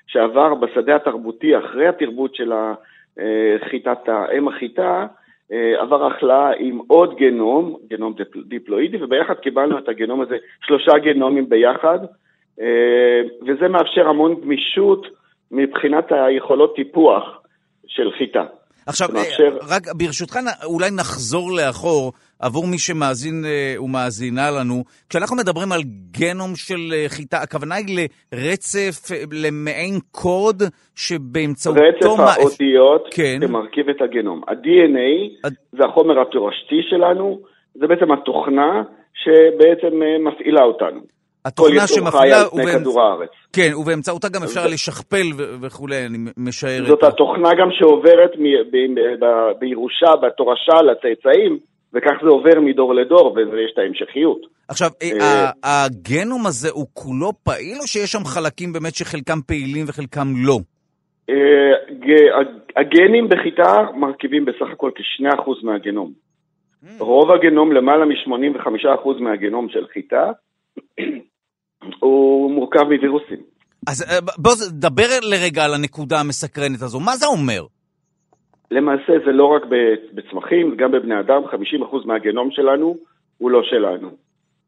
שעבר 0.07 0.55
בשדה 0.55 0.95
התרבותי 0.95 1.57
אחרי 1.57 1.87
התרבות 1.87 2.35
של 2.35 2.53
אה, 3.19 3.55
חיטת 3.69 3.99
האם 4.07 4.47
החיטה, 4.47 5.05
אה, 5.51 5.81
עבר 5.81 6.05
החלאה 6.05 6.51
עם 6.59 6.79
עוד 6.87 7.15
גנום, 7.17 7.77
גנום 7.87 8.13
דיפלואידי, 8.45 9.03
וביחד 9.03 9.33
קיבלנו 9.33 9.77
את 9.77 9.89
הגנום 9.89 10.21
הזה, 10.21 10.37
שלושה 10.65 10.97
גנומים 10.97 11.49
ביחד, 11.49 11.99
וזה 13.47 13.67
מאפשר 13.67 14.07
המון 14.07 14.35
גמישות 14.41 15.07
מבחינת 15.51 16.11
היכולות 16.11 16.75
טיפוח 16.75 17.23
של 17.87 18.11
חיטה. 18.17 18.43
עכשיו, 18.87 19.07
מאפשר... 19.13 19.57
רק 19.69 19.83
ברשותך, 19.95 20.39
אולי 20.65 20.89
נחזור 20.91 21.51
לאחור 21.57 22.11
עבור 22.39 22.67
מי 22.67 22.77
שמאזין 22.77 23.45
אה, 23.45 23.83
ומאזינה 23.83 24.51
לנו. 24.51 24.83
כשאנחנו 25.09 25.35
מדברים 25.35 25.71
על 25.71 25.81
גנום 26.11 26.51
של 26.55 26.93
אה, 26.93 27.05
חיטה, 27.07 27.37
הכוונה 27.37 27.75
היא 27.75 28.07
לרצף, 28.33 29.11
אה, 29.11 29.17
למעין 29.31 29.99
קוד 30.11 30.63
שבאמצעותו... 30.95 31.81
רצף 31.81 32.17
מה... 32.17 32.31
האותיות 32.31 33.07
כן. 33.11 33.39
שמרכיב 33.41 33.89
את 33.89 34.01
הגנום. 34.01 34.41
ה-DNA 34.47 35.49
זה 35.71 35.85
החומר 35.85 36.21
התורשתי 36.21 36.81
שלנו, 36.89 37.39
זה 37.75 37.87
בעצם 37.87 38.11
התוכנה 38.11 38.83
שבעצם 39.13 39.93
מפעילה 40.19 40.63
אותנו. 40.63 41.16
התוכנה 41.47 41.87
שמפעילה... 41.87 42.45
כל 42.49 42.59
יצור 42.59 42.79
כדור 42.79 43.01
הארץ. 43.01 43.29
כן, 43.53 43.71
ובאמצעותה 43.75 44.29
גם 44.29 44.43
אפשר 44.43 44.67
לשכפל 44.67 45.27
וכולי, 45.61 46.05
אני 46.05 46.17
משער 46.37 46.81
את... 46.81 46.87
זאת 46.87 47.03
התוכנה 47.03 47.49
גם 47.59 47.69
שעוברת 47.71 48.31
בירושה, 49.59 50.15
בתורשה 50.21 50.81
לצאצאים, 50.81 51.59
וכך 51.93 52.13
זה 52.23 52.29
עובר 52.29 52.59
מדור 52.59 52.93
לדור, 52.93 53.33
ויש 53.33 53.71
את 53.73 53.77
ההמשכיות. 53.77 54.41
עכשיו, 54.67 54.89
אה, 55.03 55.49
הגנום 55.63 56.45
הזה 56.45 56.69
הוא 56.71 56.85
כולו 56.93 57.31
פעיל, 57.43 57.77
או 57.81 57.87
שיש 57.87 58.11
שם 58.11 58.25
חלקים 58.25 58.73
באמת 58.73 58.95
שחלקם 58.95 59.39
פעילים 59.47 59.85
וחלקם 59.87 60.27
לא? 60.45 60.57
אה, 61.29 61.71
הגנים 62.75 63.29
בחיטה 63.29 63.85
מרכיבים 63.95 64.45
בסך 64.45 64.67
הכל 64.73 64.91
כ-2% 64.95 65.51
מהגנום. 65.63 66.11
Hmm. 66.83 66.87
רוב 66.99 67.31
הגנום, 67.31 67.71
למעלה 67.71 68.05
מ-85% 68.05 69.09
מהגנום 69.19 69.69
של 69.69 69.87
חיטה, 69.93 70.31
הוא 71.99 72.51
מורכב 72.51 72.83
מווירוסים. 72.83 73.37
אז 73.87 74.03
אה, 74.09 74.19
בוא 74.37 74.51
דבר 74.71 75.19
לרגע 75.21 75.65
על 75.65 75.73
הנקודה 75.73 76.19
המסקרנת 76.19 76.81
הזו, 76.81 76.99
מה 76.99 77.15
זה 77.15 77.25
אומר? 77.25 77.65
למעשה 78.71 79.13
זה 79.25 79.31
לא 79.31 79.45
רק 79.45 79.61
בצמחים, 80.13 80.75
גם 80.75 80.91
בבני 80.91 81.19
אדם, 81.19 81.41
50% 81.43 82.05
מהגנום 82.05 82.51
שלנו 82.51 82.97
הוא 83.37 83.51
לא 83.51 83.61
שלנו. 83.63 84.09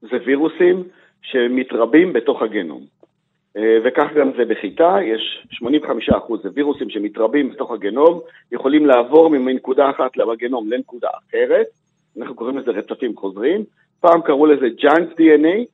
זה 0.01 0.17
וירוסים 0.25 0.83
שמתרבים 1.21 2.13
בתוך 2.13 2.41
הגנום. 2.41 2.81
אה, 3.57 3.77
וכך 3.83 4.07
גם 4.15 4.31
זה 4.37 4.45
בחיטה, 4.45 4.97
יש 5.03 5.47
85% 5.53 6.43
זה 6.43 6.49
וירוסים 6.53 6.89
שמתרבים 6.89 7.49
בתוך 7.49 7.71
הגנום, 7.71 8.19
יכולים 8.51 8.85
לעבור 8.85 9.29
מנקודה 9.29 9.89
אחת 9.89 10.11
בגנום 10.17 10.71
לנקודה 10.71 11.07
אחרת, 11.29 11.65
אנחנו 12.19 12.35
קוראים 12.35 12.57
לזה 12.57 12.71
רצפים 12.71 13.17
חוזרים, 13.17 13.63
פעם 13.99 14.21
קראו 14.21 14.45
לזה 14.45 14.65
ג'אנק 14.81 15.09
DNA, 15.19 15.65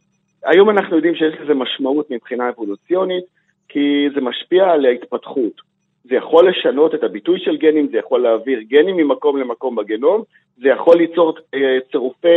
היום 0.45 0.69
אנחנו 0.69 0.95
יודעים 0.95 1.15
שיש 1.15 1.35
לזה 1.43 1.53
משמעות 1.53 2.11
מבחינה 2.11 2.49
אבולוציונית, 2.49 3.25
כי 3.69 4.07
זה 4.15 4.21
משפיע 4.21 4.71
על 4.71 4.85
ההתפתחות. 4.85 5.74
זה 6.09 6.15
יכול 6.15 6.49
לשנות 6.49 6.95
את 6.95 7.03
הביטוי 7.03 7.39
של 7.39 7.57
גנים, 7.57 7.87
זה 7.91 7.97
יכול 7.97 8.21
להעביר 8.21 8.59
גנים 8.61 8.97
ממקום 8.97 9.37
למקום 9.37 9.75
בגנום, 9.75 10.23
זה 10.61 10.69
יכול 10.69 10.97
ליצור 10.97 11.37
אה, 11.53 11.59
צירופי 11.91 12.27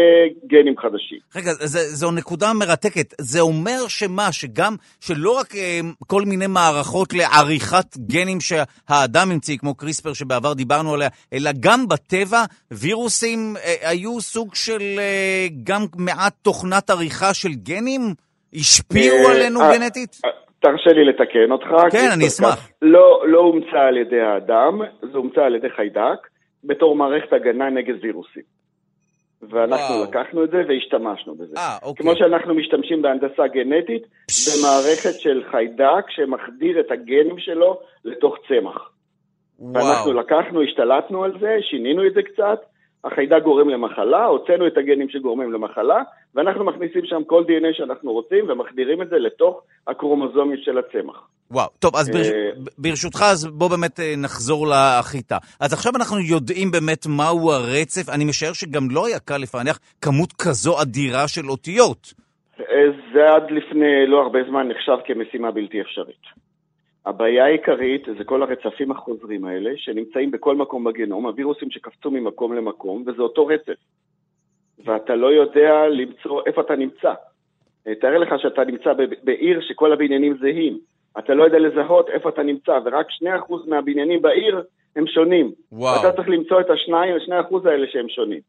גנים 0.46 0.78
חדשים. 0.78 1.18
רגע, 1.36 1.52
זה, 1.52 1.78
זו 1.78 2.10
נקודה 2.10 2.52
מרתקת. 2.52 3.14
זה 3.20 3.40
אומר 3.40 3.88
שמה, 3.88 4.32
שגם, 4.32 4.76
שלא 5.00 5.38
רק 5.38 5.54
אה, 5.54 5.80
כל 6.06 6.22
מיני 6.22 6.46
מערכות 6.46 7.14
לעריכת 7.14 7.96
גנים 7.96 8.38
שהאדם 8.40 9.30
המציא, 9.30 9.58
כמו 9.58 9.74
קריספר 9.74 10.12
שבעבר 10.12 10.52
דיברנו 10.52 10.94
עליה, 10.94 11.08
אלא 11.32 11.50
גם 11.60 11.88
בטבע, 11.88 12.44
וירוסים 12.70 13.54
אה, 13.56 13.90
היו 13.90 14.20
סוג 14.20 14.54
של 14.54 14.82
גם 15.62 15.82
מעט 15.96 16.34
תוכנת 16.42 16.90
עריכה 16.90 17.34
של 17.34 17.52
גנים? 17.52 18.00
השפיעו 18.54 19.28
עלינו 19.28 19.60
גנטית? 19.60 20.20
אה, 20.64 20.70
תרשה 20.70 20.90
לי 20.90 21.04
לתקן 21.04 21.50
אותך. 21.50 21.68
כן, 21.92 22.08
אני 22.14 22.26
אשמח. 22.26 22.70
לא, 22.82 23.24
לא 23.26 23.40
אומצה 23.40 23.80
על 23.88 23.96
ידי 23.96 24.20
האדם, 24.20 24.80
זה 25.12 25.18
אומצה 25.18 25.44
על 25.44 25.54
ידי 25.54 25.70
חיידק, 25.76 26.28
בתור 26.64 26.96
מערכת 26.96 27.32
הגנה 27.32 27.70
נגד 27.70 27.94
וירוסים. 28.02 28.58
ואנחנו 29.42 29.94
וואו. 29.94 30.04
לקחנו 30.04 30.44
את 30.44 30.50
זה 30.50 30.62
והשתמשנו 30.68 31.34
בזה. 31.34 31.56
아, 31.56 31.82
אוקיי. 31.82 32.06
כמו 32.06 32.16
שאנחנו 32.16 32.54
משתמשים 32.54 33.02
בהנדסה 33.02 33.46
גנטית, 33.46 34.02
במערכת 34.46 35.20
של 35.20 35.42
חיידק 35.50 36.10
שמחדיר 36.10 36.80
את 36.80 36.90
הגנים 36.90 37.38
שלו 37.38 37.80
לתוך 38.04 38.36
צמח. 38.48 38.90
וואו. 39.58 39.84
ואנחנו 39.84 40.12
לקחנו, 40.12 40.62
השתלטנו 40.62 41.24
על 41.24 41.32
זה, 41.40 41.56
שינינו 41.70 42.06
את 42.06 42.14
זה 42.14 42.22
קצת, 42.22 42.60
החיידק 43.12 43.42
גורם 43.42 43.68
למחלה, 43.68 44.24
הוצאנו 44.24 44.66
את 44.66 44.76
הגנים 44.78 45.08
שגורמים 45.08 45.52
למחלה, 45.52 46.02
ואנחנו 46.34 46.64
מכניסים 46.64 47.04
שם 47.04 47.24
כל 47.26 47.42
DNA 47.48 47.72
שאנחנו 47.72 48.12
רוצים 48.12 48.44
ומחדירים 48.48 49.02
את 49.02 49.08
זה 49.08 49.16
לתוך 49.18 49.62
הקרומוזומים 49.86 50.56
של 50.56 50.78
הצמח. 50.78 51.28
וואו, 51.50 51.68
טוב, 51.78 51.96
אז 51.96 52.10
ברש... 52.10 52.30
אה, 52.30 52.50
ברשותך, 52.78 53.22
אז 53.32 53.46
בוא 53.46 53.70
באמת 53.70 54.00
אה, 54.00 54.14
נחזור 54.16 54.66
לחיטה. 54.66 55.36
אז 55.60 55.72
עכשיו 55.72 55.92
אנחנו 55.96 56.18
יודעים 56.20 56.70
באמת 56.70 57.06
מהו 57.06 57.52
הרצף, 57.52 58.14
אני 58.14 58.24
משער 58.24 58.52
שגם 58.52 58.84
לא 58.90 59.06
היה 59.06 59.18
קל 59.18 59.36
לפענח 59.36 59.78
כמות 60.02 60.32
כזו 60.32 60.82
אדירה 60.82 61.28
של 61.28 61.50
אותיות. 61.50 62.14
אה, 62.60 62.64
זה 63.12 63.24
עד 63.34 63.50
לפני 63.50 64.06
לא 64.06 64.22
הרבה 64.22 64.38
זמן 64.48 64.68
נחשב 64.68 64.96
כמשימה 65.06 65.50
בלתי 65.50 65.80
אפשרית. 65.80 66.47
הבעיה 67.08 67.44
העיקרית 67.44 68.02
זה 68.18 68.24
כל 68.24 68.42
הרצפים 68.42 68.90
החוזרים 68.90 69.44
האלה, 69.44 69.70
שנמצאים 69.76 70.30
בכל 70.30 70.56
מקום 70.56 70.84
בגנום, 70.84 71.26
הווירוסים 71.26 71.70
שקפצו 71.70 72.10
ממקום 72.10 72.52
למקום, 72.52 73.04
וזה 73.06 73.22
אותו 73.22 73.46
רצף. 73.46 73.80
ואתה 74.84 75.14
לא 75.14 75.26
יודע 75.26 75.88
למצוא 75.88 76.42
איפה 76.46 76.60
אתה 76.60 76.76
נמצא. 76.76 77.12
תאר 78.00 78.18
לך 78.18 78.28
שאתה 78.38 78.64
נמצא 78.64 78.92
בעיר 79.24 79.60
שכל 79.60 79.92
הבניינים 79.92 80.36
זהים. 80.40 80.78
אתה 81.18 81.34
לא 81.34 81.44
יודע 81.44 81.58
לזהות 81.58 82.08
איפה 82.08 82.28
אתה 82.28 82.42
נמצא, 82.42 82.78
ורק 82.84 83.06
2% 83.10 83.26
מהבניינים 83.66 84.22
בעיר 84.22 84.62
הם 84.96 85.06
שונים. 85.06 85.52
וואו. 85.72 86.02
ואתה 86.02 86.16
צריך 86.16 86.28
למצוא 86.28 86.60
את 86.60 86.70
השניים, 86.70 87.16
השני 87.16 87.40
אחוז 87.40 87.66
האלה 87.66 87.86
שהם 87.90 88.08
שונים. 88.08 88.40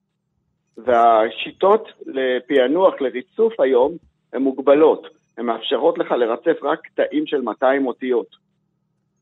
והשיטות 0.78 1.92
לפענוח, 2.06 3.02
לריצוף 3.02 3.60
היום, 3.60 3.92
הן 4.34 4.42
מוגבלות. 4.42 5.08
הן 5.38 5.46
מאפשרות 5.46 5.98
לך 5.98 6.12
לרצף 6.12 6.64
רק 6.64 6.80
קטעים 6.82 7.26
של 7.28 7.42
200 7.42 7.88
אותיות. 7.88 8.39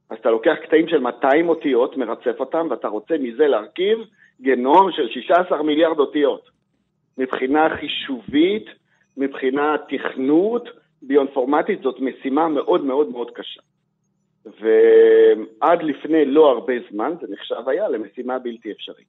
אז 0.10 0.18
אתה 0.18 0.30
לוקח 0.30 0.56
קטעים 0.64 0.88
של 0.88 1.00
200 1.00 1.50
אותיות, 1.50 1.98
מרצף 1.98 2.40
אותם, 2.40 2.68
ואתה 2.70 2.88
רוצה 2.88 3.16
מזה 3.20 3.48
להרכיב 3.48 3.98
גנום 4.42 4.92
של 4.92 5.10
16 5.10 5.64
מיליארד 5.64 6.00
אותיות. 6.00 6.50
מבחינה 7.18 7.68
חישובית, 7.80 8.66
מבחינה 9.18 9.76
תכנות, 9.90 10.70
ביונפורמטית, 11.02 11.82
זאת 11.82 12.00
משימה 12.00 12.48
מאוד 12.48 12.84
מאוד 12.84 13.10
מאוד 13.10 13.32
קשה. 13.32 13.62
ועד 14.46 15.84
לפני 15.84 16.26
לא 16.26 16.52
הרבה 16.52 16.74
זמן 16.92 17.14
זה 17.22 17.28
נחשב 17.34 17.70
היה 17.70 17.90
למשימה 17.90 18.40
בלתי 18.40 18.72
אפשרית. 18.72 19.08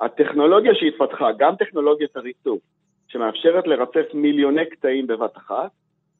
הטכנולוגיה 0.00 0.74
שהתפתחה, 0.74 1.32
גם 1.38 1.56
טכנולוגיית 1.56 2.16
הריצוף, 2.16 2.60
שמאפשרת 3.08 3.66
לרצף 3.66 4.14
מיליוני 4.14 4.66
קטעים 4.66 5.06
בבת 5.06 5.36
אחת, 5.36 5.70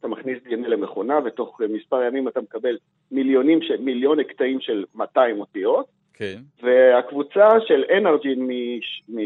אתה 0.00 0.08
מכניס 0.08 0.38
DNA 0.46 0.68
למכונה, 0.68 1.18
ותוך 1.24 1.60
מספר 1.68 2.02
ימים 2.02 2.28
אתה 2.28 2.40
מקבל 2.40 2.78
מיליונים, 3.10 3.62
של, 3.62 3.76
מיליוני 3.80 4.24
קטעים 4.24 4.60
של 4.60 4.84
200 4.94 5.40
אותיות. 5.40 5.86
כן. 6.14 6.38
והקבוצה 6.62 7.48
של 7.66 7.84
אנרג'ין, 7.96 8.48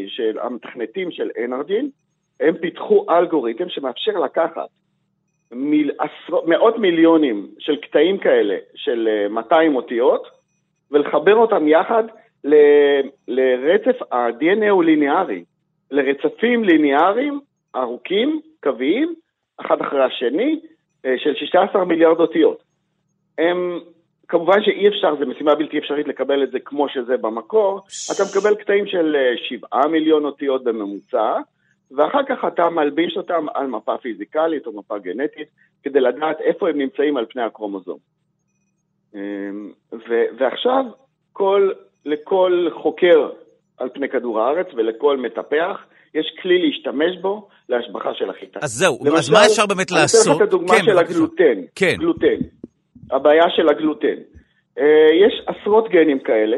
של 0.07 0.39
המתכנתים 0.39 1.11
של 1.11 1.29
אנרג'ין, 1.45 1.89
הם 2.39 2.57
פיתחו 2.57 3.05
אלגוריתם 3.09 3.69
שמאפשר 3.69 4.19
לקחת 4.19 4.69
מיל, 5.51 5.91
עשר, 5.99 6.37
מאות 6.45 6.77
מיליונים 6.77 7.47
של 7.59 7.75
קטעים 7.75 8.17
כאלה 8.17 8.57
של 8.75 9.27
200 9.29 9.71
אה, 9.71 9.77
אותיות, 9.77 10.27
ולחבר 10.91 11.35
אותם 11.35 11.67
יחד 11.67 12.03
ל, 12.43 12.55
לרצף, 13.27 14.01
ה-DNA 14.11 14.69
הוא 14.69 14.83
ליניארי, 14.83 15.43
לרצפים 15.91 16.63
ליניאריים 16.63 17.39
ארוכים, 17.75 18.41
קוויים, 18.63 19.13
אחד 19.61 19.81
אחרי 19.81 20.03
השני, 20.03 20.59
אה, 21.05 21.13
של 21.17 21.35
16 21.35 21.85
מיליארד 21.85 22.19
אותיות. 22.19 22.63
הם, 23.37 23.79
כמובן 24.27 24.63
שאי 24.63 24.87
אפשר, 24.87 25.15
זו 25.19 25.25
משימה 25.25 25.55
בלתי 25.55 25.79
אפשרית 25.79 26.07
לקבל 26.07 26.43
את 26.43 26.51
זה 26.51 26.59
כמו 26.59 26.89
שזה 26.89 27.17
במקור, 27.17 27.81
אתה 28.15 28.23
מקבל 28.31 28.55
קטעים 28.55 28.87
של 28.87 29.15
7 29.49 29.67
אה, 29.73 29.87
מיליון 29.87 30.25
אותיות 30.25 30.63
בממוצע, 30.63 31.37
ואחר 31.91 32.23
כך 32.23 32.45
אתה 32.47 32.69
מלביש 32.69 33.17
אותם 33.17 33.45
על 33.53 33.67
מפה 33.67 33.97
פיזיקלית 33.97 34.67
או 34.67 34.71
מפה 34.71 34.97
גנטית, 34.97 35.47
כדי 35.83 35.99
לדעת 35.99 36.41
איפה 36.41 36.69
הם 36.69 36.77
נמצאים 36.77 37.17
על 37.17 37.25
פני 37.25 37.41
הקרומוזום. 37.41 37.97
אמ, 39.15 39.71
ו- 39.93 40.25
ועכשיו, 40.37 40.85
כל, 41.33 41.71
לכל 42.05 42.67
חוקר 42.73 43.29
על 43.77 43.89
פני 43.93 44.09
כדור 44.09 44.41
הארץ 44.41 44.67
ולכל 44.75 45.17
מטפח, 45.17 45.85
יש 46.15 46.33
כלי 46.41 46.61
להשתמש 46.61 47.17
בו 47.21 47.47
להשבחה 47.69 48.13
של 48.13 48.29
החיטה. 48.29 48.59
אז 48.61 48.71
זהו, 48.71 48.99
למשל, 49.01 49.17
אז 49.17 49.29
מה 49.29 49.45
אפשר 49.45 49.65
באמת 49.65 49.91
לעשות? 49.91 50.27
אני 50.27 50.35
אתן 50.35 50.43
לך 50.43 50.47
את 50.47 50.47
הדוגמה 50.47 50.75
כן, 50.75 50.85
של 50.85 50.97
הגלוטן. 50.97 51.61
כן. 51.75 51.95
גלוטן. 51.99 52.37
הבעיה 53.11 53.49
של 53.55 53.69
הגלוטן. 53.69 54.15
אה, 54.79 55.09
יש 55.25 55.41
עשרות 55.47 55.89
גנים 55.89 56.19
כאלה, 56.19 56.57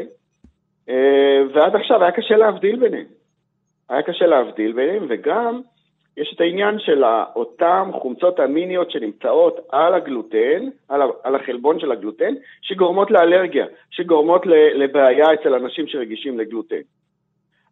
אה, 0.88 1.42
ועד 1.54 1.76
עכשיו 1.76 2.02
היה 2.02 2.12
קשה 2.12 2.36
להבדיל 2.36 2.76
ביניהם. 2.76 3.06
היה 3.88 4.02
קשה 4.02 4.26
להבדיל 4.26 4.72
ביניהם, 4.72 5.06
וגם 5.08 5.60
יש 6.16 6.32
את 6.34 6.40
העניין 6.40 6.78
של 6.78 7.04
אותן 7.36 7.90
חומצות 7.92 8.40
אמיניות 8.40 8.90
שנמצאות 8.90 9.56
על 9.72 9.94
הגלוטן, 9.94 10.68
על, 10.88 11.00
על 11.22 11.34
החלבון 11.34 11.80
של 11.80 11.92
הגלוטן, 11.92 12.34
שגורמות 12.62 13.10
לאלרגיה, 13.10 13.66
שגורמות 13.90 14.46
לבעיה 14.74 15.34
אצל 15.34 15.54
אנשים 15.54 15.86
שרגישים 15.86 16.38
לגלוטן. 16.38 16.80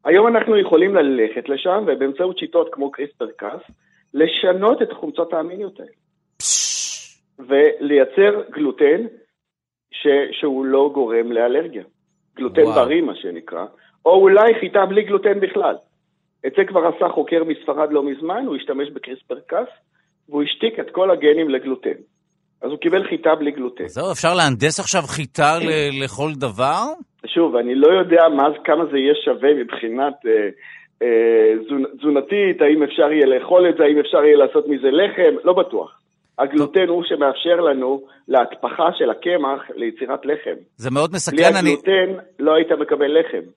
היום 0.05 0.27
אנחנו 0.27 0.59
יכולים 0.59 0.95
ללכת 0.95 1.49
לשם, 1.49 1.85
ובאמצעות 1.87 2.39
שיטות 2.39 2.69
כמו 2.73 2.91
CRISPR-Cas, 2.91 3.61
לשנות 4.15 4.83
את 4.83 4.93
החומצות 4.93 5.33
האמיניות 5.33 5.81
האלה. 5.81 5.91
ולייצר 7.39 8.43
גלוטן 8.51 9.07
ש, 9.91 10.07
שהוא 10.33 10.65
לא 10.65 10.91
גורם 10.95 11.33
לאלרגיה. 11.33 11.85
גלוטן 12.37 12.63
וואו. 12.63 12.75
בריא, 12.75 13.03
מה 13.03 13.15
שנקרא, 13.15 13.65
או 14.07 14.15
אולי 14.15 14.55
חיטה 14.61 14.87
בלי 14.87 15.03
גלוטן 15.03 15.41
בכלל. 15.41 15.75
את 16.47 16.53
זה 16.57 16.63
כבר 16.69 16.81
עשה 16.87 17.09
חוקר 17.09 17.45
מספרד 17.45 17.93
לא 17.93 18.03
מזמן, 18.03 18.45
הוא 18.47 18.57
השתמש 18.57 18.91
ב 18.91 19.41
CRISPR-Cas, 19.47 19.69
והוא 20.29 20.43
השתיק 20.43 20.81
את 20.81 20.91
כל 20.93 21.11
הגנים 21.11 21.49
לגלוטן. 21.49 21.99
אז 22.63 22.71
הוא 22.71 22.79
קיבל 22.79 23.09
חיטה 23.09 23.35
בלי 23.35 23.51
גלוטן. 23.51 23.89
זהו, 23.89 24.13
אפשר 24.13 24.35
להנדס 24.35 24.81
עכשיו 24.81 25.03
חיטה 25.03 25.59
לכל 26.05 26.31
דבר? 26.35 26.83
שוב, 27.27 27.57
אני 27.57 27.75
לא 27.75 27.89
יודע 27.89 28.29
מה, 28.29 28.49
כמה 28.65 28.85
זה 28.91 28.99
יהיה 28.99 29.15
שווה 29.25 29.55
מבחינת 29.55 30.15
אה, 30.27 30.49
אה, 31.03 31.53
תזונתית, 31.99 32.63
האם 32.63 32.83
אפשר 32.83 33.13
יהיה 33.13 33.27
לאכול 33.27 33.69
את 33.69 33.77
זה, 33.79 33.85
האם 33.85 33.99
אפשר 33.99 34.25
יהיה 34.25 34.37
לעשות 34.37 34.69
מזה 34.69 34.91
לחם, 34.91 35.35
לא 35.45 35.53
בטוח. 35.53 36.01
הגלוטן 36.39 36.89
הוא 36.89 37.05
שמאפשר 37.05 37.61
לנו 37.61 38.03
להתפחה 38.29 38.89
של 38.99 39.11
הקמח 39.11 39.71
ליצירת 39.77 40.27
לחם. 40.27 40.57
זה 40.77 40.91
מאוד 40.91 41.11
אני... 41.11 41.37
בלי 41.37 41.47
הגלוטן 41.47 41.91
אני... 41.91 42.17
לא 42.39 42.55
היית 42.55 42.73
מקבל 42.73 43.19
לחם. 43.21 43.49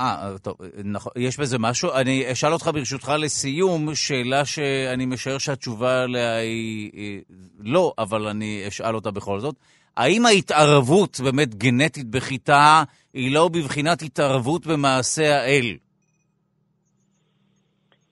אה, 0.00 0.38
טוב, 0.42 0.54
נכון, 0.84 1.12
יש 1.16 1.40
בזה 1.40 1.58
משהו. 1.58 1.88
אני 2.00 2.32
אשאל 2.32 2.52
אותך 2.52 2.70
ברשותך 2.74 3.12
לסיום, 3.18 3.94
שאלה 3.94 4.44
שאני 4.44 5.06
משער 5.06 5.38
שהתשובה 5.38 6.02
עליה 6.02 6.36
היא 6.36 7.22
לא, 7.64 7.92
אבל 7.98 8.26
אני 8.26 8.64
אשאל 8.68 8.94
אותה 8.94 9.10
בכל 9.10 9.38
זאת. 9.38 9.54
האם 9.96 10.26
ההתערבות 10.26 11.20
באמת 11.24 11.54
גנטית 11.54 12.10
בחיטה 12.10 12.82
היא 13.14 13.34
לא 13.34 13.48
בבחינת 13.48 14.02
התערבות 14.02 14.66
במעשה 14.66 15.36
האל? 15.36 15.76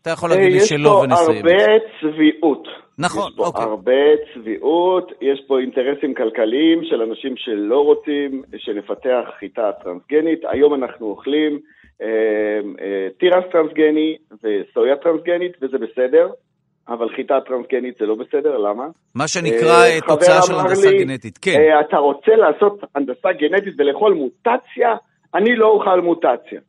אתה 0.03 0.11
יכול 0.11 0.31
להגיד 0.31 0.53
לי 0.53 0.61
שלא 0.61 0.91
ונסיים. 0.91 1.37
יש 1.37 1.43
פה 1.43 1.49
הרבה 1.49 1.85
צביעות. 2.01 2.69
נכון, 2.99 3.31
יש 3.31 3.37
פה 3.37 3.47
אוקיי. 3.47 3.65
הרבה 3.65 4.03
צביעות, 4.35 5.13
יש 5.21 5.41
פה 5.47 5.61
אינטרסים 5.61 6.15
כלכליים 6.15 6.85
של 6.85 7.03
אנשים 7.03 7.37
שלא 7.37 7.85
רוצים 7.85 8.43
שנפתח 8.57 9.25
חיטה 9.39 9.71
טרנסגנית. 9.83 10.41
היום 10.45 10.75
אנחנו 10.75 11.07
אוכלים 11.07 11.61
אה, 12.03 12.07
אה, 12.81 13.09
תירס 13.19 13.45
טרנסגני 13.53 14.17
וסויה 14.43 14.97
טרנסגנית, 14.97 15.53
וזה 15.63 15.79
בסדר. 15.79 16.29
אבל 16.89 17.09
חיטה 17.16 17.41
טרנסגנית 17.41 17.99
זה 17.99 18.07
לא 18.07 18.14
בסדר, 18.14 18.59
למה? 18.59 18.86
מה 19.14 19.28
שנקרא 19.28 19.84
אה, 19.84 20.01
תוצאה 20.07 20.43
של 20.43 20.55
הנדסה 20.55 20.91
לי, 20.91 21.05
גנטית, 21.05 21.39
כן. 21.39 21.57
אה, 21.61 21.80
אתה 21.80 21.97
רוצה 21.97 22.36
לעשות 22.36 22.80
הנדסה 22.95 23.32
גנטית 23.32 23.74
ולאכול 23.78 24.14
מוטציה? 24.14 24.97
אני 25.34 25.57
לא 25.57 25.66
אוכל 25.66 26.01
מוטציה. 26.01 26.61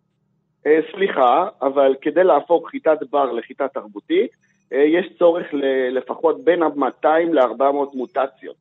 אה, 0.67 0.79
סליחה, 0.91 1.47
אבל 1.61 1.95
כדי 2.01 2.23
להפוך 2.23 2.69
חיטת 2.69 2.97
בר 3.09 3.31
לחיטה 3.31 3.67
תרבותית, 3.67 4.31
אה, 4.73 4.83
יש 4.83 5.05
צורך 5.19 5.47
לפחות 5.91 6.43
בין 6.43 6.63
200 6.75 7.33
ל-400 7.33 7.95
מוטציות. 7.97 8.55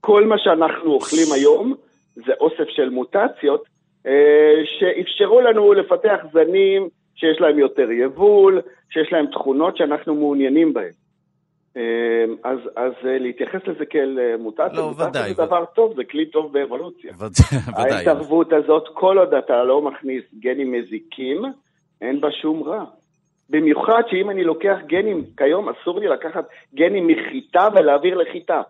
כל 0.00 0.24
מה 0.24 0.38
שאנחנו 0.38 0.92
אוכלים 0.92 1.26
היום 1.34 1.74
זה 2.14 2.32
אוסף 2.40 2.68
של 2.68 2.90
מוטציות 2.90 3.64
אה, 4.06 4.54
שאפשרו 4.64 5.40
לנו 5.40 5.72
לפתח 5.72 6.18
זנים 6.32 6.88
שיש 7.22 7.40
להם 7.40 7.58
יותר 7.58 7.90
יבול, 7.90 8.60
שיש 8.90 9.12
להם 9.12 9.26
תכונות 9.26 9.76
שאנחנו 9.76 10.14
מעוניינים 10.14 10.74
בהן. 10.74 10.92
אז, 12.44 12.58
אז 12.76 12.92
להתייחס 13.02 13.60
לזה 13.66 13.86
כאל 13.86 14.18
מוטציה, 14.38 14.78
לא, 14.78 14.88
מוטציה 14.88 15.08
ודאי, 15.08 15.34
זה 15.34 15.46
דבר 15.46 15.64
טוב, 15.64 15.94
זה 15.96 16.04
כלי 16.04 16.26
טוב 16.26 16.52
באבולוציה. 16.52 17.12
ודאי. 17.18 17.92
ההתערבות 17.92 18.52
הזאת, 18.52 18.84
כל 18.94 19.18
עוד 19.18 19.34
אתה 19.34 19.64
לא 19.64 19.82
מכניס 19.82 20.24
גנים 20.38 20.72
מזיקים, 20.72 21.42
אין 22.00 22.20
בה 22.20 22.28
שום 22.30 22.62
רע. 22.62 22.84
במיוחד 23.50 24.02
שאם 24.10 24.30
אני 24.30 24.44
לוקח 24.44 24.76
גנים, 24.86 25.24
כיום 25.36 25.68
אסור 25.68 26.00
לי 26.00 26.08
לקחת 26.08 26.44
גנים 26.74 27.06
מחיטה 27.06 27.68
ולהעביר 27.74 28.14
לחיטה. 28.14 28.62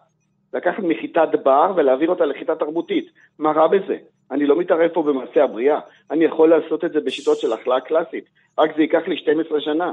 לקחת 0.55 0.82
מחיטת 0.82 1.28
בר 1.44 1.72
ולהעביר 1.76 2.09
אותה 2.09 2.24
לחיטה 2.24 2.55
תרבותית. 2.55 3.11
מה 3.38 3.53
רע 3.53 3.66
בזה? 3.66 3.96
אני 4.30 4.46
לא 4.46 4.57
מתערב 4.57 4.88
פה 4.94 5.03
במעשה 5.03 5.44
הבריאה. 5.44 5.80
אני 6.11 6.24
יכול 6.24 6.50
לעשות 6.50 6.84
את 6.84 6.92
זה 6.92 7.00
בשיטות 7.00 7.38
של 7.38 7.53
החלאה 7.53 7.80
קלאסית, 7.80 8.24
רק 8.59 8.76
זה 8.76 8.82
ייקח 8.82 9.03
לי 9.07 9.16
12 9.16 9.61
שנה. 9.61 9.92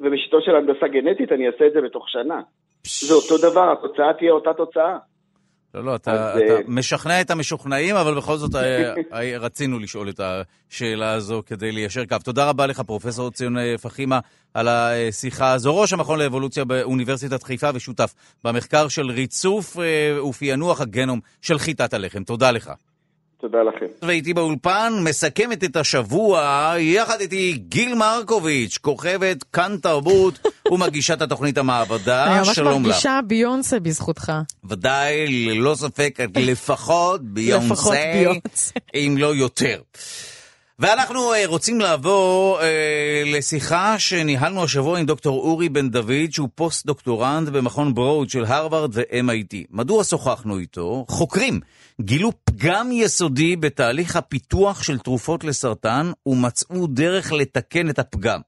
ובשיטות 0.00 0.44
של 0.44 0.56
הנדסה 0.56 0.88
גנטית 0.88 1.32
אני 1.32 1.46
אעשה 1.46 1.66
את 1.66 1.72
זה 1.72 1.80
בתוך 1.80 2.08
שנה. 2.08 2.40
זה 2.86 3.14
אותו 3.14 3.50
דבר, 3.50 3.72
התוצאה 3.72 4.12
תהיה 4.12 4.32
אותה 4.32 4.54
תוצאה. 4.54 4.98
לא, 5.74 5.84
לא, 5.84 5.94
אתה, 5.94 6.32
אז, 6.32 6.38
אתה 6.38 6.58
uh... 6.58 6.62
משכנע 6.68 7.20
את 7.20 7.30
המשוכנעים, 7.30 7.96
אבל 7.96 8.14
בכל 8.14 8.36
זאת 8.36 8.54
אה, 8.56 9.38
רצינו 9.38 9.78
לשאול 9.78 10.08
את 10.08 10.20
השאלה 10.20 11.12
הזו 11.12 11.42
כדי 11.46 11.72
ליישר 11.72 12.04
קו. 12.04 12.16
תודה 12.24 12.48
רבה 12.48 12.66
לך, 12.66 12.80
פרופ' 12.80 13.06
ציון 13.34 13.56
פחימה, 13.82 14.20
על 14.54 14.68
השיחה 14.68 15.52
הזו. 15.52 15.76
ראש 15.76 15.92
המכון 15.92 16.18
לאבולוציה 16.18 16.64
באוניברסיטת 16.64 17.42
חיפה 17.42 17.70
ושותף 17.74 18.14
במחקר 18.44 18.88
של 18.88 19.10
ריצוף 19.10 19.76
ופענוח 20.28 20.80
הגנום 20.80 21.20
של 21.42 21.58
חיטת 21.58 21.94
הלחם. 21.94 22.24
תודה 22.24 22.50
לך. 22.50 22.72
תודה 23.40 23.58
לכם. 23.62 23.86
ואיתי 24.02 24.34
באולפן 24.34 24.92
מסכמת 25.04 25.64
את 25.64 25.76
השבוע, 25.76 26.72
יחד 26.78 27.20
איתי 27.20 27.52
גיל 27.52 27.94
מרקוביץ', 27.94 28.78
כוכבת 28.78 29.44
כאן 29.52 29.76
תרבות 29.82 30.38
ומגישת 30.70 31.22
התוכנית 31.22 31.58
המעבדה. 31.58 32.26
אני 32.26 32.38
ממש 32.46 32.58
מרגישה 32.58 33.20
ביונסה 33.26 33.80
בזכותך. 33.80 34.32
ודאי, 34.64 35.26
ללא 35.28 35.74
ספק, 35.74 36.18
לפחות 36.36 37.20
ביונסה, 37.34 37.94
אם 38.94 39.14
לא 39.18 39.34
יותר. 39.34 39.80
ואנחנו 40.78 41.34
אה, 41.34 41.36
רוצים 41.46 41.80
לעבור 41.80 42.58
אה, 42.60 42.62
לשיחה 43.36 43.98
שניהלנו 43.98 44.64
השבוע 44.64 44.98
עם 44.98 45.06
דוקטור 45.06 45.40
אורי 45.40 45.68
בן 45.68 45.90
דוד, 45.90 46.30
שהוא 46.30 46.48
פוסט-דוקטורנט 46.54 47.48
במכון 47.48 47.94
ברוד 47.94 48.30
של 48.30 48.44
הרווארד 48.44 48.90
ו-MIT. 48.92 49.56
מדוע 49.70 50.04
שוחחנו 50.04 50.58
איתו? 50.58 51.04
חוקרים 51.08 51.60
גילו 52.00 52.32
פגם 52.44 52.92
יסודי 52.92 53.56
בתהליך 53.56 54.16
הפיתוח 54.16 54.82
של 54.82 54.98
תרופות 54.98 55.44
לסרטן 55.44 56.12
ומצאו 56.26 56.86
דרך 56.86 57.32
לתקן 57.32 57.90
את 57.90 57.98
הפגם. 57.98 58.40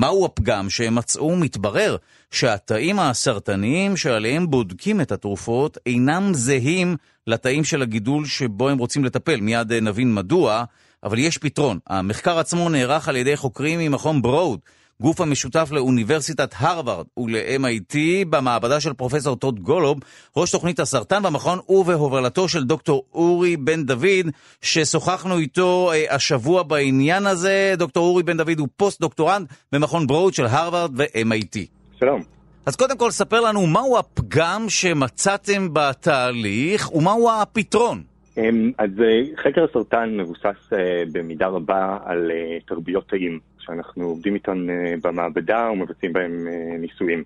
מהו 0.00 0.24
הפגם 0.24 0.70
שהם 0.70 0.94
מצאו? 0.94 1.36
מתברר 1.36 1.96
שהתאים 2.30 2.98
הסרטניים 2.98 3.96
שעליהם 3.96 4.50
בודקים 4.50 5.00
את 5.00 5.12
התרופות 5.12 5.78
אינם 5.86 6.34
זהים 6.34 6.96
לתאים 7.26 7.64
של 7.64 7.82
הגידול 7.82 8.26
שבו 8.26 8.68
הם 8.68 8.78
רוצים 8.78 9.04
לטפל. 9.04 9.40
מיד 9.40 9.72
נבין 9.72 10.14
מדוע. 10.14 10.64
אבל 11.04 11.18
יש 11.18 11.38
פתרון. 11.38 11.78
המחקר 11.86 12.38
עצמו 12.38 12.68
נערך 12.68 13.08
על 13.08 13.16
ידי 13.16 13.36
חוקרים 13.36 13.80
ממכון 13.80 14.22
ברוד, 14.22 14.60
גוף 15.00 15.20
המשותף 15.20 15.68
לאוניברסיטת 15.72 16.54
הרווארד 16.56 17.06
ול-MIT 17.16 17.96
במעבדה 18.30 18.80
של 18.80 18.92
פרופסור 18.92 19.36
טוד 19.36 19.60
גולוב, 19.60 19.98
ראש 20.36 20.50
תוכנית 20.50 20.80
הסרטן 20.80 21.22
במכון 21.22 21.58
ובהובלתו 21.68 22.48
של 22.48 22.64
דוקטור 22.64 23.04
אורי 23.14 23.56
בן 23.56 23.84
דוד, 23.84 24.26
ששוחחנו 24.62 25.38
איתו 25.38 25.90
אה, 25.92 26.14
השבוע 26.14 26.62
בעניין 26.62 27.26
הזה. 27.26 27.74
דוקטור 27.76 28.06
אורי 28.06 28.22
בן 28.22 28.36
דוד 28.36 28.58
הוא 28.58 28.68
פוסט-דוקטורנט 28.76 29.48
במכון 29.72 30.06
ברוד 30.06 30.34
של 30.34 30.46
הרווארד 30.46 30.90
ו-MIT. 30.96 31.58
שלום. 31.98 32.22
אז 32.66 32.76
קודם 32.76 32.98
כל, 32.98 33.10
ספר 33.10 33.40
לנו 33.40 33.66
מהו 33.66 33.98
הפגם 33.98 34.64
שמצאתם 34.68 35.68
בתהליך 35.72 36.94
ומהו 36.94 37.30
הפתרון. 37.30 38.02
אמ, 38.36 38.72
אז 38.78 38.90
אה, 39.00 39.42
חקר 39.42 39.64
הסרטן 39.70 40.16
מבוסס 40.16 40.72
אה, 40.72 41.02
במידה 41.12 41.46
רבה 41.46 41.98
על 42.04 42.30
תרביות 42.66 43.08
תאים, 43.08 43.49
שאנחנו 43.60 44.04
עובדים 44.04 44.34
איתן 44.34 44.66
במעבדה 45.02 45.70
ומבצעים 45.72 46.12
בהן 46.12 46.46
ניסויים. 46.78 47.24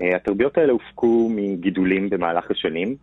התרביות 0.00 0.58
האלה 0.58 0.72
הופקו 0.72 1.30
מגידולים 1.34 2.10
במהלך 2.10 2.50
השנים, 2.50 2.96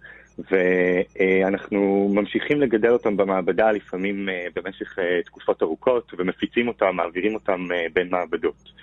ואנחנו 0.51 2.11
ממשיכים 2.13 2.61
לגדל 2.61 2.89
אותם 2.89 3.17
במעבדה 3.17 3.71
לפעמים 3.71 4.29
במשך 4.55 4.99
תקופות 5.25 5.63
ארוכות, 5.63 6.11
ומפיצים 6.17 6.67
אותם, 6.67 6.95
מעבירים 6.95 7.33
אותם 7.33 7.67
בין 7.93 8.09
מעבדות. 8.09 8.73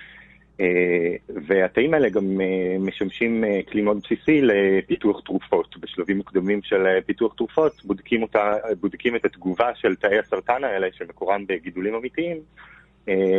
אה, 0.60 1.16
והתאים 1.46 1.94
האלה 1.94 2.08
גם 2.08 2.40
אה, 2.40 2.76
משמשים 2.78 3.44
אה, 3.44 3.60
כלי 3.70 3.82
מאוד 3.82 4.00
בסיסי 4.04 4.40
לפיתוח 4.42 5.20
תרופות. 5.20 5.76
בשלבים 5.76 6.16
מוקדמים 6.16 6.62
של 6.62 7.00
פיתוח 7.06 7.34
תרופות 7.34 7.84
בודקים, 7.84 8.22
אותה, 8.22 8.54
בודקים 8.80 9.16
את 9.16 9.24
התגובה 9.24 9.74
של 9.74 9.96
תאי 9.96 10.18
הסרטן 10.18 10.64
האלה, 10.64 10.88
שמקורם 10.92 11.44
בגידולים 11.46 11.94
אמיתיים, 11.94 12.36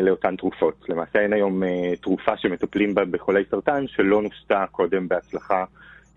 לאותן 0.04 0.36
תרופות. 0.36 0.86
למעשה 0.90 1.20
אין 1.20 1.34
היום 1.34 1.64
תרופה 2.02 2.38
שמטפלים 2.38 2.96
בה 2.96 3.06
בחולי 3.06 3.44
סרטן 3.52 3.88
שלא 3.88 4.22
נוסתה 4.22 4.66
קודם 4.72 5.08
בהצלחה 5.08 5.64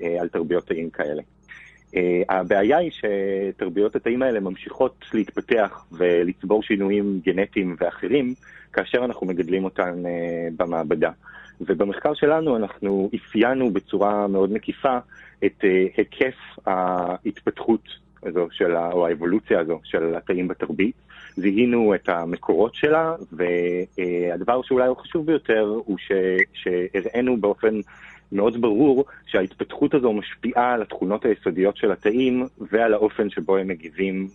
על 0.00 0.28
תרביות 0.28 0.66
תאים 0.66 0.90
כאלה. 0.90 1.22
הבעיה 2.28 2.78
היא 2.78 2.90
שתרביות 2.90 3.96
התאים 3.96 4.22
האלה 4.22 4.40
ממשיכות 4.40 5.05
להתפתח 5.14 5.86
ולצבור 5.92 6.62
שינויים 6.62 7.20
גנטיים 7.24 7.76
ואחרים, 7.80 8.34
כאשר 8.72 9.05
אנחנו 9.05 9.26
מגדלים 9.26 9.64
אותן 9.64 10.02
במעבדה. 10.57 11.11
ובמחקר 11.61 12.14
שלנו 12.14 12.57
אנחנו 12.57 13.11
אפיינו 13.14 13.70
בצורה 13.70 14.26
מאוד 14.26 14.52
מקיפה 14.52 14.98
את 15.44 15.64
היקף 15.96 16.34
ההתפתחות 16.66 17.80
הזו, 18.22 18.48
של, 18.50 18.76
או 18.76 19.07
האבולוציה 19.07 19.61
הזו 19.61 19.80
של 19.84 20.14
התאים 20.16 20.48
בתרבית. 20.48 20.94
זיהינו 21.37 21.95
את 21.95 22.09
המקורות 22.09 22.74
שלה, 22.74 23.14
והדבר 23.32 24.62
שאולי 24.62 24.89
הוא 24.89 24.97
חשוב 24.97 25.26
ביותר 25.26 25.80
הוא 25.85 25.99
ש, 25.99 26.12
שהראינו 26.55 27.37
באופן 27.37 27.80
מאוד 28.32 28.61
ברור 28.61 29.05
שההתפתחות 29.26 29.95
הזו 29.95 30.12
משפיעה 30.12 30.72
על 30.74 30.82
התכונות 30.82 31.24
היסודיות 31.24 31.76
של 31.76 31.93
התאים 31.93 32.47
ועל 32.72 32.95
האופן 32.95 33.30
שבו 33.30 33.57
הם 33.57 33.68
מגיבים 33.68 34.28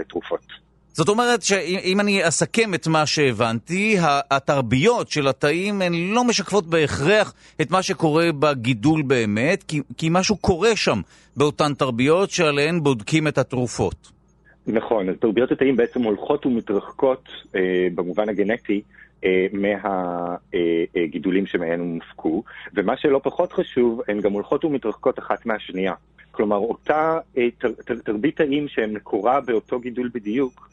לתרופות. 0.00 0.72
זאת 0.94 1.08
אומרת 1.08 1.42
שאם 1.42 2.00
אני 2.00 2.28
אסכם 2.28 2.74
את 2.74 2.86
מה 2.86 3.06
שהבנתי, 3.06 3.96
התרביות 4.30 5.08
של 5.08 5.28
התאים 5.28 5.82
הן 5.82 5.92
לא 5.94 6.24
משקפות 6.24 6.66
בהכרח 6.66 7.34
את 7.60 7.70
מה 7.70 7.82
שקורה 7.82 8.28
בגידול 8.38 9.02
באמת, 9.02 9.62
כי, 9.62 9.80
כי 9.96 10.08
משהו 10.10 10.36
קורה 10.36 10.76
שם 10.76 11.00
באותן 11.36 11.74
תרביות 11.74 12.30
שעליהן 12.30 12.82
בודקים 12.82 13.28
את 13.28 13.38
התרופות. 13.38 14.21
נכון, 14.66 15.08
אז 15.08 15.16
תרביות 15.20 15.52
התאים 15.52 15.76
בעצם 15.76 16.02
הולכות 16.02 16.46
ומתרחקות 16.46 17.28
אה, 17.54 17.88
במובן 17.94 18.28
הגנטי 18.28 18.82
אה, 19.24 19.46
מהגידולים 19.52 21.44
אה, 21.44 21.48
שמהן 21.48 21.80
הם 21.80 21.98
הופקו, 22.02 22.42
ומה 22.74 22.96
שלא 22.96 23.20
פחות 23.22 23.52
חשוב, 23.52 24.00
הן 24.08 24.20
גם 24.20 24.32
הולכות 24.32 24.64
ומתרחקות 24.64 25.18
אחת 25.18 25.46
מהשנייה. 25.46 25.94
כלומר, 26.30 26.56
אותה 26.56 27.18
אה, 27.36 27.48
תר, 27.58 27.72
תר, 27.84 27.94
תרבית 27.94 28.36
תאים 28.36 28.68
שהם 28.68 28.94
מקורה 28.94 29.40
באותו 29.40 29.80
גידול 29.80 30.10
בדיוק, 30.14 30.68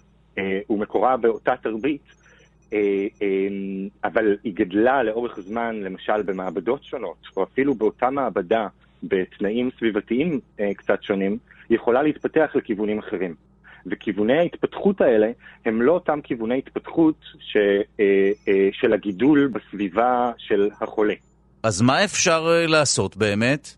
ומקורה 0.70 1.18
באותה 1.18 1.54
תרבית, 1.62 2.02
אבל 4.04 4.38
היא 4.44 4.54
גדלה 4.56 5.04
לאורך 5.04 5.40
זמן, 5.40 5.76
למשל 5.76 6.22
במעבדות 6.22 6.84
שונות, 6.84 7.18
או 7.38 7.44
אפילו 7.44 7.76
באותה 7.76 8.10
מעבדה, 8.10 8.68
בתנאים 9.04 9.70
סביבתיים 9.80 10.40
קצת 10.78 11.04
שונים, 11.04 11.38
יכולה 11.70 12.04
להתפתח 12.04 12.52
לכיוונים 12.56 13.00
אחרים. 13.00 13.36
וכיווני 13.92 14.38
ההתפתחות 14.38 15.02
האלה 15.02 15.32
הם 15.66 15.82
לא 15.82 15.92
אותם 15.92 16.22
כיווני 16.22 16.58
התפתחות 16.58 17.16
ש, 17.40 17.58
אה, 18.00 18.32
אה, 18.48 18.70
של 18.72 18.94
הגידול 18.94 19.48
בסביבה 19.48 20.32
של 20.38 20.70
החולה. 20.82 21.14
אז 21.64 21.82
מה 21.82 22.04
אפשר 22.04 22.48
אה, 22.50 22.68
לעשות 22.68 23.18
באמת? 23.18 23.76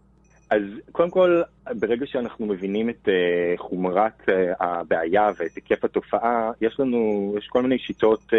אז 0.50 0.62
קודם 0.92 1.10
כל, 1.10 1.42
ברגע 1.80 2.06
שאנחנו 2.06 2.46
מבינים 2.46 2.90
את 2.90 3.08
uh, 3.08 3.12
חומרת 3.58 4.22
uh, 4.22 4.32
הבעיה 4.60 5.32
ואת 5.38 5.56
היקף 5.56 5.86
התופעה, 5.86 6.52
יש 6.62 6.80
לנו, 6.80 7.34
יש 7.38 7.48
כל 7.48 7.62
מיני 7.62 7.80
שיטות 7.80 8.20
uh, 8.30 8.36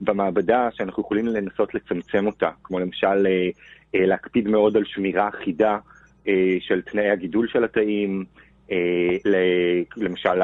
במעבדה 0.00 0.68
שאנחנו 0.72 1.02
יכולים 1.02 1.26
לנסות 1.26 1.74
לצמצם 1.74 2.26
אותה, 2.26 2.50
כמו 2.64 2.78
למשל 2.78 3.26
uh, 3.26 3.56
uh, 3.96 3.98
להקפיד 4.06 4.48
מאוד 4.48 4.76
על 4.76 4.84
שמירה 4.84 5.28
אחידה 5.28 5.78
uh, 6.24 6.28
של 6.60 6.82
תנאי 6.82 7.10
הגידול 7.10 7.48
של 7.48 7.64
התאים, 7.64 8.24
אה, 8.24 8.42
למשל 9.96 10.40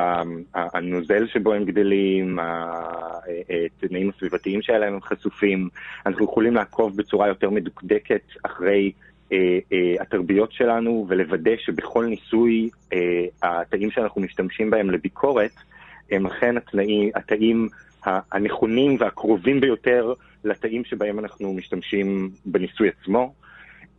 הנוזל 0.55 1.27
שבו 1.27 1.53
הם 1.53 1.65
גדלים, 1.65 2.39
התנאים 3.83 4.09
הסביבתיים 4.09 4.63
שלהם 4.63 4.95
הם 4.95 5.01
חשופים, 5.01 5.69
אנחנו 6.07 6.25
יכולים 6.25 6.55
לעקוב 6.55 6.97
בצורה 6.97 7.29
יותר 7.29 7.51
מדוקדקת 7.51 8.23
אחרי 8.43 8.93
אה, 9.33 9.59
אה, 9.73 10.03
התרביות 10.03 10.53
שלנו 10.53 11.07
ולוודא 11.09 11.57
שבכל 11.57 12.07
ניסוי 12.07 12.71
התאים 13.43 13.91
שאנחנו 13.91 14.21
משתמשים 14.21 14.71
בהם 14.71 14.91
לביקורת 14.91 15.53
הם 16.11 16.27
אכן 16.27 16.57
התנאים, 16.57 17.11
התאים 17.15 17.69
הנכונים 18.05 18.97
והקרובים 19.01 19.61
ביותר 19.61 20.13
לתאים 20.45 20.85
שבהם 20.85 21.19
אנחנו 21.19 21.53
משתמשים 21.53 22.31
בניסוי 22.47 22.89
עצמו. 22.89 23.33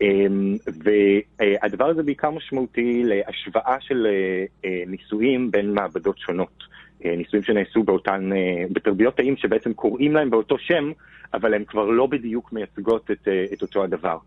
אמ, 0.01 0.57
והדבר 0.83 1.85
הזה 1.85 2.03
בעיקר 2.03 2.29
משמעותי 2.29 3.03
להשוואה 3.03 3.77
של 3.79 4.07
אה, 4.09 4.45
אה, 4.65 4.83
ניסויים 4.87 5.51
בין 5.51 5.73
מעבדות 5.73 6.17
שונות. 6.17 6.63
אה, 7.05 7.15
ניסויים 7.15 7.43
שנעשו 7.43 7.83
באותן, 7.83 8.29
בתרביות 8.71 9.17
תאים 9.17 9.37
שבעצם 9.37 9.73
קוראים 9.73 10.13
להם 10.13 10.29
באותו 10.29 10.57
שם, 10.57 10.91
אבל 11.33 11.53
הן 11.53 11.63
כבר 11.63 11.85
לא 11.85 12.07
בדיוק 12.07 12.53
מייצגות 12.53 13.11
את, 13.11 13.27
את 13.53 13.61
אותו 13.61 13.83
הדבר. 13.83 14.17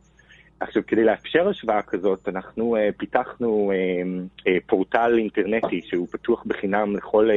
עכשיו, 0.61 0.83
כדי 0.87 1.05
לאפשר 1.05 1.49
השוואה 1.49 1.83
כזאת, 1.83 2.29
אנחנו 2.29 2.77
פיתחנו 2.97 3.73
uh, 3.73 4.51
פורטל 4.67 5.19
אינטרנטי 5.19 5.81
שהוא 5.85 6.09
פתוח 6.11 6.45
בחינם 6.47 6.97
לכל 6.97 7.29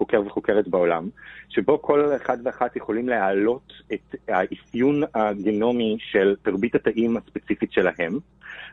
חוקר 0.00 0.22
וחוקרת 0.26 0.68
בעולם, 0.68 1.08
שבו 1.48 1.82
כל 1.82 2.16
אחד 2.16 2.38
ואחת 2.44 2.76
יכולים 2.76 3.08
להעלות 3.08 3.72
את 3.92 4.14
האפיון 4.28 5.02
הגנומי 5.14 5.96
של 6.00 6.36
תרבית 6.42 6.74
התאים 6.74 7.16
הספציפית 7.16 7.72
שלהם, 7.72 8.18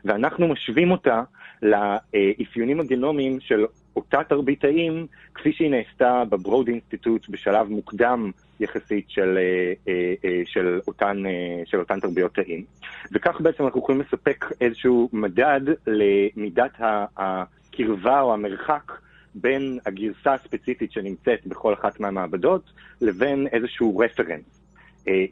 ואנחנו 0.04 0.48
משווים 0.48 0.90
אותה 0.90 1.22
לאפיונים 1.62 2.80
הגנומיים 2.80 3.40
של 3.40 3.66
אותה 3.96 4.20
תרבית 4.28 4.60
תאים, 4.60 5.06
כפי 5.34 5.52
שהיא 5.52 5.70
נעשתה 5.70 6.22
בברוד 6.28 6.68
אינסטיטוט 6.68 7.28
בשלב 7.28 7.68
מוקדם 7.68 8.30
יחסית 8.60 9.10
של, 9.10 9.38
אה, 9.38 9.72
אה, 9.88 10.14
אה, 10.24 10.42
של, 10.46 10.80
אותן, 10.86 11.22
של 11.64 11.78
אותן 11.78 12.00
תרביות 12.00 12.34
תאים. 12.34 12.64
וכך 13.12 13.40
בעצם 13.40 13.64
אנחנו 13.64 13.80
יכולים 13.80 14.00
לספק 14.00 14.44
איזשהו 14.60 15.08
מדד 15.12 15.60
למידת 15.86 16.80
הקרבה 17.16 18.20
או 18.20 18.32
המרחק 18.32 18.92
בין 19.34 19.78
הגרסה 19.86 20.34
הספציפית 20.34 20.92
שנמצאת 20.92 21.46
בכל 21.46 21.74
אחת 21.74 22.00
מהמעבדות 22.00 22.62
לבין 23.00 23.46
איזשהו 23.52 23.98
רפרנס. 23.98 24.44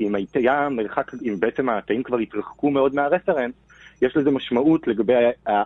אם 0.01 0.15
היה 0.35 0.69
מרחק, 0.69 1.13
אם 1.23 1.41
בעצם 1.41 1.69
התאים 1.69 2.03
כבר 2.03 2.19
התרחקו 2.19 2.71
מאוד 2.71 2.95
מהרפרנס, 2.95 3.55
יש 4.03 4.17
לזה 4.17 4.31
משמעות 4.31 4.87
לגבי 4.87 5.13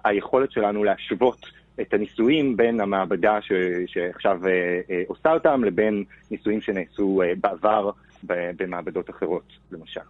היכולת 0.04 0.52
שלנו 0.52 0.84
להשוות 0.84 1.46
את 1.80 1.94
הניסויים 1.94 2.56
בין 2.56 2.80
המעבדה 2.80 3.38
ש, 3.42 3.52
שעכשיו 3.86 4.46
אה, 4.46 4.50
אה, 4.90 5.02
עושה 5.06 5.32
אותם 5.32 5.64
לבין 5.64 6.04
ניסויים 6.30 6.60
שנעשו 6.60 7.22
אה, 7.24 7.32
בעבר 7.40 7.90
במעבדות 8.56 9.10
אחרות, 9.10 9.52
למשל. 9.72 10.00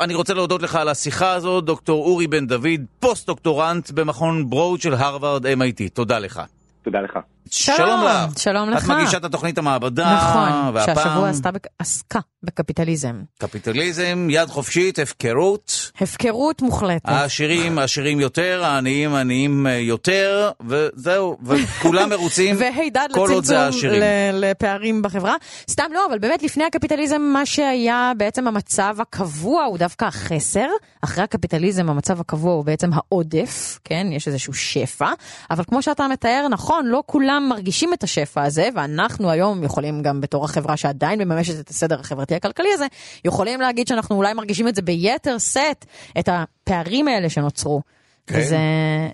אני 0.00 0.14
רוצה 0.14 0.34
להודות 0.34 0.62
לך 0.62 0.74
על 0.76 0.88
השיחה 0.88 1.32
הזו, 1.32 1.60
דוקטור 1.60 2.04
אורי 2.04 2.26
בן 2.26 2.46
דוד, 2.46 2.80
פוסט-דוקטורנט 3.00 3.90
במכון 3.90 4.50
ברוד 4.50 4.80
של 4.80 4.94
הרווארד 4.94 5.46
MIT. 5.46 5.88
תודה 5.94 6.18
לך. 6.18 6.42
תודה 6.82 7.00
לך. 7.00 7.18
שלום, 7.50 7.78
שלום 7.78 8.00
לך. 8.04 8.38
שלום 8.38 8.70
לך. 8.70 8.84
את 8.84 8.88
מגישה 8.88 9.16
את 9.16 9.24
התוכנית 9.24 9.58
המעבדה. 9.58 10.14
נכון, 10.16 10.74
והפעם... 10.74 10.94
שהשבוע 10.96 11.28
עשתה, 11.28 11.50
עסקה 11.78 12.18
בקפיטליזם. 12.42 13.22
קפיטליזם, 13.38 14.28
יד 14.30 14.48
חופשית, 14.48 14.98
הפקרות. 14.98 15.90
הפקרות 16.00 16.62
מוחלטת. 16.62 17.08
העשירים 17.08 17.78
עשירים 17.78 18.20
יותר, 18.20 18.60
העניים 18.64 19.14
עניים 19.14 19.66
יותר, 19.70 20.50
וזהו, 20.66 21.36
וכולם 21.44 22.10
מרוצים, 22.10 22.56
כל 23.14 23.30
עוד 23.32 23.44
זה 23.44 23.60
העשירים. 23.60 24.02
לפערים 24.32 25.02
בחברה. 25.02 25.34
סתם 25.70 25.84
לא, 25.92 26.06
אבל 26.10 26.18
באמת 26.18 26.42
לפני 26.42 26.64
הקפיטליזם, 26.64 27.22
מה 27.22 27.46
שהיה 27.46 28.12
בעצם 28.16 28.48
המצב 28.48 28.96
הקבוע 29.00 29.64
הוא 29.64 29.78
דווקא 29.78 30.04
החסר. 30.04 30.66
אחרי 31.00 31.24
הקפיטליזם 31.24 31.88
המצב 31.88 32.20
הקבוע 32.20 32.52
הוא 32.52 32.64
בעצם 32.64 32.90
העודף, 32.92 33.78
כן? 33.84 34.06
יש 34.10 34.28
איזשהו 34.28 34.54
שפע. 34.54 35.10
אבל 35.50 35.64
כמו 35.64 35.82
שאתה 35.82 36.08
מתאר, 36.08 36.46
נכון, 36.50 36.86
לא 36.86 37.02
כולם 37.06 37.35
מרגישים 37.40 37.92
את 37.92 38.02
השפע 38.02 38.42
הזה, 38.42 38.68
ואנחנו 38.74 39.30
היום 39.30 39.64
יכולים 39.64 40.02
גם 40.02 40.20
בתור 40.20 40.44
החברה 40.44 40.76
שעדיין 40.76 41.18
מממשת 41.18 41.60
את 41.60 41.68
הסדר 41.68 42.00
החברתי 42.00 42.34
הכלכלי 42.34 42.68
הזה, 42.74 42.86
יכולים 43.24 43.60
להגיד 43.60 43.88
שאנחנו 43.88 44.16
אולי 44.16 44.34
מרגישים 44.34 44.68
את 44.68 44.74
זה 44.74 44.82
ביתר 44.82 45.38
שאת, 45.38 45.84
את 46.18 46.28
הפערים 46.28 47.08
האלה 47.08 47.30
שנוצרו. 47.30 47.82
כן. 48.26 48.38
וזה 48.38 48.58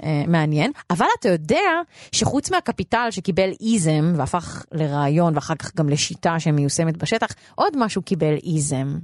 uh, 0.00 0.04
מעניין, 0.26 0.72
אבל 0.90 1.06
אתה 1.20 1.28
יודע 1.28 1.80
שחוץ 2.12 2.50
מהקפיטל 2.50 3.06
שקיבל 3.10 3.50
איזם 3.60 4.12
והפך 4.16 4.64
לרעיון 4.72 5.34
ואחר 5.34 5.54
כך 5.54 5.76
גם 5.76 5.88
לשיטה 5.88 6.40
שמיושמת 6.40 6.96
בשטח, 6.96 7.28
עוד 7.54 7.72
משהו 7.76 8.02
קיבל 8.02 8.34
איזם. 8.54 8.98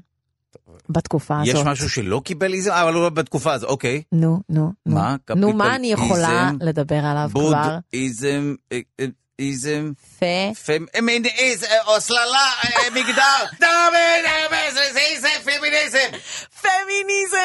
בתקופה 0.89 1.41
יש 1.43 1.49
הזאת. 1.49 1.61
יש 1.61 1.67
משהו 1.67 1.91
שלא 1.91 2.21
קיבל 2.25 2.53
איזם? 2.53 2.71
אבל 2.73 2.93
לא 2.93 3.09
בתקופה 3.09 3.53
הזאת, 3.53 3.71
אוקיי. 3.71 4.03
נו, 4.13 4.41
נו. 4.49 4.73
מה? 4.87 5.17
נו, 5.37 5.53
מה 5.53 5.77
אני 5.77 5.93
יכולה 5.93 6.49
איזם, 6.49 6.57
לדבר 6.61 7.05
עליו 7.05 7.29
בוד, 7.33 7.55
כבר? 7.55 7.79
בודהיזם, 7.93 8.55
אה, 8.73 8.81
אה, 9.01 9.07
איזם, 9.39 9.93
פה, 10.19 10.27
פמיניזם, 10.93 11.67
או 11.87 12.01
סללה, 12.01 12.51
מגדר, 12.95 13.45
זה 15.21 15.29
פמיניזם. 15.45 16.19
פמיניזם! 16.61 17.39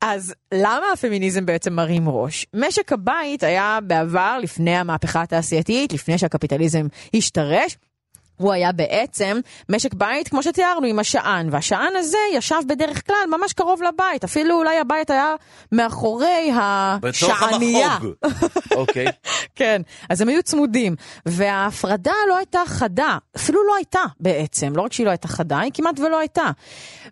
אז 0.00 0.34
למה 0.54 0.86
הפמיניזם 0.92 1.46
בעצם 1.46 1.72
מרים 1.72 2.08
ראש? 2.08 2.46
משק 2.54 2.92
הבית 2.92 3.42
היה 3.42 3.78
בעבר, 3.82 4.38
לפני 4.42 4.76
המהפכה 4.76 5.22
התעשייתית, 5.22 5.92
לפני 5.92 6.18
שהקפיטליזם 6.18 6.86
השתרש, 7.16 7.76
הוא 8.36 8.52
היה 8.52 8.72
בעצם 8.72 9.40
משק 9.68 9.94
בית, 9.94 10.28
כמו 10.28 10.42
שתיארנו, 10.42 10.86
עם 10.86 10.98
השען, 10.98 11.48
והשען 11.52 11.96
הזה 11.96 12.18
ישב 12.32 12.60
בדרך 12.68 13.06
כלל 13.06 13.38
ממש 13.38 13.52
קרוב 13.52 13.82
לבית, 13.82 14.24
אפילו 14.24 14.58
אולי 14.58 14.78
הבית 14.78 15.10
היה 15.10 15.34
מאחורי 15.72 16.50
השענייה. 16.60 17.98
בתוך 17.98 18.22
המחוג, 18.22 18.76
אוקיי. 18.76 19.06
כן, 19.58 19.82
אז 20.08 20.20
הם 20.20 20.28
היו 20.28 20.42
צמודים, 20.42 20.96
וההפרדה 21.26 22.12
לא 22.28 22.36
הייתה 22.36 22.60
חדה, 22.66 23.18
אפילו 23.36 23.66
לא 23.66 23.76
הייתה 23.76 24.02
בעצם, 24.20 24.72
לא 24.76 24.82
רק 24.82 24.92
שהיא 24.92 25.06
לא 25.06 25.10
הייתה 25.10 25.28
חדה, 25.28 25.58
היא 25.58 25.72
כמעט 25.74 26.00
ולא 26.00 26.18
הייתה. 26.18 26.50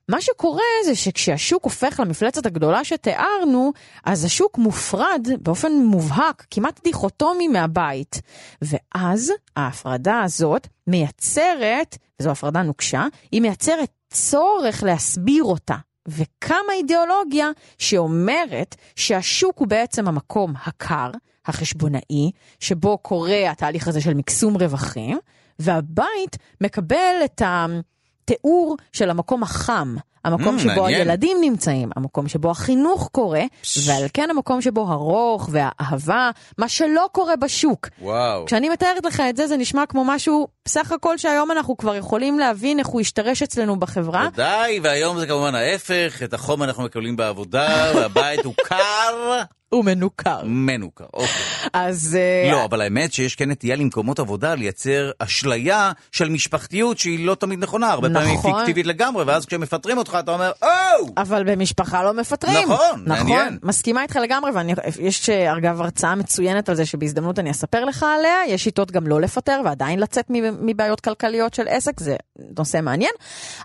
מה 0.09 0.21
שקורה 0.21 0.63
זה 0.85 0.95
שכשהשוק 0.95 1.65
הופך 1.65 2.01
למפלצת 2.01 2.47
הגדולה 2.47 2.85
שתיארנו, 2.85 3.73
אז 4.05 4.25
השוק 4.25 4.59
מופרד 4.59 5.29
באופן 5.41 5.73
מובהק, 5.73 6.47
כמעט 6.51 6.81
דיכוטומי 6.85 7.49
מהבית. 7.49 8.21
ואז 8.63 9.33
ההפרדה 9.57 10.23
הזאת 10.23 10.69
מייצרת, 10.87 11.99
וזו 12.21 12.31
הפרדה 12.31 12.63
נוקשה, 12.63 13.07
היא 13.33 13.41
מייצרת 13.41 13.91
צורך 14.11 14.83
להסביר 14.83 15.45
אותה. 15.45 15.77
וקמה 16.09 16.73
אידיאולוגיה 16.73 17.51
שאומרת 17.79 18.77
שהשוק 18.97 19.59
הוא 19.59 19.69
בעצם 19.69 20.09
המקום 20.09 20.55
הקר, 20.65 21.11
החשבונאי, 21.47 22.31
שבו 22.61 22.99
קורה 22.99 23.51
התהליך 23.51 23.89
הזה 23.89 24.01
של 24.01 24.15
מקסום 24.15 24.57
רווחים, 24.57 25.19
והבית 25.59 26.37
מקבל 26.61 27.15
את 27.25 27.43
התיאור 27.45 28.77
של 28.93 29.11
המקום 29.11 29.43
החם, 29.43 29.97
המקום 30.25 30.57
Mm, 30.57 30.61
שבו 30.61 30.83
מעניין. 30.83 31.01
הילדים 31.01 31.37
נמצאים, 31.41 31.91
המקום 31.97 32.29
שבו 32.29 32.51
החינוך 32.51 33.09
קורה, 33.13 33.43
ועל 33.87 34.05
כן 34.15 34.31
המקום 34.31 34.61
שבו 34.61 34.81
הרוך 34.81 35.49
והאהבה, 35.53 36.31
מה 36.59 36.69
שלא 36.69 37.07
קורה 37.13 37.37
בשוק. 37.37 37.89
וואו. 38.03 38.47
כשאני 38.47 38.69
מתארת 38.69 39.05
לך 39.05 39.23
את 39.29 39.37
זה, 39.37 39.47
זה 39.47 39.57
נשמע 39.57 39.87
כמו 39.87 40.05
משהו, 40.05 40.49
בסך 40.65 40.93
הכל 40.93 41.19
שהיום 41.19 41.51
אנחנו 41.51 41.77
כבר 41.77 41.95
יכולים 41.95 42.39
להבין 42.39 42.79
איך 42.79 42.87
הוא 42.87 43.01
השתרש 43.01 43.43
אצלנו 43.43 43.77
בחברה. 43.81 44.29
ודאי, 44.33 44.81
והיום 44.83 45.19
זה 45.19 45.27
כמובן 45.27 45.55
ההפך, 45.55 46.23
את 46.25 46.35
החום 46.35 46.63
אנחנו 46.63 46.85
מקבלים 46.85 47.17
בעבודה, 47.17 47.67
והבית 47.95 48.45
הוא 48.45 48.55
קר, 48.65 49.43
הוא 49.69 49.85
מנוכר. 49.85 50.41
מנוכר. 50.45 51.05
אוקיי. 51.13 51.29
אז... 51.73 52.19
אה, 52.21 52.53
לא, 52.53 52.65
אבל 52.65 52.81
האמת 52.81 53.13
שיש 53.13 53.35
כן 53.35 53.51
נטייה 53.51 53.77
למקומות 53.77 54.19
עבודה 54.19 54.55
לייצר 54.55 55.11
אשליה 55.19 55.93
של 56.13 56.29
משפחתיות 56.29 56.99
שהיא 56.99 57.27
לא 57.27 57.35
תמיד 57.35 57.59
נכונה, 57.59 57.91
הרבה 57.91 58.09
פעמים 58.11 58.29
היא 58.29 58.39
נכון. 58.39 58.53
פיקטיבית 58.55 58.87
לגמרי, 58.87 59.25
ואז 59.25 59.47
כשמפטרים 59.47 59.99
אותך 59.99 60.14
אתה 60.17 60.33
אומר, 60.33 60.53
או! 60.63 60.69
אבל 61.17 61.45
במשפחה 61.45 62.05
לא 62.05 62.15
מפטרים. 62.15 62.69
נכון, 62.69 63.05
מעניין. 63.07 63.47
נכון, 63.47 63.59
מסכימה 63.63 64.03
איתך 64.03 64.17
לגמרי, 64.17 64.51
ויש 64.97 65.31
אגב 65.31 65.81
הרצאה 65.81 66.15
מצוינת 66.15 66.69
על 66.69 66.75
זה 66.75 66.87
שבהזדמנות 66.87 67.39
אני 67.39 67.51
אספר 67.51 67.85
לך 67.85 68.07
עליה, 68.19 68.37
יש 68.49 68.65
שיטות 68.65 68.91
גם 68.91 69.07
לא 69.07 69.21
לפטר 69.21 69.61
ועדיין 69.65 70.01
לצאת 70.01 70.27
מבעיות 70.61 71.01
כלכליות 71.01 71.55
של 71.55 71.69
עסק, 71.69 72.01
זה 72.01 72.17
נושא 72.59 72.81
מעניין, 72.83 73.13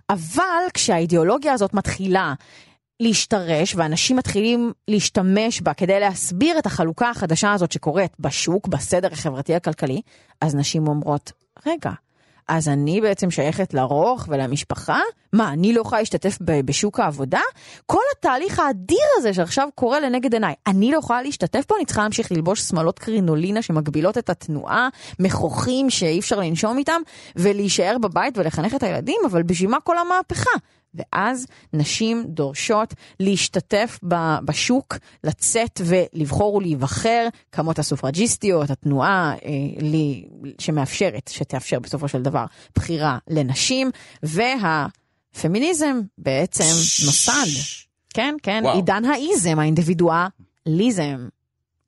אבל 0.10 0.64
כשהאידיאולוגיה 0.74 1.54
הזאת 1.54 1.74
מתחילה 1.74 2.34
להשתרש 3.00 3.76
ואנשים 3.76 4.18
מתחילים 4.18 4.74
להשתמש 4.88 5.62
בה 5.62 5.74
כדי 5.74 6.00
להסביר 6.00 6.60
את 6.60 6.66
החלוקה 6.66 7.10
החדשה 7.10 7.54
הזאת 7.54 7.72
שקורית 7.72 8.12
בשוק, 8.20 8.68
בסדר 8.68 9.08
החברתי 9.12 9.56
הכלכלי, 9.56 10.02
אז 10.41 10.56
נשים 10.56 10.88
אומרות, 10.88 11.32
רגע, 11.66 11.91
אז 12.50 12.68
אני 12.68 13.02
בעצם 13.02 13.32
שייכת 13.32 13.74
לרוך 13.74 14.26
ולמשפחה? 14.30 15.00
מה, 15.34 15.54
אני 15.54 15.74
לא 15.74 15.82
יכולה 15.82 16.02
להשתתף 16.02 16.38
בשוק 16.41 17.00
העבודה? 17.00 17.39
כל 17.86 18.02
התהליך 18.18 18.60
האדיר 18.60 19.06
הזה 19.18 19.34
שעכשיו 19.34 19.70
קורה 19.76 20.00
לנגד 20.00 20.34
עיניי, 20.34 20.54
אני 20.68 20.91
לא 20.91 20.97
יכולה 20.97 21.22
להשתתף 21.22 21.64
בו? 21.70 21.76
אני 21.76 21.86
צריכה 21.86 22.02
להמשיך 22.02 22.32
ללבוש 22.32 22.62
שמלות 22.62 23.00
קרינולינה 23.00 23.62
שמגבילות 23.62 24.18
את 24.18 24.30
התנועה, 24.30 24.89
מכוחים 25.20 25.89
שאי 25.89 26.20
אפשר 26.20 26.39
לנשום 26.39 26.78
איתם, 26.78 27.02
ולהישאר 27.36 27.97
בבית 28.02 28.38
ולחנך 28.38 28.76
את 28.76 28.84
הילדים, 28.84 29.22
אבל 29.26 29.43
בשביל 29.43 29.70
מה 29.70 29.80
כל 29.80 29.97
המהפכה? 29.97 30.52
ואז 30.94 31.46
נשים 31.74 32.24
דורשות 32.28 32.94
להשתתף 33.20 34.00
בשוק, 34.46 34.98
לצאת 35.24 35.82
ולבחור 35.86 36.56
ולהיבחר, 36.56 37.28
כמות 37.52 37.80
הסופרג'יסטיות, 37.80 38.70
התנועה 38.70 39.34
אה, 39.46 39.50
לי, 39.82 40.26
שמאפשרת, 40.60 41.28
שתאפשר 41.34 41.80
בסופו 41.80 42.08
של 42.08 42.22
דבר 42.22 42.46
בחירה 42.76 43.18
לנשים, 43.30 43.92
והפמיניזם 44.24 46.00
בעצם 46.18 46.64
נוסד. 47.06 47.80
כן, 48.14 48.36
כן, 48.44 48.62
וואו. 48.64 48.76
עידן 48.76 49.06
האיזם, 49.06 49.60
האינדיבידואליזם. 49.60 51.28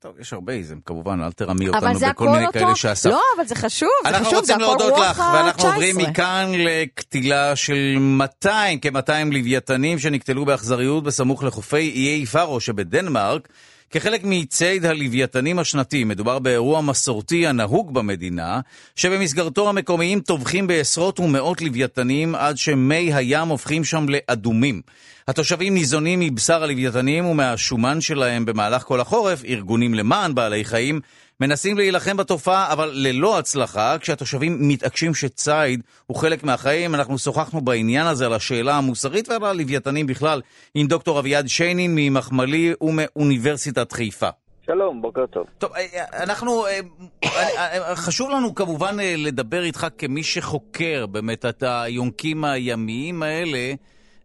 טוב, 0.02 0.20
יש 0.20 0.32
הרבה 0.32 0.52
איזם, 0.52 0.78
כמובן, 0.86 1.20
אל 1.22 1.32
תרמי 1.32 1.68
אותנו 1.68 1.98
בכל 2.10 2.28
מיני 2.28 2.46
אותו, 2.46 2.58
כאלה 2.58 2.76
שאסף. 2.76 3.10
לא, 3.10 3.20
אבל 3.36 3.46
זה 3.46 3.54
חשוב, 3.54 3.88
זה 4.02 4.08
אנחנו 4.08 4.26
חשוב, 4.26 4.44
זה 4.44 4.54
רוצים 4.54 4.54
הכל 4.54 4.64
להודות 4.64 4.92
רוח 4.92 5.10
לך, 5.10 5.22
ואנחנו 5.34 5.68
ה-19. 5.68 5.72
עוברים 5.72 5.96
מכאן 5.98 6.52
לקטילה 6.54 7.56
של 7.56 7.96
200, 7.98 8.78
כ-200 8.80 9.32
לוויתנים 9.32 9.98
שנקטלו 9.98 10.44
באכזריות 10.44 11.04
בסמוך 11.04 11.44
לחופי 11.44 11.92
איי 11.94 12.26
פארו 12.26 12.60
שבדנמרק. 12.60 13.48
כחלק 13.92 14.20
מציד 14.24 14.84
הלוויתנים 14.84 15.58
השנתי, 15.58 16.04
מדובר 16.04 16.38
באירוע 16.38 16.80
מסורתי 16.80 17.46
הנהוג 17.46 17.94
במדינה, 17.94 18.60
שבמסגרתו 18.96 19.68
המקומיים 19.68 20.20
טובחים 20.20 20.66
בעשרות 20.66 21.20
ומאות 21.20 21.60
לוויתנים 21.60 22.34
עד 22.34 22.58
שמי 22.58 23.14
הים 23.14 23.48
הופכים 23.48 23.84
שם 23.84 24.06
לאדומים. 24.08 24.80
התושבים 25.28 25.74
ניזונים 25.74 26.20
מבשר 26.20 26.62
הלוויתנים 26.62 27.26
ומהשומן 27.26 28.00
שלהם 28.00 28.44
במהלך 28.44 28.82
כל 28.82 29.00
החורף, 29.00 29.44
ארגונים 29.44 29.94
למען 29.94 30.34
בעלי 30.34 30.64
חיים 30.64 31.00
מנסים 31.42 31.76
להילחם 31.76 32.16
בתופעה, 32.16 32.72
אבל 32.72 32.90
ללא 32.94 33.38
הצלחה, 33.38 33.96
כשהתושבים 34.00 34.68
מתעקשים 34.68 35.14
שציד 35.14 35.82
הוא 36.06 36.16
חלק 36.16 36.44
מהחיים. 36.44 36.94
אנחנו 36.94 37.18
שוחחנו 37.18 37.60
בעניין 37.60 38.06
הזה 38.06 38.26
על 38.26 38.32
השאלה 38.32 38.76
המוסרית 38.76 39.28
ועל 39.28 39.44
הלוויתנים 39.44 40.06
בכלל 40.06 40.40
עם 40.74 40.86
דוקטור 40.86 41.18
אביעד 41.18 41.48
שיינין 41.48 41.92
ממחמלי 41.94 42.74
ומאוניברסיטת 42.80 43.92
חיפה. 43.92 44.28
שלום, 44.66 45.02
בוקר 45.02 45.26
טוב. 45.26 45.46
טוב, 45.58 45.72
אה, 45.72 46.22
אנחנו, 46.22 46.66
אה, 46.66 46.80
אה, 47.24 47.88
אה, 47.88 47.96
חשוב 47.96 48.30
לנו 48.30 48.54
כמובן 48.54 48.96
לדבר 49.00 49.62
איתך 49.62 49.86
כמי 49.98 50.22
שחוקר 50.22 51.06
באמת 51.06 51.44
את 51.44 51.62
היונקים 51.66 52.44
הימיים 52.44 53.22
האלה, 53.22 53.72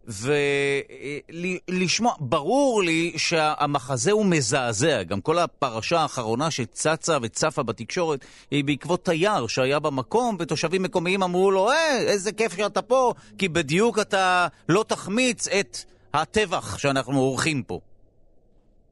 ולשמוע, 0.08 2.14
ברור 2.20 2.82
לי 2.82 3.12
שהמחזה 3.16 4.12
הוא 4.12 4.26
מזעזע, 4.26 5.02
גם 5.02 5.20
כל 5.20 5.38
הפרשה 5.38 6.00
האחרונה 6.00 6.50
שצצה 6.50 7.18
וצפה 7.22 7.62
בתקשורת 7.62 8.24
היא 8.50 8.64
בעקבות 8.64 9.04
תייר 9.04 9.46
שהיה 9.46 9.78
במקום, 9.78 10.36
ותושבים 10.38 10.82
מקומיים 10.82 11.22
אמרו 11.22 11.50
לו, 11.50 11.70
אה, 11.70 11.98
איזה 11.98 12.32
כיף 12.32 12.56
שאתה 12.56 12.82
פה, 12.82 13.14
כי 13.38 13.48
בדיוק 13.48 13.98
אתה 13.98 14.46
לא 14.68 14.84
תחמיץ 14.88 15.48
את 15.48 15.78
הטבח 16.14 16.78
שאנחנו 16.78 17.20
עורכים 17.20 17.62
פה. 17.62 17.80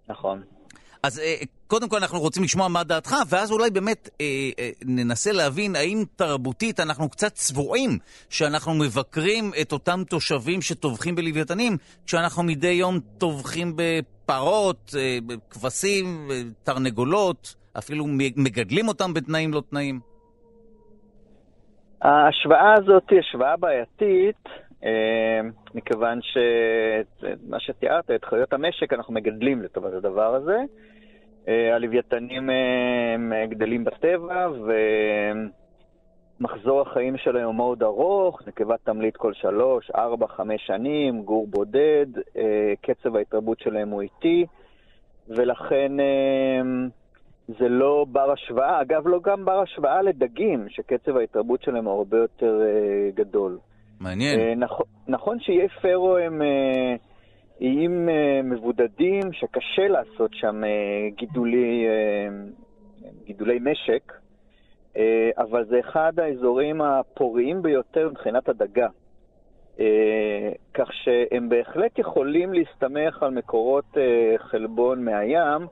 נכון. 0.08 0.55
אז 1.06 1.18
אה, 1.18 1.34
קודם 1.66 1.88
כל 1.88 1.96
אנחנו 1.96 2.18
רוצים 2.20 2.42
לשמוע 2.42 2.68
מה 2.68 2.84
דעתך, 2.84 3.14
ואז 3.30 3.52
אולי 3.52 3.70
באמת 3.70 4.08
אה, 4.20 4.26
אה, 4.58 4.70
ננסה 4.86 5.32
להבין 5.32 5.76
האם 5.76 5.98
תרבותית 6.16 6.80
אנחנו 6.80 7.08
קצת 7.08 7.32
צבועים 7.32 7.90
שאנחנו 8.30 8.74
מבקרים 8.74 9.50
את 9.62 9.72
אותם 9.72 10.00
תושבים 10.10 10.62
שטובחים 10.62 11.14
בלוויתנים, 11.14 11.76
כשאנחנו 12.06 12.42
מדי 12.42 12.68
יום 12.68 12.98
טובחים 13.18 13.72
בפרות, 13.76 14.94
אה, 14.98 15.18
בכבשים, 15.26 16.28
אה, 16.30 16.42
תרנגולות, 16.64 17.54
אפילו 17.78 18.04
מגדלים 18.36 18.88
אותם 18.88 19.14
בתנאים 19.14 19.52
לא 19.52 19.62
תנאים. 19.70 20.00
ההשוואה 22.02 22.74
הזאת 22.78 23.10
היא 23.10 23.18
השוואה 23.18 23.56
בעייתית, 23.56 24.48
אה, 24.84 25.40
מכיוון 25.74 26.18
שמה 26.22 27.60
שתיארת, 27.60 28.10
את 28.10 28.24
חיות 28.24 28.52
המשק 28.52 28.92
אנחנו 28.92 29.14
מגדלים 29.14 29.62
לטובת 29.62 29.92
הדבר 29.92 30.34
הזה. 30.34 30.58
אה, 31.48 31.74
הלוויתנים 31.74 32.50
אה, 32.50 33.14
הם 33.14 33.32
גדלים 33.48 33.84
בטבע, 33.84 34.48
ומחזור 36.40 36.80
החיים 36.80 37.16
שלהם 37.16 37.44
הוא 37.44 37.54
מאוד 37.54 37.82
ארוך, 37.82 38.42
נקבה 38.46 38.74
תמליט 38.84 39.16
כל 39.16 39.34
שלוש, 39.34 39.90
ארבע, 39.90 40.26
חמש 40.26 40.66
שנים, 40.66 41.22
גור 41.22 41.46
בודד, 41.46 42.06
אה, 42.36 42.72
קצב 42.80 43.16
ההתרבות 43.16 43.60
שלהם 43.60 43.88
הוא 43.88 44.02
איטי, 44.02 44.46
ולכן 45.28 46.00
אה, 46.00 46.62
זה 47.48 47.68
לא 47.68 48.06
בר 48.08 48.32
השוואה. 48.32 48.80
אגב, 48.80 49.08
לא 49.08 49.20
גם 49.24 49.44
בר 49.44 49.60
השוואה 49.60 50.02
לדגים, 50.02 50.66
שקצב 50.68 51.16
ההתרבות 51.16 51.62
שלהם 51.62 51.84
הוא 51.84 51.94
הרבה 51.98 52.16
יותר 52.16 52.60
אה, 52.62 53.10
גדול. 53.14 53.58
מעניין. 54.00 54.40
אה, 54.40 54.54
נכון, 54.54 54.86
נכון 55.08 55.40
שאיי 55.40 55.68
פרו 55.68 56.16
הם 56.16 56.42
אה, 56.42 56.94
איים 57.60 58.08
אה, 58.08 58.40
מבודדים, 58.44 59.32
שקשה 59.32 59.88
לעשות 59.88 60.34
שם 60.34 60.64
אה, 60.64 61.08
גידולי, 61.16 61.86
אה, 61.86 62.28
גידולי 63.24 63.58
משק, 63.60 64.12
אבל 65.38 65.64
זה 65.64 65.80
אחד 65.80 66.12
האזורים 66.18 66.82
הפוריים 66.82 67.62
ביותר 67.62 68.08
מבחינת 68.08 68.48
הדגה. 68.48 68.88
כך 70.74 70.92
שהם 70.92 71.48
בהחלט 71.48 71.98
יכולים 71.98 72.52
להסתמך 72.52 73.22
על 73.22 73.30
מקורות 73.30 73.96
חלבון 74.38 75.04
מהים, 75.04 75.66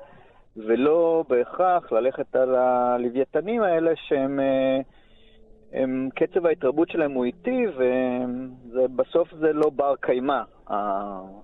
ולא 0.57 1.25
בהכרח 1.29 1.93
ללכת 1.93 2.37
על 2.37 2.55
הלוויתנים 2.55 3.63
האלה 3.63 3.93
שהם... 3.97 4.41
הם, 5.75 6.09
קצב 6.15 6.47
ההתרבות 6.47 6.91
שלהם 6.91 7.13
הוא 7.13 7.25
איטי, 7.25 7.65
ובסוף 8.75 9.29
זה 9.41 9.53
לא 9.53 9.71
בר 9.71 9.95
קיימא, 10.01 10.43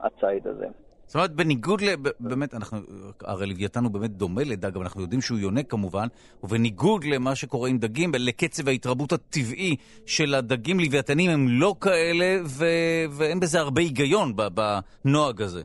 הציד 0.01 0.47
הזה. 0.47 0.67
זאת 1.07 1.15
אומרת, 1.15 1.33
בניגוד 1.33 1.81
ל... 1.81 1.95
באמת, 2.21 2.55
אנחנו... 2.55 2.79
הרי 3.25 3.47
לוויתן 3.47 3.85
הוא 3.85 3.93
באמת 3.93 4.11
דומה 4.11 4.43
לדג, 4.45 4.75
אבל 4.77 4.85
אנחנו 4.85 5.01
יודעים 5.01 5.21
שהוא 5.21 5.39
יונק 5.39 5.71
כמובן, 5.71 6.07
ובניגוד 6.43 7.05
למה 7.05 7.35
שקורה 7.35 7.69
עם 7.69 7.79
דגים, 7.79 8.13
לקצב 8.19 8.69
ההתרבות 8.69 9.13
הטבעי 9.13 9.77
של 10.07 10.35
הדגים 10.35 10.81
לוויתנים 10.81 11.31
הם 11.31 11.47
לא 11.49 11.75
כאלה, 11.81 12.37
ו... 12.45 12.65
ואין 13.11 13.41
בזה 13.41 13.61
הרבה 13.61 13.81
היגיון 13.81 14.33
בנוהג 14.37 15.43
הזה, 15.43 15.63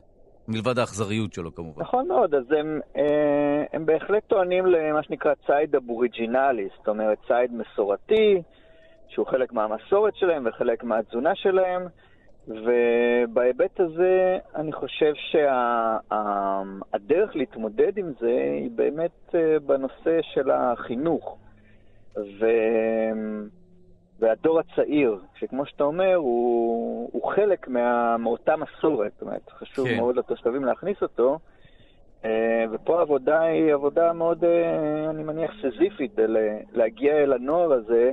מלבד 0.48 0.78
האכזריות 0.78 1.32
שלו 1.32 1.54
כמובן. 1.54 1.82
נכון 1.82 2.08
מאוד, 2.08 2.34
אז 2.34 2.52
הם, 2.52 2.80
אה, 2.96 3.64
הם 3.72 3.86
בהחלט 3.86 4.22
טוענים 4.26 4.66
למה 4.66 5.02
שנקרא 5.02 5.34
ציד 5.46 5.76
אבוריג'ינלי, 5.76 6.68
זאת 6.78 6.88
אומרת 6.88 7.18
ציד 7.26 7.52
מסורתי, 7.52 8.42
שהוא 9.08 9.26
חלק 9.26 9.52
מהמסורת 9.52 10.16
שלהם 10.16 10.46
וחלק 10.46 10.84
מהתזונה 10.84 11.34
שלהם, 11.34 11.82
ובהיבט 12.48 13.80
הזה 13.80 14.38
אני 14.54 14.72
חושב 14.72 15.12
שהדרך 15.30 16.56
להתמודד 17.36 17.98
עם 17.98 18.12
זה 18.20 18.56
היא 18.60 18.70
באמת 18.74 19.34
אה, 19.34 19.58
בנושא 19.66 20.18
של 20.22 20.50
החינוך. 20.50 21.38
והדור 24.18 24.60
הצעיר, 24.60 25.20
שכמו 25.38 25.66
שאתה 25.66 25.84
אומר, 25.84 26.14
הוא, 26.14 27.10
הוא 27.12 27.32
חלק 27.32 27.68
מה, 27.68 28.16
מאותה 28.16 28.54
מסורת, 28.56 29.12
זאת 29.12 29.22
אומרת, 29.22 29.50
חשוב 29.50 29.88
כן. 29.88 29.96
מאוד 29.96 30.16
לתושבים 30.16 30.64
להכניס 30.64 31.02
אותו, 31.02 31.38
אה, 32.24 32.64
ופה 32.70 32.98
העבודה 32.98 33.40
היא 33.40 33.74
עבודה 33.74 34.12
מאוד, 34.12 34.44
אה, 34.44 35.10
אני 35.10 35.22
מניח, 35.22 35.50
סזיפית, 35.62 36.12
להגיע 36.72 37.12
אל 37.12 37.32
הנוער 37.32 37.72
הזה 37.72 38.10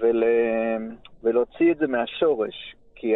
ול, 0.00 0.24
ולהוציא 1.22 1.72
את 1.72 1.76
זה 1.76 1.86
מהשורש, 1.86 2.74
כי 2.94 3.14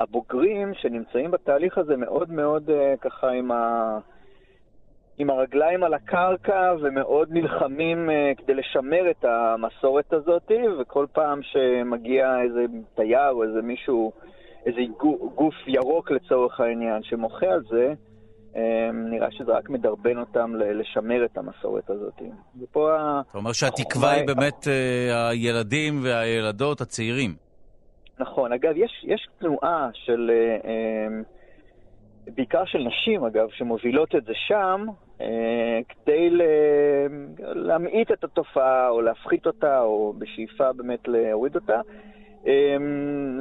הבוגרים 0.00 0.74
שנמצאים 0.74 1.30
בתהליך 1.30 1.78
הזה 1.78 1.96
מאוד 1.96 2.30
מאוד 2.30 2.70
אה, 2.70 2.94
ככה 3.00 3.30
עם 3.30 3.52
ה... 3.52 3.98
עם 5.18 5.30
הרגליים 5.30 5.84
על 5.84 5.94
הקרקע 5.94 6.74
ומאוד 6.82 7.28
נלחמים 7.30 8.08
uh, 8.08 8.42
כדי 8.42 8.54
לשמר 8.54 9.10
את 9.10 9.24
המסורת 9.24 10.12
הזאת, 10.12 10.50
וכל 10.80 11.06
פעם 11.12 11.40
שמגיע 11.42 12.42
איזה 12.42 12.64
תייר 12.94 13.30
או 13.30 13.42
איזה 13.42 13.62
מישהו, 13.62 14.12
איזה 14.66 14.80
גוף 15.34 15.54
ירוק 15.66 16.10
לצורך 16.10 16.60
העניין, 16.60 17.02
שמוחה 17.02 17.46
על 17.46 17.62
זה, 17.70 17.92
um, 18.52 18.56
נראה 18.92 19.30
שזה 19.30 19.52
רק 19.52 19.70
מדרבן 19.70 20.18
אותם 20.18 20.54
לשמר 20.54 21.24
את 21.24 21.38
המסורת 21.38 21.90
הזאת. 21.90 22.22
ופה 22.62 22.96
אתה 23.30 23.38
אומר 23.38 23.52
שהתקווה 23.52 24.10
היא 24.10 24.26
באמת 24.26 24.64
uh, 24.64 25.30
הילדים 25.30 26.00
והילדות 26.02 26.80
הצעירים. 26.80 27.34
נכון. 28.18 28.52
אגב, 28.52 28.72
יש, 28.76 29.04
יש 29.04 29.28
תנועה 29.38 29.88
של... 29.92 30.30
בעיקר 32.34 32.64
של 32.64 32.78
נשים 32.78 33.24
אגב, 33.24 33.48
שמובילות 33.50 34.14
את 34.14 34.24
זה 34.24 34.32
שם, 34.34 34.86
אה, 34.88 35.07
כדי 35.88 36.30
להמעיט 37.38 38.12
את 38.12 38.24
התופעה 38.24 38.88
או 38.88 39.00
להפחית 39.00 39.46
אותה, 39.46 39.80
או 39.80 40.12
בשאיפה 40.18 40.72
באמת 40.72 41.08
להוריד 41.08 41.54
אותה. 41.54 41.80
אה, 42.46 42.76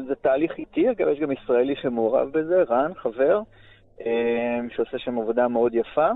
זה 0.08 0.16
תהליך 0.16 0.58
איטי, 0.58 0.92
אגב, 0.92 1.08
יש 1.08 1.20
גם 1.20 1.32
ישראלי 1.32 1.76
שמעורב 1.76 2.30
בזה, 2.32 2.64
רן, 2.70 2.94
חבר, 2.94 3.42
אה, 4.06 4.60
שעושה 4.76 4.98
שם 4.98 5.20
עבודה 5.20 5.48
מאוד 5.48 5.76
יפה. 5.76 6.10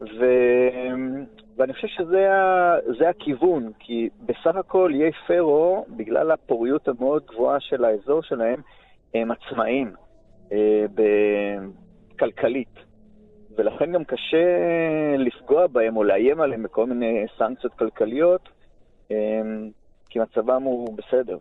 ו... 0.00 0.24
ואני 1.56 1.72
חושב 1.72 1.88
שזה 1.88 3.08
הכיוון, 3.08 3.72
כי 3.78 4.08
בסך 4.26 4.56
הכל 4.56 4.92
איי 4.94 5.12
פרו, 5.26 5.86
בגלל 5.96 6.30
הפוריות 6.30 6.88
המאוד 6.88 7.22
גבוהה 7.26 7.60
של 7.60 7.84
האזור 7.84 8.22
שלהם, 8.22 8.60
הם 9.14 9.30
עצמאים 9.30 9.92
כלכלית. 12.18 12.93
ולכן 13.56 13.92
גם 13.92 14.04
קשה 14.04 14.46
לפגוע 15.18 15.66
בהם 15.66 15.96
או 15.96 16.04
לאיים 16.04 16.40
עליהם 16.40 16.62
בכל 16.62 16.86
מיני 16.86 17.26
סנקציות 17.38 17.74
כלכליות, 17.74 18.48
אמ, 19.10 19.70
כי 20.10 20.18
מצבם 20.18 20.62
הוא 20.62 20.96
בסדר. 20.96 21.38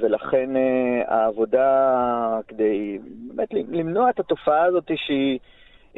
ולכן 0.00 0.56
אה, 0.56 1.02
העבודה 1.06 2.40
כדי 2.48 2.98
באמת 3.28 3.48
למנוע 3.52 4.10
את 4.10 4.20
התופעה 4.20 4.64
הזאת 4.64 4.90
שהיא, 4.96 5.38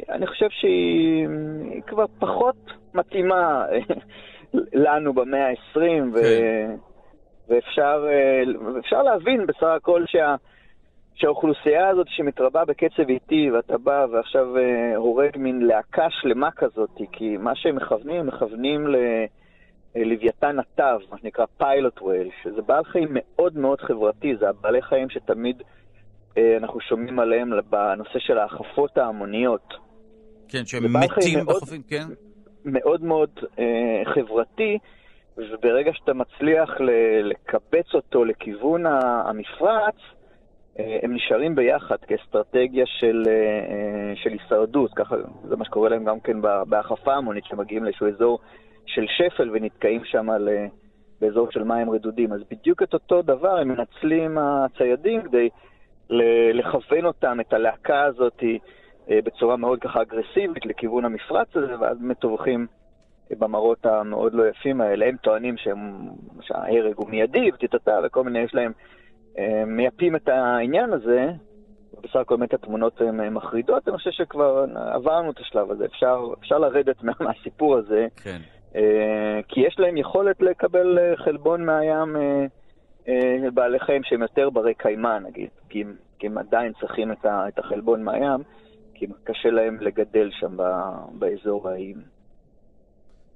אני 0.09 0.27
חושב 0.27 0.49
שהיא 0.49 1.27
כבר 1.87 2.05
פחות 2.19 2.55
מתאימה 2.93 3.65
לנו 4.73 5.13
במאה 5.13 5.49
ה-20, 5.49 5.79
כן. 5.79 6.75
ואפשר 7.47 9.03
להבין 9.03 9.45
בסך 9.45 9.63
הכל 9.63 10.03
שה... 10.07 10.35
שהאוכלוסייה 11.21 11.89
הזאת 11.89 12.07
שמתרבה 12.09 12.65
בקצב 12.65 13.09
איטי, 13.09 13.51
ואתה 13.51 13.77
בא 13.77 14.05
ועכשיו 14.11 14.57
אה, 14.57 14.95
הורג 14.95 15.37
מין 15.37 15.61
להקה 15.61 16.07
שלמה 16.09 16.51
כזאת, 16.51 16.89
כי 17.11 17.37
מה 17.37 17.55
שהם 17.55 17.75
מכוונים, 17.75 18.19
הם 18.19 18.27
מכוונים 18.27 18.87
ללוויתן 19.95 20.59
התו, 20.59 21.05
מה 21.11 21.17
שנקרא 21.21 21.45
פיילוט 21.57 22.01
ווייל, 22.01 22.29
שזה 22.43 22.61
בעל 22.61 22.83
חיים 22.83 23.07
מאוד 23.11 23.57
מאוד 23.57 23.81
חברתי, 23.81 24.35
זה 24.39 24.49
הבעלי 24.49 24.81
חיים 24.81 25.09
שתמיד 25.09 25.63
אה, 26.37 26.57
אנחנו 26.57 26.79
שומעים 26.81 27.19
עליהם 27.19 27.51
בנושא 27.69 28.19
של 28.19 28.37
ההחפות 28.37 28.97
ההמוניות. 28.97 29.73
כן, 30.47 30.65
שהם 30.65 30.83
מתים 30.93 31.45
בחופים, 31.45 31.81
כן? 31.87 32.05
מאוד 32.65 33.03
מאוד 33.03 33.29
אה, 33.59 34.01
חברתי, 34.13 34.77
וברגע 35.37 35.91
שאתה 35.93 36.13
מצליח 36.13 36.69
לקבץ 37.23 37.93
אותו 37.93 38.25
לכיוון 38.25 38.85
המפרץ, 39.25 39.95
אה, 39.95 40.18
הם 41.01 41.13
נשארים 41.13 41.55
ביחד 41.55 41.97
כאסטרטגיה 42.07 42.85
של, 42.85 43.23
אה, 43.27 43.33
אה, 43.33 44.15
של 44.15 44.29
הישרדות, 44.29 44.93
ככה 44.93 45.15
זה 45.47 45.55
מה 45.55 45.65
שקורה 45.65 45.89
להם 45.89 46.03
גם 46.03 46.19
כן 46.19 46.41
בהחפה 46.41 47.13
המונית, 47.13 47.45
שמגיעים 47.45 47.83
לאיזשהו 47.83 48.07
אזור 48.07 48.39
של 48.85 49.05
שפל 49.07 49.49
ונתקעים 49.53 50.01
שם 50.05 50.29
על, 50.29 50.49
באזור 51.21 51.51
של 51.51 51.63
מים 51.63 51.89
רדודים. 51.89 52.33
אז 52.33 52.41
בדיוק 52.51 52.83
את 52.83 52.93
אותו 52.93 53.21
דבר 53.21 53.57
הם 53.57 53.67
מנצלים 53.67 54.37
הציידים 54.37 55.21
כדי 55.21 55.49
לכוון 56.53 57.05
אותם, 57.05 57.37
את 57.39 57.53
הלהקה 57.53 58.03
הזאת, 58.03 58.43
בצורה 59.09 59.57
מאוד 59.57 59.79
ככה 59.79 60.01
אגרסיבית 60.01 60.65
לכיוון 60.65 61.05
המפרץ 61.05 61.47
הזה, 61.55 61.79
ואז 61.79 61.97
באמת 61.99 62.17
טובחים 62.17 62.67
במראות 63.31 63.85
המאוד 63.85 64.33
לא 64.33 64.47
יפים 64.47 64.81
האלה. 64.81 65.05
הם 65.05 65.17
טוענים 65.17 65.55
שההרג 66.41 66.93
הוא 66.95 67.09
מיידי, 67.09 67.49
ותתתה, 67.53 67.99
וכל 68.03 68.23
מיני, 68.23 68.39
יש 68.39 68.55
להם 68.55 68.71
אה, 68.71 68.98
מייפים 69.67 70.15
את 70.15 70.27
העניין 70.29 70.93
הזה, 70.93 71.31
בסך 72.03 72.15
הכל 72.15 72.35
באמת 72.35 72.53
התמונות 72.53 73.01
הן 73.01 73.29
מחרידות, 73.29 73.87
אני 73.87 73.97
חושב 73.97 74.11
שכבר 74.11 74.65
עברנו 74.75 75.31
את 75.31 75.39
השלב 75.39 75.71
הזה, 75.71 75.85
אפשר, 75.85 76.27
אפשר 76.39 76.57
לרדת 76.57 77.03
מה, 77.03 77.13
מהסיפור 77.19 77.77
הזה, 77.77 78.07
כן. 78.23 78.39
אה, 78.75 79.39
כי 79.47 79.59
יש 79.59 79.79
להם 79.79 79.97
יכולת 79.97 80.41
לקבל 80.41 80.99
אה, 80.99 81.17
חלבון 81.17 81.65
מהים 81.65 82.15
בעלי 83.53 83.79
חיים 83.79 84.03
שהם 84.03 84.21
יותר 84.21 84.49
ברי 84.49 84.73
קיימא 84.73 85.19
נגיד, 85.19 85.49
כי 85.69 85.81
הם, 85.81 85.95
כי 86.19 86.27
הם 86.27 86.37
עדיין 86.37 86.73
צריכים 86.79 87.11
את 87.11 87.59
החלבון 87.59 88.03
מהים, 88.03 88.43
כי 88.93 89.05
קשה 89.23 89.49
להם 89.49 89.77
לגדל 89.81 90.29
שם 90.31 90.57
באזור 91.11 91.69
האיים. 91.69 92.18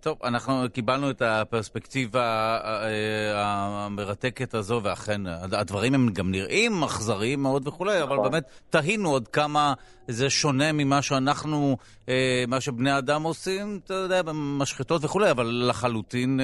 טוב, 0.03 0.17
אנחנו 0.23 0.65
קיבלנו 0.73 1.09
את 1.09 1.21
הפרספקטיבה 1.21 2.21
אה, 2.63 2.83
אה, 2.83 3.85
המרתקת 3.85 4.53
הזו, 4.53 4.79
ואכן, 4.83 5.21
הדברים 5.27 5.93
הם 5.93 6.09
גם 6.09 6.31
נראים 6.31 6.83
אכזריים 6.83 7.43
מאוד 7.43 7.67
וכולי, 7.67 8.03
אבל 8.03 8.15
נכון. 8.15 8.31
באמת 8.31 8.43
תהינו 8.69 9.09
עוד 9.09 9.27
כמה 9.27 9.73
זה 10.07 10.29
שונה 10.29 10.71
ממה 10.71 11.01
שאנחנו, 11.01 11.77
אה, 12.09 12.43
מה 12.47 12.61
שבני 12.61 12.97
אדם 12.97 13.23
עושים, 13.23 13.79
אתה 13.85 13.93
יודע, 13.93 14.21
במשחטות 14.21 15.05
וכולי, 15.05 15.31
אבל 15.31 15.65
לחלוטין, 15.69 16.39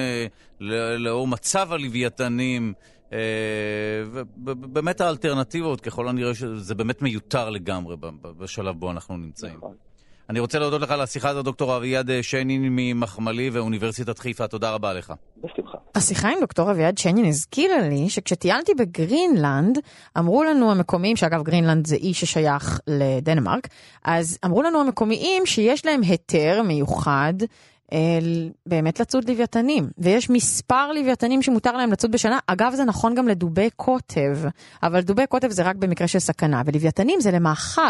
לאור 0.98 1.28
מצב 1.28 1.72
הלוויתנים, 1.72 2.72
ובאמת 4.44 5.00
האלטרנטיבות, 5.00 5.80
ככל 5.80 6.08
הנראה, 6.08 6.32
זה 6.56 6.74
באמת 6.74 7.02
מיותר 7.02 7.50
לגמרי 7.50 7.96
בשלב 8.38 8.74
בו 8.74 8.90
אנחנו 8.90 9.16
נמצאים. 9.16 9.56
נכון. 9.56 9.89
אני 10.30 10.40
רוצה 10.40 10.58
להודות 10.58 10.80
לך 10.80 10.90
על 10.90 11.00
השיחה 11.00 11.28
הזאת, 11.28 11.44
דוקטור 11.44 11.76
אביעד 11.76 12.10
שיינין 12.22 12.62
ממחמל"י 12.70 13.50
ואוניברסיטת 13.50 14.18
חיפה. 14.18 14.48
תודה 14.48 14.70
רבה 14.70 14.92
לך. 14.92 15.12
בשמחה. 15.44 15.78
השיחה 15.94 16.28
עם 16.28 16.40
דוקטור 16.40 16.70
אביעד 16.70 16.98
שיינין 16.98 17.24
הזכירה 17.24 17.80
לי 17.80 18.10
שכשטיילתי 18.10 18.72
בגרינלנד, 18.74 19.78
אמרו 20.18 20.44
לנו 20.44 20.70
המקומיים, 20.70 21.16
שאגב 21.16 21.42
גרינלנד 21.42 21.86
זה 21.86 21.96
אי 21.96 22.14
ששייך 22.14 22.80
לדנמרק, 22.86 23.68
אז 24.04 24.38
אמרו 24.44 24.62
לנו 24.62 24.80
המקומיים 24.80 25.46
שיש 25.46 25.86
להם 25.86 26.02
היתר 26.02 26.62
מיוחד 26.62 27.34
באמת 28.66 29.00
לצוד 29.00 29.30
לוויתנים, 29.30 29.90
ויש 29.98 30.30
מספר 30.30 30.92
לוויתנים 30.92 31.42
שמותר 31.42 31.72
להם 31.72 31.92
לצוד 31.92 32.12
בשנה. 32.12 32.38
אגב, 32.46 32.72
זה 32.76 32.84
נכון 32.84 33.14
גם 33.14 33.28
לדובי 33.28 33.68
קוטב, 33.76 34.38
אבל 34.82 35.00
דובי 35.00 35.26
קוטב 35.26 35.50
זה 35.50 35.62
רק 35.62 35.76
במקרה 35.76 36.08
של 36.08 36.18
סכנה, 36.18 36.62
ולוויתנים 36.66 37.20
זה 37.20 37.30
למאכל. 37.30 37.80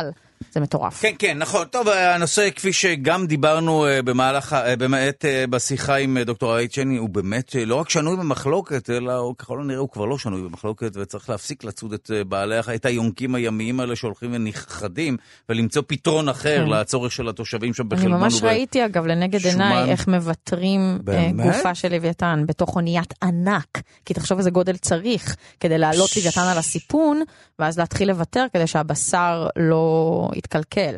זה 0.53 0.61
מטורף. 0.61 1.03
כן, 1.03 1.13
כן, 1.19 1.39
נכון. 1.39 1.67
טוב, 1.67 1.89
הנושא, 1.89 2.51
כפי 2.57 2.73
שגם 2.73 3.27
דיברנו 3.27 3.87
אה, 3.87 4.03
במהלך, 4.03 4.53
אה, 4.53 4.77
באמת 4.77 5.25
אה, 5.25 5.45
בשיחה 5.47 5.97
עם 5.97 6.19
דוקטור 6.19 6.57
אייט 6.57 6.73
צ'ני, 6.73 6.97
הוא 6.97 7.09
באמת 7.09 7.57
לא 7.67 7.75
רק 7.75 7.91
שנוי 7.91 8.17
במחלוקת, 8.17 8.91
אלא 8.91 9.33
ככל 9.39 9.61
הנראה 9.61 9.79
הוא 9.79 9.89
כבר 9.89 10.05
לא 10.05 10.19
שנוי 10.19 10.43
במחלוקת, 10.43 10.97
וצריך 10.97 11.31
להפסיק 11.31 11.65
לצוד 11.65 11.93
את 11.93 12.11
בעלי, 12.29 12.59
את 12.75 12.87
היונקים 12.87 13.35
הימיים 13.35 13.81
האלה 13.81 13.97
שהולכים 13.97 14.31
ונכחדים, 14.33 15.17
ולמצוא 15.49 15.83
פתרון 15.87 16.29
אחר 16.29 16.57
כן. 16.65 16.71
לצורך 16.71 17.13
של 17.13 17.29
התושבים 17.29 17.75
שם 17.75 17.89
בחלבון. 17.89 18.13
אני 18.13 18.23
ממש 18.23 18.43
ראיתי, 18.43 18.85
אגב, 18.85 19.07
לנגד 19.07 19.47
עיניי, 19.47 19.91
איך 19.91 20.09
מוותרים 20.09 20.99
גופה 21.43 21.75
של 21.75 21.93
לוויתן 21.95 22.45
בתוך 22.47 22.77
אוניית 22.77 23.15
ענק, 23.23 23.81
כי 24.05 24.15
תחשוב 24.15 24.39
איזה 24.39 24.51
גודל 24.51 24.77
צריך 24.77 25.37
כדי 25.61 25.79
להעלות 25.79 26.17
לוויתן 26.17 26.41
על 26.41 26.59
הסיפון, 26.59 27.23
ואז 27.59 27.79
להתחיל 27.79 28.09
לוותר 28.09 28.47
כדי 28.53 28.67
שהבשר 28.67 29.49
לא... 29.57 30.30
התקלקל. 30.37 30.97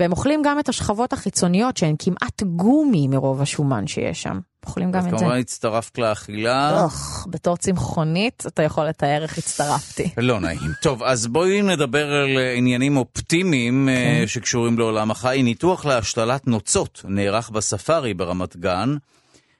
והם 0.00 0.12
אוכלים 0.12 0.42
גם 0.44 0.58
את 0.58 0.68
השכבות 0.68 1.12
החיצוניות 1.12 1.76
שהן 1.76 1.94
כמעט 1.98 2.42
גומי 2.42 3.08
מרוב 3.08 3.42
השומן 3.42 3.86
שיש 3.86 4.22
שם. 4.22 4.38
אוכלים 4.66 4.90
גם 4.90 4.98
את 4.98 5.10
זה. 5.10 5.16
אז 5.16 5.20
כמובן 5.20 5.38
הצטרפת 5.38 5.98
לאכילה. 5.98 6.82
אוח, 6.82 7.26
בתור 7.30 7.56
צמחונית 7.56 8.44
אתה 8.46 8.62
יכול 8.62 8.84
לתאר 8.84 9.22
איך 9.22 9.38
הצטרפתי. 9.38 10.10
לא 10.18 10.40
נעים. 10.40 10.72
טוב, 10.82 11.02
אז 11.02 11.26
בואי 11.26 11.62
נדבר 11.62 12.12
על 12.12 12.38
עניינים 12.56 12.96
אופטימיים 12.96 13.88
אה, 13.88 13.94
כן. 13.94 14.26
שקשורים 14.26 14.78
לעולם 14.78 15.10
החי. 15.10 15.40
ניתוח 15.42 15.84
להשתלת 15.84 16.46
נוצות 16.46 17.04
נערך 17.08 17.50
בספארי 17.50 18.14
ברמת 18.14 18.56
גן. 18.56 18.96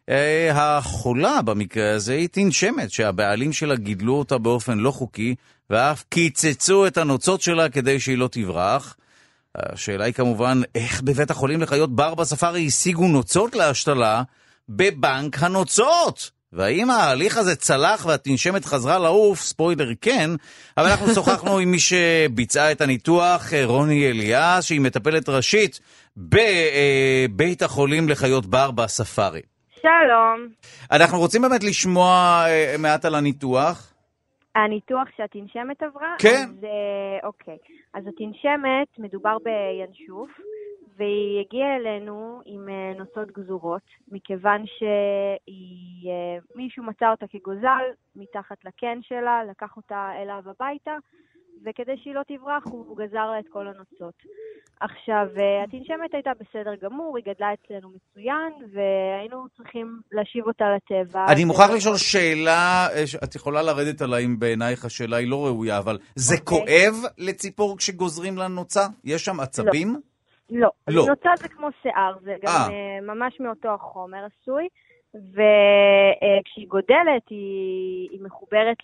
אה, 0.08 0.50
החולה 0.54 1.42
במקרה 1.42 1.94
הזה 1.94 2.12
היא 2.12 2.28
תנשמת, 2.32 2.90
שהבעלים 2.90 3.52
שלה 3.52 3.76
גידלו 3.76 4.14
אותה 4.14 4.38
באופן 4.38 4.78
לא 4.78 4.90
חוקי, 4.90 5.34
ואף 5.70 6.04
קיצצו 6.08 6.86
את 6.86 6.98
הנוצות 6.98 7.40
שלה 7.40 7.68
כדי 7.68 8.00
שהיא 8.00 8.18
לא 8.18 8.28
תברח. 8.32 8.96
השאלה 9.56 10.04
היא 10.04 10.14
כמובן, 10.14 10.60
איך 10.74 11.02
בבית 11.02 11.30
החולים 11.30 11.60
לחיות 11.60 11.96
בר 11.96 12.14
בספארי 12.14 12.66
השיגו 12.66 13.08
נוצות 13.08 13.54
להשתלה 13.54 14.22
בבנק 14.68 15.42
הנוצות? 15.42 16.30
והאם 16.52 16.90
ההליך 16.90 17.36
הזה 17.36 17.56
צלח 17.56 18.06
והתנשמת 18.06 18.64
חזרה 18.64 18.98
לעוף? 18.98 19.40
ספוילר 19.40 19.88
כן, 20.00 20.30
אבל 20.76 20.86
אנחנו 20.86 21.14
שוחחנו 21.14 21.58
עם 21.58 21.70
מי 21.70 21.78
שביצעה 21.78 22.72
את 22.72 22.80
הניתוח, 22.80 23.52
רוני 23.64 24.10
אליאס, 24.10 24.64
שהיא 24.64 24.80
מטפלת 24.80 25.28
ראשית 25.28 25.80
בבית 26.16 27.62
החולים 27.62 28.08
לחיות 28.08 28.46
בר 28.46 28.70
בספארי. 28.70 29.42
שלום. 29.82 30.48
אנחנו 30.92 31.18
רוצים 31.18 31.42
באמת 31.42 31.64
לשמוע 31.64 32.44
אה, 32.46 32.74
מעט 32.78 33.04
על 33.04 33.14
הניתוח. 33.14 33.94
הניתוח 34.54 35.08
שהתנשמת 35.16 35.82
עברה? 35.82 36.14
כן. 36.18 36.46
אז, 36.48 36.64
אה, 36.64 37.26
אוקיי. 37.28 37.56
אז 37.98 38.06
התנשמת, 38.06 38.98
מדובר 38.98 39.36
בינשוף, 39.44 40.30
והיא 40.98 41.40
הגיעה 41.40 41.76
אלינו 41.76 42.40
עם 42.44 42.68
אה, 42.68 42.92
נוצות 42.98 43.30
גזורות, 43.38 43.82
מכיוון 44.12 44.64
שמישהו 46.54 46.84
מצא 46.84 47.10
אותה 47.10 47.26
כגוזל 47.26 47.84
מתחת 48.16 48.64
לקן 48.64 48.98
שלה, 49.02 49.44
לקח 49.50 49.76
אותה 49.76 50.10
אליו 50.22 50.42
הביתה, 50.46 50.96
וכדי 51.64 51.92
שהיא 52.02 52.14
לא 52.14 52.22
תברח, 52.28 52.64
הוא 52.64 52.96
גזר 52.96 53.30
לה 53.30 53.38
את 53.38 53.48
כל 53.48 53.66
הנוצות. 53.66 54.14
עכשיו, 54.80 55.26
אה, 55.38 55.64
התנשמת 55.64 56.14
הייתה 56.14 56.30
בסדר 56.40 56.74
גמור, 56.82 57.16
היא 57.16 57.24
גדלה 57.24 57.54
אצלנו 57.54 57.90
מצוין, 57.90 58.52
והיינו 58.72 59.46
צריכים 59.56 60.00
להשיב 60.12 60.46
אותה 60.46 60.64
לטבע. 60.76 61.26
אני 61.32 61.44
מוכרח 61.44 61.70
לשאול 61.70 61.96
שאלה, 61.96 62.88
אה, 62.92 63.04
את 63.24 63.34
יכולה 63.34 63.62
לרדת 63.62 64.02
עליי 64.02 64.24
אם 64.24 64.38
בעינייך 64.38 64.84
השאלה 64.84 65.16
היא 65.16 65.30
לא 65.30 65.46
ראויה, 65.46 65.78
אבל 65.78 65.98
זה. 66.14 66.34
אוקיי. 66.34 66.58
כואב 66.58 66.94
לציפור 67.18 67.78
כשגוזרים 67.78 68.38
לה 68.38 68.48
נוצה? 68.48 68.86
יש 69.04 69.24
שם 69.24 69.40
עצבים? 69.40 69.94
לא. 69.94 70.00
לא. 70.50 70.70
לא. 70.88 71.06
נוצה 71.08 71.30
זה 71.36 71.48
כמו 71.48 71.68
שיער, 71.82 72.14
זה 72.22 72.36
גם 72.42 72.52
아. 72.68 73.02
ממש 73.02 73.40
מאותו 73.40 73.68
החומר 73.68 74.24
עשוי. 74.24 74.68
וכשהיא 75.14 76.68
גודלת 76.68 77.28
היא, 77.30 78.08
היא 78.10 78.20
מחוברת 78.22 78.76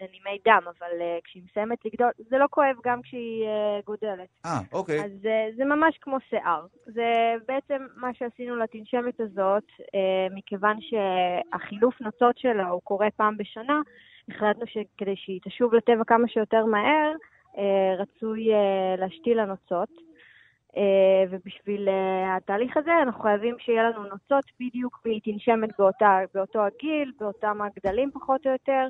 לנימי 0.00 0.38
דם, 0.44 0.62
אבל 0.64 1.00
אה, 1.00 1.18
כשהיא 1.24 1.42
מסיימת 1.50 1.78
לגדול, 1.84 2.10
זה 2.18 2.38
לא 2.38 2.46
כואב 2.50 2.76
גם 2.84 3.02
כשהיא 3.02 3.46
אה, 3.46 3.80
גודלת. 3.86 4.28
אה, 4.46 4.58
אוקיי. 4.72 5.04
אז 5.04 5.10
זה, 5.22 5.48
זה 5.56 5.64
ממש 5.64 5.98
כמו 6.00 6.16
שיער. 6.28 6.66
זה 6.84 7.34
בעצם 7.48 7.86
מה 7.96 8.14
שעשינו 8.14 8.56
לתנשמת 8.56 9.20
הזאת, 9.20 9.64
אה, 9.94 10.26
מכיוון 10.30 10.76
שהחילוף 10.80 12.00
נוצות 12.00 12.38
שלה 12.38 12.68
הוא 12.68 12.80
קורה 12.84 13.08
פעם 13.16 13.36
בשנה, 13.36 13.80
החלטנו 14.28 14.66
שכדי 14.66 15.16
שהיא 15.16 15.40
תשוב 15.44 15.74
לטבע 15.74 16.04
כמה 16.06 16.28
שיותר 16.28 16.64
מהר, 16.64 17.12
רצוי 17.98 18.48
להשתיל 18.98 19.38
הנוצות. 19.38 19.88
אה, 19.98 20.05
ובשביל 21.30 21.88
אה, 21.88 22.36
התהליך 22.36 22.76
הזה 22.76 22.90
אנחנו 23.02 23.22
חייבים 23.22 23.54
שיהיה 23.58 23.90
לנו 23.90 24.02
נוצות 24.02 24.44
בדיוק 24.60 25.00
והיא 25.04 25.20
תנשמת 25.24 25.70
באותה, 25.78 26.18
באותו 26.34 26.66
הגיל, 26.66 27.12
באותם 27.20 27.58
הגדלים 27.62 28.10
פחות 28.10 28.46
או 28.46 28.50
יותר, 28.52 28.88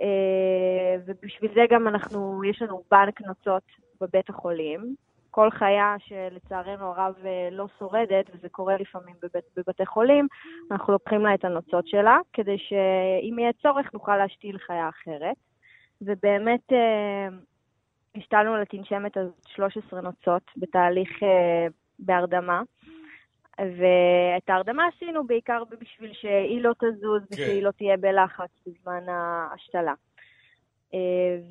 אה, 0.00 0.96
ובשביל 1.06 1.50
זה 1.54 1.60
גם 1.70 1.88
אנחנו, 1.88 2.44
יש 2.44 2.62
לנו 2.62 2.82
בנק 2.90 3.20
נוצות 3.20 3.62
בבית 4.00 4.30
החולים. 4.30 4.94
כל 5.30 5.50
חיה 5.50 5.96
שלצערנו 5.98 6.84
הרב 6.84 7.14
לא 7.50 7.66
שורדת, 7.78 8.30
וזה 8.34 8.48
קורה 8.48 8.76
לפעמים 8.76 9.14
בבית, 9.22 9.44
בבתי 9.56 9.86
חולים, 9.86 10.26
אנחנו 10.70 10.92
לוקחים 10.92 11.22
לה 11.22 11.34
את 11.34 11.44
הנוצות 11.44 11.88
שלה, 11.88 12.18
כדי 12.32 12.58
שאם 12.58 13.38
יהיה 13.38 13.52
צורך 13.62 13.94
נוכל 13.94 14.16
להשתיל 14.16 14.58
חיה 14.58 14.88
אחרת. 14.88 15.36
ובאמת 16.02 16.72
השתלנו 18.18 18.56
לתנשמת 18.56 19.16
הזאת 19.16 19.46
13 19.46 20.00
נוצות 20.00 20.42
בתהליך 20.56 21.22
uh, 21.22 21.72
בהרדמה. 21.98 22.62
ואת 23.58 24.50
ההרדמה 24.50 24.82
עשינו 24.96 25.26
בעיקר 25.26 25.62
בשביל 25.80 26.12
שהיא 26.12 26.62
לא 26.62 26.72
תזוז 26.72 27.22
כן. 27.22 27.42
ושהיא 27.42 27.62
לא 27.62 27.70
תהיה 27.70 27.96
בלחץ 27.96 28.50
בזמן 28.66 29.08
ההשתלה. 29.08 29.94
Uh, 30.92 30.94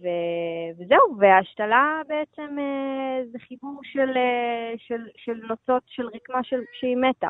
ו- 0.01 0.81
וזהו, 0.81 1.17
וההשתלה 1.19 2.01
בעצם 2.07 2.57
uh, 2.57 3.31
זה 3.31 3.39
חיבור 3.39 3.79
של, 3.83 4.11
של, 4.77 5.07
של 5.15 5.41
נוצות 5.49 5.83
של 5.85 6.07
רקמה 6.07 6.43
של, 6.43 6.61
שהיא 6.79 6.97
מתה, 6.97 7.29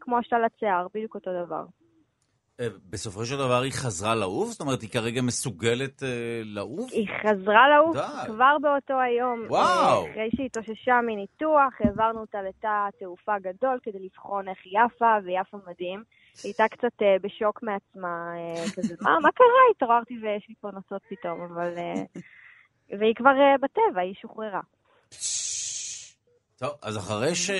כמו 0.00 0.18
השתלת 0.18 0.50
שיער, 0.58 0.86
בדיוק 0.94 1.14
אותו 1.14 1.44
דבר. 1.44 1.64
אה, 2.60 2.66
בסופו 2.90 3.26
של 3.26 3.36
דבר 3.36 3.60
היא 3.62 3.72
חזרה 3.72 4.14
לעוף? 4.14 4.50
זאת 4.50 4.60
אומרת, 4.60 4.82
היא 4.82 4.90
כרגע 4.90 5.22
מסוגלת 5.22 6.02
אה, 6.02 6.08
לעוף? 6.44 6.92
היא 6.92 7.08
חזרה 7.22 7.68
לעוף 7.68 7.96
כבר 8.26 8.56
באותו 8.62 9.00
היום. 9.00 9.44
וואו. 9.48 10.04
אה, 10.04 10.10
אחרי 10.10 10.28
שהיא 10.36 10.46
התאוששה 10.46 11.00
מניתוח, 11.06 11.72
העברנו 11.80 12.20
אותה 12.20 12.42
לתא 12.42 12.88
תעופה 12.98 13.38
גדול 13.38 13.78
כדי 13.82 13.98
לבחון 13.98 14.48
איך 14.48 14.58
יפה, 14.66 15.16
והיא 15.24 15.40
יפה 15.40 15.56
מדהים. 15.66 16.02
היא 16.42 16.48
הייתה 16.48 16.68
קצת 16.68 17.02
אה, 17.02 17.16
בשוק 17.22 17.62
מעצמה, 17.62 18.32
אה, 18.36 18.64
כזה, 18.76 18.94
מה, 19.00 19.18
מה 19.22 19.32
קרה? 19.32 19.62
התעוררתי 19.76 20.14
ויש 20.22 20.46
לי 20.48 20.54
פה 20.60 20.70
נוצות 20.70 21.02
פתאום, 21.08 21.40
אבל... 21.40 21.78
אה, 21.78 22.02
והיא 22.98 23.14
כבר 23.14 23.30
אה, 23.40 23.58
בטבע, 23.62 24.00
היא 24.00 24.14
שוחררה. 24.22 24.60
טוב, 26.58 26.70
אז 26.82 26.98
אחרי 26.98 27.34
ש... 27.34 27.50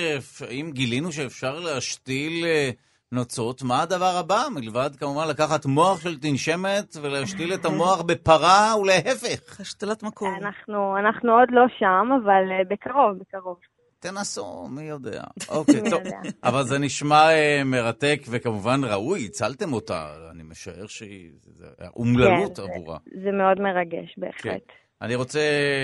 אם 0.51 0.71
גילינו 0.75 1.13
שאפשר 1.13 1.61
להשתיל... 1.61 2.45
אה... 2.45 2.71
נוצות, 3.13 3.63
מה 3.63 3.83
הדבר 3.83 4.17
הבא? 4.17 4.43
מלבד 4.55 4.91
כמובן 4.97 5.29
לקחת 5.29 5.67
מוח 5.67 6.01
של 6.01 6.19
תנשמת 6.19 6.97
ולהשתיל 7.03 7.55
את 7.55 7.65
המוח 7.65 8.03
בפרה 8.03 8.75
ולהפך. 8.81 9.61
השתלת 9.61 10.03
מקום. 10.03 10.35
אנחנו, 10.43 10.99
אנחנו 10.99 11.33
עוד 11.33 11.49
לא 11.53 11.63
שם, 11.79 12.09
אבל 12.23 12.53
אה, 12.53 12.65
בקרוב, 12.71 13.19
בקרוב. 13.19 13.57
תנסו, 14.01 14.69
מי 14.71 14.83
יודע. 14.83 15.23
אוקיי, 15.49 15.81
טוב. 15.91 16.01
אבל 16.45 16.63
זה 16.63 16.79
נשמע 16.79 17.29
uh, 17.29 17.65
מרתק, 17.65 18.21
וכמובן 18.31 18.81
ראוי, 18.85 19.25
הצלתם 19.27 19.73
אותה. 19.73 20.07
אני 20.31 20.43
משער 20.43 20.87
שהיא... 20.87 21.31
אומללות 21.97 22.57
כן, 22.61 22.63
עבורה. 22.63 22.99
זה, 23.05 23.21
זה 23.25 23.31
מאוד 23.33 23.61
מרגש, 23.61 24.15
בהחלט. 24.19 24.43
כן. 24.43 24.75
אני 25.03 25.15
רוצה 25.15 25.41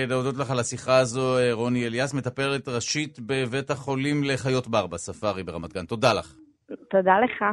להודות 0.07 0.37
לך 0.37 0.51
על 0.51 0.59
השיחה 0.59 0.97
הזו, 0.97 1.37
אה, 1.37 1.53
רוני 1.53 1.87
אליאס, 1.87 2.13
מטפלת 2.13 2.67
ראשית 2.67 3.19
בבית 3.19 3.71
החולים 3.71 4.23
לחיות 4.23 4.67
בר 4.67 4.87
בספארי 4.87 5.43
ברמת 5.43 5.73
גן. 5.73 5.85
תודה 5.85 6.13
לך. 6.13 6.35
תודה 6.67 7.19
לך. 7.19 7.43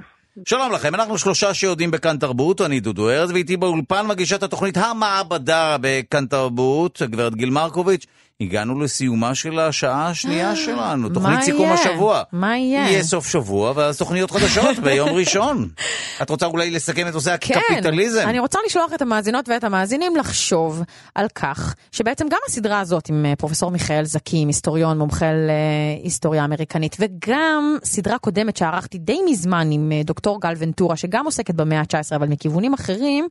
שלום 0.49 0.73
לכם, 0.73 0.95
אנחנו 0.95 1.19
שלושה 1.19 1.55
שיודעים 1.55 1.91
בכאן 1.91 2.17
תרבות, 2.19 2.61
אני 2.61 2.81
דודו 2.81 3.11
ארז, 3.11 3.31
ואיתי 3.31 3.57
באולפן 3.57 4.07
מגישת 4.07 4.43
התוכנית 4.43 4.77
המעבדה 4.77 5.77
בכאן 5.81 6.27
תרבות, 6.27 7.03
הגברת 7.03 7.35
גיל 7.35 7.51
מרקוביץ'. 7.51 8.07
הגענו 8.43 8.81
לסיומה 8.81 9.35
של 9.35 9.59
השעה 9.59 10.09
השנייה 10.09 10.51
אה, 10.51 10.57
שלנו, 10.57 11.09
תוכנית 11.09 11.43
סיכום 11.43 11.73
השבוע. 11.73 12.23
מה 12.33 12.59
יהיה? 12.59 12.91
יהיה 12.91 13.03
סוף 13.03 13.29
שבוע, 13.29 13.73
ואז 13.77 13.99
תוכניות 13.99 14.31
חדשות 14.31 14.79
ביום 14.79 15.09
ראשון. 15.21 15.69
את 16.23 16.31
רוצה 16.31 16.47
אולי 16.47 16.71
לסכם 16.71 17.09
את 17.09 17.15
נושא 17.15 17.37
כן, 17.41 17.55
הקפיטליזם? 17.59 18.23
כן, 18.23 18.29
אני 18.29 18.39
רוצה 18.39 18.59
לשלוח 18.67 18.93
את 18.95 19.03
המאזינות 19.03 19.49
ואת 19.49 19.65
המאזינים 19.65 20.17
לחשוב 20.17 20.83
על 21.15 21.27
כך, 21.35 21.75
שבעצם 21.93 22.29
גם 22.31 22.39
הסדרה 22.49 22.81
הזאת 22.81 23.09
עם 23.09 23.27
אה, 23.27 23.37
פרופסור 23.37 23.71
מיכאל 23.71 24.05
זקים, 24.05 24.49
היסטוריון, 24.49 24.99
מומחה 24.99 25.27
להיסטוריה 26.03 26.45
אמריקנית, 26.45 26.97
וגם 27.01 27.77
סדרה 27.85 28.19
קודמת 28.19 28.57
שערכתי 28.57 28.99
די 28.99 29.19
מזמן 29.31 29.69
עם 29.73 29.93
אה, 29.93 30.03
דוקטור 30.05 30.41
גל 30.41 30.55
ונטורה, 30.59 30.97
שגם 30.97 31.25
עוסקת 31.25 31.55
במאה 31.55 31.81
ה-19, 31.81 32.17
אבל 32.17 32.29
מכיוונים 32.29 32.75
אחרים, 32.75 33.29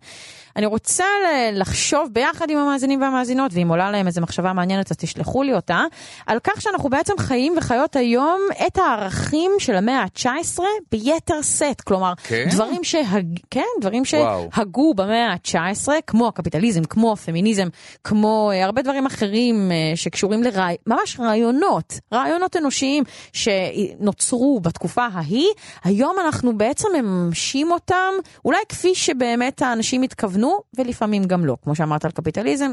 אני 0.56 0.66
רוצה 0.66 1.06
לחשוב 1.54 2.10
ביחד 2.12 2.50
עם 2.50 2.58
המאזינים 2.58 3.02
והמאזינות, 3.02 3.52
ואם 3.54 3.68
עולה 3.68 3.92
להם 3.92 4.08
איזו 4.08 4.22
מחשבה 4.22 4.54
מעניינת, 4.54 4.92
תשלחו 5.02 5.44
לי 5.44 5.54
אותה, 5.54 5.84
על 6.28 6.40
כך 6.44 6.62
שאנחנו 6.62 6.90
בעצם 6.90 7.14
חיים 7.20 7.54
וחיות 7.58 7.96
היום 7.96 8.40
את 8.68 8.78
הערכים 8.78 9.52
של 9.60 9.76
המאה 9.76 10.02
ה-19 10.02 10.60
ביתר 10.92 11.42
סט. 11.42 11.82
כלומר, 11.86 12.14
כן? 12.24 12.46
דברים, 12.52 12.84
שהג... 12.84 13.40
כן, 13.50 13.66
דברים 13.82 14.06
שהגו 14.06 14.94
במאה 14.94 15.34
ה-19, 15.34 15.88
כמו 16.08 16.28
הקפיטליזם, 16.28 16.84
כמו 16.84 17.14
הפמיניזם, 17.14 17.68
כמו 18.04 18.52
uh, 18.54 18.66
הרבה 18.66 18.82
דברים 18.82 19.06
אחרים 19.06 19.72
uh, 19.72 19.98
שקשורים 19.98 20.44
לרעי... 20.44 20.76
ממש 20.88 21.20
רעיונות, 21.20 22.00
רעיונות 22.14 22.58
אנושיים 22.58 23.04
שנוצרו 23.34 24.60
בתקופה 24.60 25.08
ההיא, 25.14 25.50
היום 25.84 26.16
אנחנו 26.26 26.58
בעצם 26.58 26.88
מממשים 26.96 27.72
אותם, 27.72 28.14
אולי 28.46 28.60
כפי 28.70 28.96
שבאמת 28.96 29.62
האנשים. 29.62 30.02
התכוונו, 30.12 30.62
ולפעמים 30.78 31.24
גם 31.24 31.46
לא. 31.46 31.58
כמו 31.64 31.76
שאמרת 31.76 32.06
על 32.06 32.12
קפיטליזם, 32.12 32.72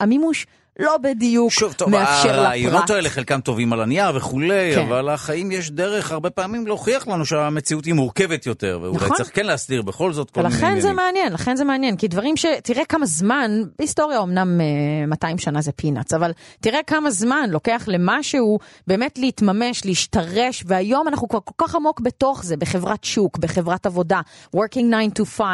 המימוש 0.00 0.46
לא 0.78 0.96
בדיוק 0.98 1.50
שוב, 1.52 1.72
טוב, 1.72 1.90
מאפשר 1.90 2.28
לפרט. 2.28 2.38
הרעיונות 2.38 2.90
האלה 2.90 3.10
חלקם 3.10 3.40
טובים 3.40 3.72
על 3.72 3.80
הנייר 3.80 4.16
וכולי, 4.16 4.74
כן. 4.74 4.80
אבל 4.80 5.08
החיים 5.08 5.52
יש 5.52 5.70
דרך 5.70 6.12
הרבה 6.12 6.30
פעמים 6.30 6.66
להוכיח 6.66 7.08
לנו 7.08 7.26
שהמציאות 7.26 7.84
היא 7.84 7.94
מורכבת 7.94 8.46
יותר, 8.46 8.78
ואולי 8.82 8.96
נכון. 8.96 9.16
צריך 9.16 9.30
כן 9.34 9.46
להסדיר 9.46 9.82
בכל 9.82 10.12
זאת 10.12 10.30
כל 10.30 10.42
מיני 10.42 10.54
ולכן 10.54 10.66
עניינים. 10.66 10.82
זה 10.82 10.92
מעניין, 10.92 11.32
לכן 11.32 11.56
זה 11.56 11.64
מעניין, 11.64 11.96
כי 11.96 12.08
דברים 12.08 12.36
ש... 12.36 12.46
תראה 12.62 12.84
כמה 12.84 13.06
זמן, 13.06 13.50
בהיסטוריה 13.78 14.22
אמנם 14.22 14.60
אה, 14.60 15.06
200 15.06 15.38
שנה 15.38 15.60
זה 15.62 15.72
פינאץ, 15.72 16.12
אבל 16.12 16.32
תראה 16.60 16.80
כמה 16.86 17.10
זמן 17.10 17.50
לוקח 17.50 17.84
למשהו 17.86 18.58
באמת 18.86 19.18
להתממש, 19.18 19.84
להשתרש, 19.84 20.64
והיום 20.66 21.08
אנחנו 21.08 21.28
כבר 21.28 21.40
כל 21.44 21.66
כך 21.66 21.74
עמוק 21.74 22.00
בתוך 22.00 22.44
זה, 22.44 22.56
בחברת 22.56 23.04
שוק, 23.04 23.38
בחברת 23.38 23.86
עבודה, 23.86 24.20
working 24.56 25.12
9 25.14 25.22
to 25.22 25.26
5, 25.26 25.46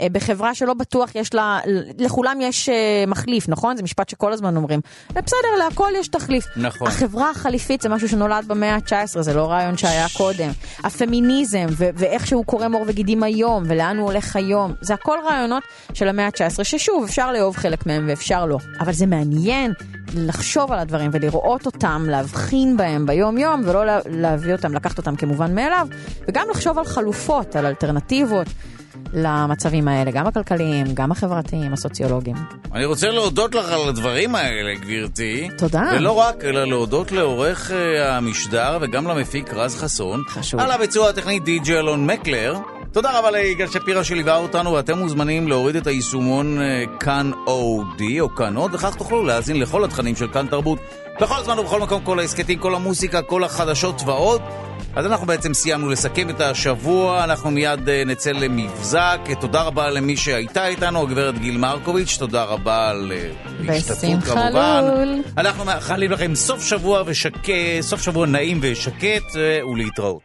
אה, 0.00 0.06
בחברה 0.12 0.54
שלא 0.54 0.74
בטוח 0.74 1.14
יש 1.14 1.34
לה, 1.34 1.60
לכולם 1.98 2.38
יש 2.40 2.68
אה, 2.68 3.04
מחליף, 3.06 3.48
נכון? 3.48 3.76
זה 3.76 3.82
משפט 3.82 4.08
שכל 4.08 4.32
הזמן 4.32 4.57
אומרים. 4.58 4.80
בסדר, 5.10 5.56
להכל 5.58 5.90
יש 6.00 6.08
תחליף. 6.08 6.46
נכון. 6.56 6.88
החברה 6.88 7.30
החליפית 7.30 7.80
זה 7.82 7.88
משהו 7.88 8.08
שנולד 8.08 8.44
במאה 8.48 8.74
ה-19, 8.74 9.20
זה 9.20 9.34
לא 9.34 9.50
רעיון 9.50 9.76
שהיה 9.76 10.06
קודם. 10.16 10.50
הפמיניזם, 10.84 11.66
ו- 11.70 11.88
ואיך 11.94 12.26
שהוא 12.26 12.44
קורם 12.44 12.72
עור 12.72 12.84
וגידים 12.86 13.22
היום, 13.22 13.62
ולאן 13.66 13.96
הוא 13.98 14.10
הולך 14.10 14.36
היום, 14.36 14.74
זה 14.80 14.94
הכל 14.94 15.18
רעיונות 15.28 15.62
של 15.94 16.08
המאה 16.08 16.26
ה-19, 16.26 16.64
ששוב, 16.64 17.04
אפשר 17.04 17.32
לאהוב 17.32 17.56
חלק 17.56 17.86
מהם 17.86 18.04
ואפשר 18.08 18.46
לא. 18.46 18.58
אבל 18.80 18.92
זה 18.92 19.06
מעניין 19.06 19.72
לחשוב 20.14 20.72
על 20.72 20.78
הדברים 20.78 21.10
ולראות 21.12 21.66
אותם, 21.66 22.06
להבחין 22.08 22.76
בהם 22.76 23.06
ביום-יום, 23.06 23.62
ולא 23.64 23.86
לה- 23.86 23.98
להביא 24.10 24.52
אותם, 24.52 24.74
לקחת 24.74 24.98
אותם 24.98 25.16
כמובן 25.16 25.54
מאליו, 25.54 25.88
וגם 26.28 26.46
לחשוב 26.50 26.78
על 26.78 26.84
חלופות, 26.84 27.56
על 27.56 27.66
אלטרנטיבות. 27.66 28.46
למצבים 29.12 29.88
האלה, 29.88 30.10
גם 30.10 30.26
הכלכליים, 30.26 30.86
גם 30.94 31.12
החברתיים, 31.12 31.72
הסוציולוגיים. 31.72 32.36
אני 32.74 32.84
רוצה 32.84 33.10
להודות 33.10 33.54
לך 33.54 33.72
על 33.72 33.88
הדברים 33.88 34.34
האלה, 34.34 34.74
גברתי. 34.74 35.48
תודה. 35.58 35.82
ולא 35.94 36.12
רק, 36.12 36.44
אלא 36.44 36.64
להודות 36.64 37.12
לעורך 37.12 37.70
אה, 37.70 38.16
המשדר 38.16 38.78
וגם 38.80 39.08
למפיק 39.08 39.54
רז 39.54 39.76
חסון. 39.76 40.22
חשוב. 40.28 40.60
על 40.60 40.70
הביצוע 40.70 41.08
הטכני 41.08 41.40
די.ג'י 41.40 41.78
אלון 41.78 42.06
מקלר. 42.06 42.54
תודה 42.92 43.18
רבה 43.18 43.30
ליגאל 43.30 43.66
שפירא 43.66 44.02
שליווה 44.02 44.36
אותנו, 44.36 44.72
ואתם 44.72 44.98
מוזמנים 44.98 45.48
להוריד 45.48 45.76
את 45.76 45.86
היישומון 45.86 46.60
אה, 46.60 46.84
כאן 47.00 47.30
אודי 47.46 48.20
או 48.20 48.34
כאן 48.34 48.56
עוד, 48.56 48.74
וכך 48.74 48.94
תוכלו 48.94 49.24
להאזין 49.24 49.60
לכל 49.60 49.84
התכנים 49.84 50.16
של 50.16 50.28
כאן 50.28 50.46
תרבות. 50.46 50.78
בכל 51.20 51.42
זמן 51.44 51.58
ובכל 51.58 51.80
מקום, 51.80 52.04
כל 52.04 52.18
ההסכתים, 52.18 52.58
כל 52.58 52.74
המוסיקה, 52.74 53.22
כל 53.22 53.44
החדשות 53.44 54.02
ועוד. 54.06 54.42
אז 54.96 55.06
אנחנו 55.06 55.26
בעצם 55.26 55.54
סיימנו 55.54 55.88
לסכם 55.88 56.30
את 56.30 56.40
השבוע, 56.40 57.24
אנחנו 57.24 57.50
מיד 57.50 57.88
אה, 57.88 58.02
נצא 58.06 58.32
למבזק. 58.32 59.18
תודה 59.40 59.62
רבה 59.62 59.90
למי 59.90 60.16
שהייתה 60.16 60.66
איתנו, 60.66 61.02
הגברת 61.02 61.38
גיל 61.38 61.58
מרקוביץ', 61.58 62.16
תודה 62.18 62.44
רבה 62.44 62.88
על 62.90 63.12
אה, 63.12 63.28
ההשתתפות 63.68 63.98
בשמחה 63.98 64.30
כמובן. 64.30 64.84
לול. 64.94 65.22
אנחנו 65.38 65.64
מאחלים 65.64 66.10
לכם 66.10 66.34
סוף 66.34 66.64
שבוע 66.64 67.02
ושקט, 67.06 67.50
סוף 67.80 68.02
שבוע 68.02 68.26
נעים 68.26 68.58
ושקט, 68.62 69.36
ולהתראות. 69.72 70.22